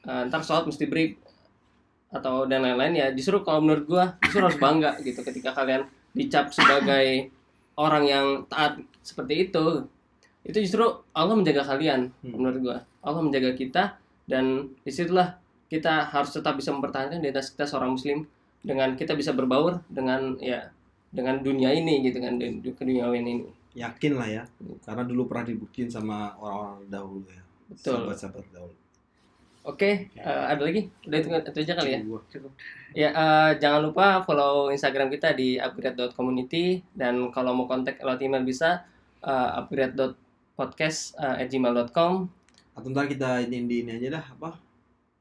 Eh, 0.05 0.23
ntar 0.29 0.41
sholat 0.41 0.65
mesti 0.65 0.85
break. 0.85 1.17
Atau 2.11 2.47
dan 2.47 2.63
lain-lain 2.63 2.95
ya 2.95 3.07
justru 3.11 3.43
kalau 3.43 3.59
menurut 3.59 3.85
gua 3.85 4.05
justru 4.23 4.39
harus 4.41 4.59
bangga 4.59 4.95
gitu 5.01 5.21
ketika 5.23 5.51
kalian 5.51 5.83
dicap 6.15 6.47
sebagai 6.51 7.27
orang 7.75 8.05
yang 8.07 8.27
taat 8.47 8.79
seperti 9.03 9.51
itu. 9.51 9.83
Itu 10.45 10.59
justru 10.61 10.85
Allah 11.11 11.35
menjaga 11.35 11.65
kalian 11.67 12.13
Hmm. 12.23 12.39
menurut 12.39 12.59
gua. 12.61 12.77
Allah 13.03 13.19
menjaga 13.19 13.51
kita 13.53 13.99
dan 14.25 14.73
di 14.85 14.93
situlah 14.93 15.37
kita 15.69 16.13
harus 16.13 16.33
tetap 16.33 16.57
bisa 16.57 16.71
mempertahankan 16.71 17.21
identitas 17.21 17.53
kita 17.53 17.69
seorang 17.69 17.97
muslim 17.97 18.25
dengan 18.65 18.97
kita 18.97 19.13
bisa 19.13 19.37
berbaur 19.37 19.85
dengan 19.91 20.39
ya 20.41 20.73
dengan 21.15 21.45
dunia 21.45 21.71
ini 21.71 22.03
gitu 22.07 22.19
kan 22.19 22.41
dan 22.41 22.65
keduniawian 22.65 23.27
ini 23.29 23.45
Yakin 23.75 24.15
lah 24.15 24.31
ya. 24.31 24.47
Karena 24.87 25.03
dulu 25.03 25.27
pernah 25.27 25.51
dibuktiin 25.51 25.91
sama 25.91 26.31
orang-orang 26.39 26.87
dahulu 26.87 27.27
ya. 27.27 27.43
betul 27.65 28.05
Sahabat-sahabat 28.07 28.45
dahulu. 28.55 28.77
oke 29.65 30.13
eh, 30.13 30.21
ada 30.21 30.61
lagi 30.61 30.93
udah 31.09 31.19
itu, 31.25 31.33
itu 31.33 31.65
aja 31.65 31.81
kali 31.81 31.97
ya 31.97 32.05
Gua. 32.05 32.21
Ya, 32.93 33.09
eh, 33.09 33.57
jangan 33.57 33.89
lupa 33.89 34.21
follow 34.23 34.69
Instagram 34.69 35.09
kita 35.09 35.33
di 35.33 35.57
upgrade.community 35.57 36.85
dan 36.93 37.33
kalau 37.33 37.57
mau 37.57 37.65
kontak 37.65 37.97
lewat 38.05 38.21
email 38.21 38.45
bisa 38.45 38.85
uh, 39.25 39.65
upgrade.podcast@gmail.com. 39.65 42.13
Atau 42.75 42.91
ntar 42.91 43.07
kita 43.07 43.41
ini 43.47 43.65
di 43.71 43.77
ini 43.87 43.91
aja 43.97 44.21
dah 44.21 44.25
apa? 44.35 44.51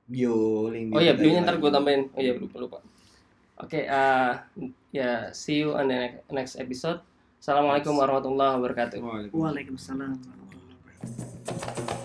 Bio 0.09 0.67
link 0.73 0.91
Oh 0.91 1.01
iya, 1.01 1.13
bio 1.13 1.37
ntar 1.39 1.61
gue 1.61 1.71
tambahin. 1.71 2.09
Oh 2.11 2.19
iya, 2.19 2.33
lupa 2.35 2.57
lupa. 2.59 2.77
Oke, 3.61 3.85
eh, 3.85 4.31
ya 4.91 5.29
see 5.31 5.61
you 5.61 5.77
on 5.77 5.87
the 5.87 5.95
ne- 5.95 6.19
next 6.33 6.57
episode. 6.57 6.99
Assalamualaikum 7.37 7.93
warahmatullahi 7.95 8.57
wabarakatuh. 8.59 8.97
Waalaikumsalam. 8.99 9.31
Waalaikumsalam 9.31 10.11
warahmatullahi 10.17 10.75
wabarakatuh. 10.81 12.02